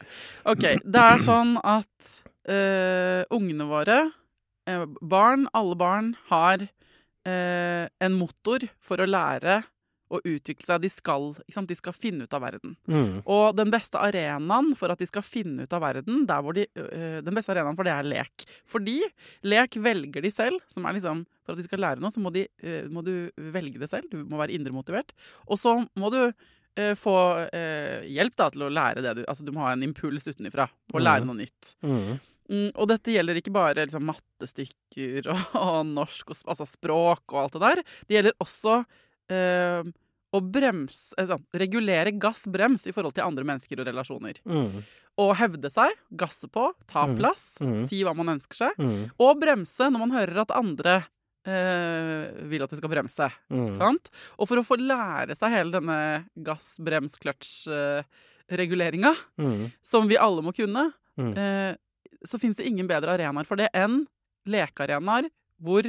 OK. 0.49 0.65
Det 0.81 1.03
er 1.03 1.19
sånn 1.21 1.57
at 1.61 2.13
uh, 2.49 3.23
ungene 3.37 3.67
våre, 3.69 3.99
eh, 4.67 4.87
barn, 5.03 5.45
alle 5.53 5.77
barn, 5.77 6.15
har 6.31 6.65
uh, 6.65 7.85
en 8.01 8.17
motor 8.17 8.65
for 8.81 9.03
å 9.03 9.09
lære 9.11 9.61
og 10.13 10.27
utvikle 10.27 10.67
seg. 10.67 10.83
De 10.85 10.91
skal, 10.93 11.33
de 11.45 11.77
skal 11.79 11.97
finne 11.97 12.27
ut 12.27 12.37
av 12.37 12.45
verden. 12.45 12.77
Mm. 12.91 13.23
Og 13.23 13.57
den 13.59 13.73
beste 13.75 14.01
arenaen 14.01 14.73
for 14.79 14.93
at 14.93 15.03
de 15.03 15.09
skal 15.09 15.25
finne 15.27 15.67
ut 15.67 15.77
av 15.77 15.83
verden, 15.85 16.25
der 16.29 16.45
hvor 16.45 16.57
de, 16.57 16.67
øh, 16.79 17.19
den 17.27 17.37
beste 17.37 17.55
arenaen 17.55 17.79
for 17.79 17.89
det 17.89 17.95
er 17.95 18.07
lek. 18.07 18.47
Fordi 18.69 19.01
lek 19.47 19.79
velger 19.83 20.23
de 20.25 20.33
selv. 20.33 20.61
som 20.69 20.87
er 20.87 20.99
liksom, 20.99 21.25
For 21.47 21.55
at 21.55 21.63
de 21.63 21.67
skal 21.67 21.83
lære 21.83 22.03
noe, 22.03 22.11
så 22.11 22.21
må, 22.23 22.33
de, 22.35 22.47
øh, 22.63 22.91
må 22.91 23.03
du 23.07 23.31
velge 23.37 23.79
det 23.83 23.91
selv. 23.91 24.11
Du 24.11 24.23
må 24.25 24.39
være 24.39 24.55
indremotivert. 24.55 25.13
Og 25.47 25.59
så 25.59 25.79
må 25.97 26.11
du 26.11 26.23
øh, 26.27 26.95
få 26.95 27.17
øh, 27.51 28.07
hjelp 28.07 28.37
da, 28.37 28.51
til 28.51 28.67
å 28.67 28.73
lære 28.73 29.03
det 29.03 29.19
du 29.19 29.25
Altså 29.27 29.45
du 29.45 29.53
må 29.53 29.65
ha 29.67 29.75
en 29.75 29.85
impuls 29.87 30.27
utenfra 30.29 30.69
og 30.93 31.01
å 31.01 31.03
lære 31.03 31.27
noe 31.27 31.43
nytt. 31.43 31.77
Mm. 31.83 32.19
Mm, 32.47 32.69
og 32.79 32.87
dette 32.93 33.11
gjelder 33.11 33.41
ikke 33.41 33.55
bare 33.55 33.87
liksom, 33.87 34.07
mattestykker 34.07 35.31
og, 35.33 35.57
og 35.59 35.81
norsk, 35.99 36.31
og, 36.31 36.45
altså 36.47 36.69
språk 36.69 37.35
og 37.35 37.43
alt 37.43 37.57
det 37.57 37.65
der. 37.65 37.83
Det 38.07 38.19
gjelder 38.19 38.39
også 38.43 38.81
eh, 39.33 39.83
å 40.37 40.41
bremse, 40.43 41.15
eh, 41.19 41.27
sånn, 41.31 41.45
regulere 41.55 42.13
gass-brems 42.13 42.85
i 42.87 42.93
forhold 42.93 43.15
til 43.17 43.25
andre 43.25 43.45
mennesker 43.45 43.81
og 43.81 43.87
relasjoner. 43.89 44.35
Mm. 44.45 44.83
Og 45.19 45.33
hevde 45.39 45.71
seg, 45.73 45.89
gasse 46.13 46.49
på, 46.53 46.73
ta 46.87 47.07
Mm, 47.07 47.17
plass, 47.17 47.57
mm. 47.61 47.87
si 47.89 48.03
hva 48.05 48.13
man 48.15 48.29
ønsker 48.37 48.55
seg. 48.67 48.73
Mm. 48.79 49.11
Og 49.19 49.41
bremse 49.41 49.89
når 49.91 49.99
man 50.03 50.11
hører 50.13 50.39
at 50.43 50.51
andre 50.53 51.07
eh, 51.47 52.27
vil 52.51 52.63
at 52.67 52.71
du 52.71 52.77
skal 52.77 52.91
bremse. 52.91 53.31
Mm. 53.55 53.77
Sant? 53.79 54.11
Og 54.37 54.49
for 54.51 54.57
å 54.59 54.65
få 54.67 54.77
lære 54.83 55.35
seg 55.39 55.53
hele 55.55 55.71
denne 55.79 56.27
gass-brems-kløtsj-reguleringa, 56.37 59.15
Mm. 59.39 59.73
som 59.83 60.09
vi 60.09 60.17
alle 60.17 60.43
må 60.43 60.53
kunne, 60.55 60.93
eh, 61.19 61.75
så 62.25 62.39
fins 62.41 62.57
det 62.57 62.67
ingen 62.67 62.87
bedre 62.89 63.13
arenaer 63.17 63.45
for 63.47 63.57
det 63.57 63.69
enn 63.75 64.07
lekearenaer 64.47 65.31
hvor 65.63 65.83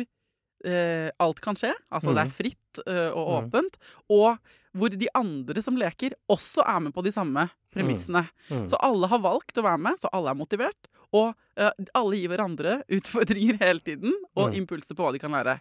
eh, 0.67 1.09
alt 1.23 1.39
kan 1.41 1.55
skje. 1.57 1.71
Altså 1.91 2.13
det 2.13 2.23
Mm. 2.23 2.27
er 2.27 2.35
fritt 2.35 2.81
eh, 2.85 3.09
og 3.15 3.27
Mm. 3.27 3.49
åpent. 3.49 3.77
Og 4.09 4.37
hvor 4.77 4.89
de 4.93 5.07
andre 5.15 5.61
som 5.63 5.75
leker, 5.79 6.13
også 6.29 6.61
er 6.67 6.79
med 6.85 6.93
på 6.93 7.01
de 7.03 7.11
samme 7.11 7.49
premissene. 7.73 8.27
Mm. 8.51 8.67
Så 8.69 8.77
alle 8.83 9.07
har 9.09 9.19
valgt 9.23 9.57
å 9.57 9.63
være 9.65 9.79
med, 9.79 9.97
så 9.97 10.09
alle 10.13 10.29
er 10.29 10.35
motivert. 10.37 10.89
Og 11.13 11.33
eh, 11.55 11.71
alle 11.95 12.17
gir 12.19 12.29
hverandre 12.29 12.83
utfordringer 12.97 13.57
hele 13.63 13.79
tiden, 13.79 14.13
og 14.35 14.51
Mm. 14.51 14.57
impulser 14.67 14.93
på 14.95 15.03
hva 15.07 15.13
de 15.13 15.19
kan 15.23 15.31
lære. 15.31 15.59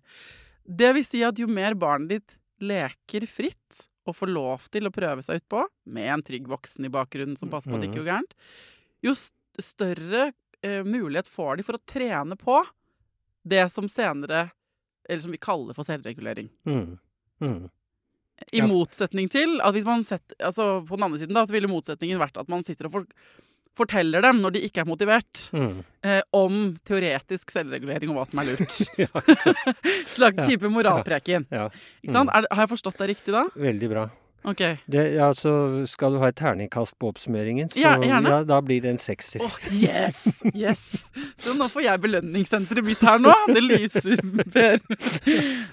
Det 0.66 0.92
vil 0.94 1.04
si 1.04 1.22
at 1.22 1.38
jo 1.38 1.46
mer 1.46 1.74
barnet 1.74 2.08
ditt 2.08 2.38
leker 2.60 3.26
fritt 3.28 3.86
og 4.06 4.14
får 4.14 4.28
lov 4.32 4.68
til 4.70 4.86
å 4.86 4.90
prøve 4.94 5.22
seg 5.22 5.40
utpå, 5.40 5.64
med 5.86 6.08
en 6.12 6.22
trygg 6.22 6.46
voksen 6.46 6.84
i 6.84 6.88
bakgrunnen 6.90 7.36
som 7.38 7.48
passer 7.48 7.70
på 7.70 7.76
at 7.76 7.80
det 7.82 7.90
ikke 7.90 8.04
går 8.04 8.12
gærent, 8.12 8.34
jo 9.02 9.14
større 9.62 10.32
eh, 10.62 10.82
mulighet 10.84 11.26
får 11.30 11.56
de 11.58 11.62
for 11.66 11.78
å 11.78 11.82
trene 11.86 12.36
på 12.38 12.64
det 13.46 13.70
som 13.70 13.86
senere 13.88 14.50
Eller 15.08 15.22
som 15.22 15.30
vi 15.34 15.38
kaller 15.38 15.74
for 15.76 15.84
selvregulering. 15.86 16.48
Mm. 16.66 16.98
Mm. 17.40 17.70
I 18.52 18.58
Ja. 18.60 18.66
motsetning 18.68 19.30
til 19.32 19.60
at 19.64 19.72
hvis 19.74 19.84
man 19.88 20.02
setter, 20.04 20.34
altså 20.44 20.84
På 20.86 20.96
den 20.96 21.04
andre 21.04 21.18
siden 21.18 21.32
da, 21.34 21.44
så 21.48 21.52
ville 21.56 21.68
motsetningen 21.68 22.18
vært 22.20 22.36
at 22.40 22.48
man 22.52 22.62
sitter 22.62 22.86
og 22.86 22.92
for, 22.92 23.06
forteller 23.76 24.22
dem, 24.24 24.40
når 24.40 24.52
de 24.52 24.60
ikke 24.68 24.80
er 24.80 24.88
motivert, 24.88 25.50
Mm. 25.52 25.84
eh, 26.02 26.22
om 26.32 26.76
teoretisk 26.84 27.50
selvregulering 27.52 28.08
og 28.10 28.16
hva 28.16 28.26
som 28.26 28.38
er 28.40 28.44
lurt. 28.50 28.76
Ja. 28.98 29.08
Slags 30.08 30.36
Ja. 30.38 30.46
type 30.46 30.68
moralpreken. 30.72 31.46
ja. 31.50 31.68
Ikke 32.02 32.12
sant? 32.12 32.30
Er, 32.34 32.46
har 32.50 32.66
jeg 32.66 32.72
forstått 32.78 32.96
deg 32.98 33.08
riktig 33.16 33.32
da? 33.36 33.44
Veldig 33.56 33.88
bra. 33.92 34.06
Ok. 34.46 34.60
Det, 34.86 35.02
ja, 35.16 35.32
så 35.34 35.52
skal 35.90 36.14
du 36.14 36.20
ha 36.22 36.28
et 36.30 36.36
terningkast 36.38 36.94
på 37.02 37.08
oppsummeringen, 37.10 37.68
så 37.72 37.80
Ja, 37.82 37.94
ja, 37.98 38.42
da 38.46 38.60
blir 38.62 38.84
det 38.84 38.92
en 38.94 39.00
sekser. 39.02 39.42
Åh, 39.42 39.56
yes! 39.74 40.20
Yes! 40.54 40.84
Så 41.42 41.56
nå 41.58 41.66
får 41.72 41.82
jeg 41.88 42.02
belønningssenteret 42.04 42.86
mitt 42.86 43.02
her 43.02 43.18
nå. 43.22 43.34
Det 43.50 43.64
lyser, 43.64 44.22
Per. 44.54 44.78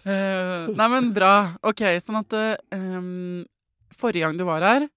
Uh, 0.08 0.74
nei, 0.74 0.88
men 0.96 1.12
bra. 1.16 1.34
OK, 1.70 1.84
sånn 2.04 2.18
at 2.24 2.34
eh, 2.40 3.46
Forrige 3.94 4.26
gang 4.26 4.38
du 4.40 4.46
var 4.48 4.66
her, 4.66 4.88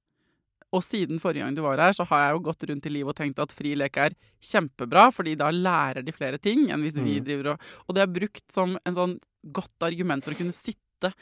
og 0.75 0.83
siden 0.83 1.21
forrige 1.23 1.45
gang 1.45 1.55
du 1.57 1.61
var 1.65 1.79
her, 1.81 1.93
så 1.97 2.05
har 2.09 2.25
jeg 2.25 2.37
jo 2.39 2.41
gått 2.49 2.65
rundt 2.71 2.87
i 2.89 2.93
livet 2.97 3.13
og 3.13 3.19
tenkt 3.21 3.39
at 3.45 3.53
fri 3.55 3.75
lek 3.79 3.99
er 4.03 4.17
kjempebra, 4.45 5.11
fordi 5.15 5.37
da 5.39 5.51
lærer 5.53 6.03
de 6.05 6.15
flere 6.17 6.41
ting 6.43 6.67
enn 6.73 6.83
hvis 6.85 6.97
vi 6.99 7.19
Mm. 7.21 7.25
driver 7.29 7.51
og 7.53 7.61
Og 7.89 7.95
det 7.95 8.03
er 8.03 8.15
brukt 8.17 8.45
som 8.53 8.75
en 8.85 8.97
sånn 8.97 9.15
godt 9.53 9.85
argument 9.87 10.25
for 10.25 10.33
å 10.35 10.41
kunne 10.41 10.57
sitte 10.57 11.13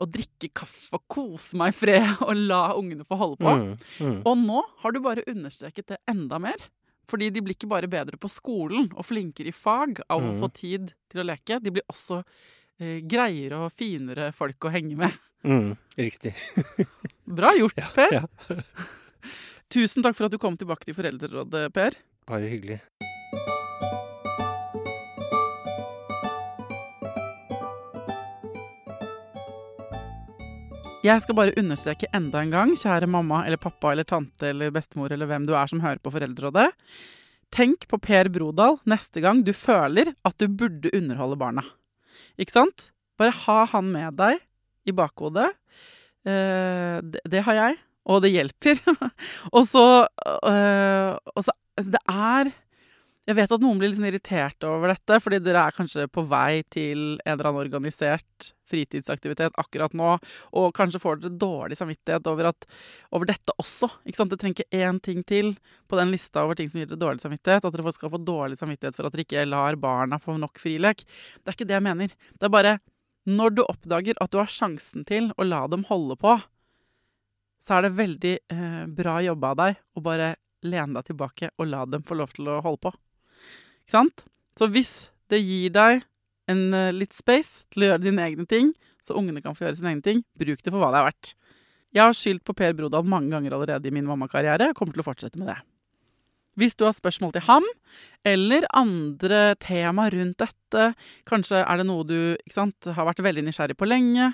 og 0.00 0.10
drikke 0.14 0.48
kaffe 0.56 0.94
og 0.96 1.02
kose 1.12 1.56
meg 1.60 1.72
i 1.72 1.76
fred 1.76 2.10
og 2.28 2.34
la 2.36 2.62
ungene 2.78 3.04
få 3.08 3.18
holde 3.20 3.36
på. 3.40 3.54
Mm. 3.60 3.72
Mm. 4.00 4.20
Og 4.26 4.38
nå 4.44 4.62
har 4.84 4.92
du 4.96 5.00
bare 5.04 5.24
understreket 5.28 5.92
det 5.92 5.98
enda 6.10 6.38
mer. 6.42 6.56
Fordi 7.10 7.26
de 7.34 7.40
blir 7.42 7.56
ikke 7.56 7.66
bare 7.72 7.88
bedre 7.90 8.14
på 8.22 8.28
skolen 8.30 8.86
og 8.94 9.02
flinkere 9.02 9.50
i 9.50 9.56
fag 9.56 9.98
av 10.08 10.20
å 10.22 10.28
Mm. 10.30 10.36
få 10.44 10.48
tid 10.54 10.92
til 11.10 11.20
å 11.20 11.26
leke. 11.26 11.58
De 11.60 11.72
blir 11.74 11.82
også 11.90 12.20
eh, 12.78 13.00
greiere 13.02 13.58
og 13.66 13.72
finere 13.74 14.28
folk 14.32 14.62
å 14.64 14.70
henge 14.70 14.94
med. 14.96 15.16
Mm. 15.42 15.72
Riktig. 15.98 16.34
Bra 17.40 17.50
gjort, 17.58 17.74
Per. 17.96 18.14
Ja. 18.14 18.24
Tusen 19.70 20.02
takk 20.06 20.16
for 20.18 20.26
at 20.26 20.32
du 20.34 20.38
kom 20.42 20.56
tilbake 20.58 20.86
til 20.88 20.94
Foreldrerådet, 20.96 21.66
Per. 21.74 21.98
Bare 22.30 22.48
hyggelig. 22.50 22.78
Jeg 31.00 31.22
skal 31.24 31.32
bare 31.32 31.54
understreke 31.56 32.10
enda 32.12 32.42
en 32.44 32.50
gang, 32.52 32.72
kjære 32.76 33.06
mamma 33.08 33.38
eller 33.46 33.56
pappa 33.56 33.94
eller 33.94 34.04
tante 34.04 34.50
eller 34.50 34.72
bestemor 34.74 35.08
eller 35.14 35.30
hvem 35.30 35.46
du 35.48 35.54
er 35.56 35.70
som 35.70 35.80
hører 35.80 36.00
på 36.04 36.12
Foreldrerådet. 36.12 36.66
Tenk 37.56 37.86
på 37.88 37.96
Per 38.04 38.28
Brodal 38.28 38.76
neste 38.84 39.22
gang 39.24 39.40
du 39.46 39.54
føler 39.56 40.12
at 40.28 40.36
du 40.36 40.44
burde 40.52 40.92
underholde 40.92 41.38
barna. 41.40 41.64
Ikke 42.36 42.52
sant? 42.52 42.90
Bare 43.16 43.32
ha 43.46 43.62
han 43.72 43.88
med 43.94 44.18
deg 44.20 44.44
i 44.84 44.92
bakhodet. 44.92 45.48
Eh, 46.28 47.00
det, 47.00 47.24
det 47.32 47.46
har 47.48 47.56
jeg, 47.56 47.80
og 48.04 48.20
det 48.26 48.34
hjelper. 48.34 48.84
og 49.56 49.64
så 49.72 49.86
eh, 50.52 51.48
Det 51.80 52.04
er 52.12 52.52
Jeg 53.30 53.36
vet 53.38 53.52
at 53.54 53.62
noen 53.62 53.78
blir 53.78 53.92
sånn 53.94 54.08
irritert 54.08 54.64
over 54.66 54.90
dette, 54.90 55.20
fordi 55.22 55.38
dere 55.44 55.60
er 55.68 55.74
kanskje 55.76 56.08
på 56.10 56.24
vei 56.26 56.64
til 56.66 57.20
en 57.20 57.36
eller 57.36 57.46
annen 57.46 57.60
organisert 57.62 58.48
fritidsaktivitet 58.70 59.54
akkurat 59.60 59.92
nå, 59.94 60.16
og 60.58 60.72
kanskje 60.74 60.98
får 61.02 61.20
dere 61.22 61.38
dårlig 61.38 61.76
samvittighet 61.78 62.26
over, 62.26 62.48
at, 62.50 62.66
over 63.14 63.28
dette 63.30 63.54
også. 63.62 63.86
Ikke 64.02 64.18
sant? 64.18 64.32
Det 64.34 64.40
trenger 64.40 64.64
ikke 64.64 64.80
én 64.82 64.98
ting 65.04 65.22
til 65.26 65.52
på 65.86 65.98
den 66.00 66.10
lista 66.10 66.42
over 66.42 66.58
ting 66.58 66.72
som 66.72 66.80
gir 66.82 66.88
dere 66.90 66.98
dårlig 67.04 67.22
samvittighet. 67.22 67.68
At 67.68 67.76
dere 67.76 67.92
skal 67.94 68.10
få 68.10 68.18
dårlig 68.26 68.58
samvittighet 68.58 68.98
for 68.98 69.06
at 69.06 69.14
dere 69.14 69.26
ikke 69.26 69.44
lar 69.46 69.78
barna 69.78 70.18
få 70.22 70.34
nok 70.40 70.58
frilek. 70.62 71.04
Det 71.38 71.52
er 71.52 71.58
ikke 71.58 71.68
det 71.70 71.76
jeg 71.76 71.86
mener. 71.86 72.16
Det 72.34 72.48
er 72.48 72.54
bare 72.56 72.78
når 73.30 73.54
du 73.54 73.62
oppdager 73.62 74.18
at 74.18 74.32
du 74.32 74.40
har 74.40 74.50
sjansen 74.50 75.06
til 75.06 75.28
å 75.38 75.46
la 75.46 75.60
dem 75.70 75.84
holde 75.86 76.16
på, 76.18 76.34
så 77.62 77.76
er 77.76 77.86
det 77.86 77.98
veldig 78.00 78.34
eh, 78.56 78.82
bra 78.90 79.20
jobba 79.22 79.52
av 79.52 79.62
deg 79.62 79.78
å 79.94 80.02
bare 80.02 80.32
lene 80.66 80.98
deg 80.98 81.12
tilbake 81.12 81.52
og 81.60 81.70
la 81.70 81.84
dem 81.86 82.02
få 82.02 82.18
lov 82.18 82.34
til 82.34 82.50
å 82.50 82.58
holde 82.64 82.82
på. 82.88 82.94
Ikke 83.90 84.04
sant? 84.04 84.22
Så 84.54 84.68
hvis 84.70 84.92
det 85.32 85.40
gir 85.42 85.72
deg 85.74 86.04
en 86.50 86.60
uh, 86.70 86.92
litt 86.94 87.10
space 87.10 87.64
til 87.74 87.82
å 87.82 87.88
gjøre 87.88 88.04
dine 88.04 88.22
egne 88.22 88.44
ting, 88.46 88.68
så 89.02 89.16
ungene 89.18 89.42
kan 89.42 89.56
få 89.58 89.64
gjøre 89.64 89.80
sine 89.80 89.90
egne 89.90 90.04
ting, 90.04 90.20
bruk 90.38 90.60
det 90.62 90.70
for 90.70 90.78
hva 90.78 90.92
det 90.94 91.00
er 91.00 91.06
verdt. 91.08 91.30
Jeg 91.90 92.04
har 92.04 92.14
skyldt 92.14 92.44
på 92.46 92.54
Per 92.54 92.76
Brodal 92.78 93.08
mange 93.10 93.32
ganger 93.34 93.56
allerede 93.56 93.90
i 93.90 93.94
min 93.94 94.06
mammakarriere, 94.06 94.68
og 94.70 94.78
kommer 94.78 94.94
til 94.94 95.02
å 95.02 95.06
fortsette 95.08 95.40
med 95.40 95.50
det. 95.50 95.56
Hvis 96.60 96.78
du 96.78 96.84
har 96.86 96.94
spørsmål 96.94 97.34
til 97.34 97.44
ham, 97.48 97.66
eller 98.30 98.68
andre 98.78 99.56
tema 99.58 100.06
rundt 100.14 100.38
dette, 100.38 100.86
kanskje 101.26 101.64
er 101.64 101.82
det 101.82 101.88
noe 101.90 102.06
du 102.06 102.20
sant, 102.52 102.92
har 102.94 103.10
vært 103.10 103.24
veldig 103.26 103.48
nysgjerrig 103.48 103.78
på 103.80 103.90
lenge, 103.90 104.30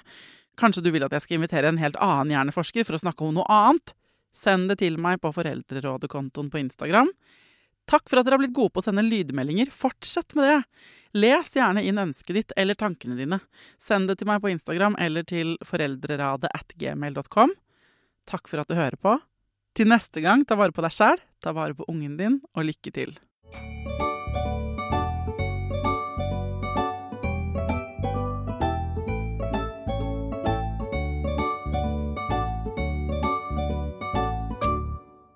kanskje 0.60 0.84
du 0.84 0.92
vil 0.92 1.08
at 1.08 1.16
jeg 1.16 1.24
skal 1.24 1.38
invitere 1.38 1.72
en 1.72 1.80
helt 1.80 1.96
annen 1.96 2.34
hjerneforsker 2.36 2.84
for 2.84 2.98
å 2.98 3.02
snakke 3.06 3.24
om 3.24 3.38
noe 3.38 3.48
annet, 3.48 3.96
send 4.36 4.68
det 4.68 4.82
til 4.84 5.00
meg 5.00 5.22
på 5.24 5.32
Foreldrerådet-kontoen 5.32 6.52
på 6.52 6.60
Instagram. 6.60 7.08
Takk 7.86 8.08
for 8.10 8.18
at 8.18 8.26
dere 8.26 8.34
har 8.34 8.42
blitt 8.42 8.56
gode 8.56 8.74
på 8.74 8.82
å 8.82 8.86
sende 8.88 9.04
lydmeldinger. 9.06 9.70
Fortsett 9.70 10.34
med 10.34 10.48
det. 10.50 10.58
Les 11.16 11.52
gjerne 11.54 11.84
inn 11.86 12.00
ønsket 12.02 12.34
ditt 12.34 12.54
eller 12.58 12.74
tankene 12.74 13.14
dine. 13.18 13.38
Send 13.78 14.10
det 14.10 14.18
til 14.20 14.28
meg 14.28 14.42
på 14.42 14.50
Instagram 14.50 14.98
eller 15.00 15.26
til 15.26 15.54
foreldreradet 15.64 16.50
at 16.50 16.74
gmail.com. 16.74 17.54
Takk 18.26 18.50
for 18.50 18.60
at 18.60 18.68
du 18.68 18.74
hører 18.74 18.98
på. 18.98 19.14
Til 19.76 19.88
neste 19.92 20.22
gang, 20.24 20.42
ta 20.48 20.58
vare 20.58 20.74
på 20.74 20.82
deg 20.82 20.92
sjæl, 20.96 21.22
ta 21.44 21.54
vare 21.54 21.76
på 21.78 21.86
ungen 21.92 22.16
din, 22.18 22.40
og 22.56 22.66
lykke 22.66 22.90
til. 22.96 23.14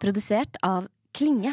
Produsert 0.00 0.56
av 0.64 0.88
Klinge. 1.12 1.52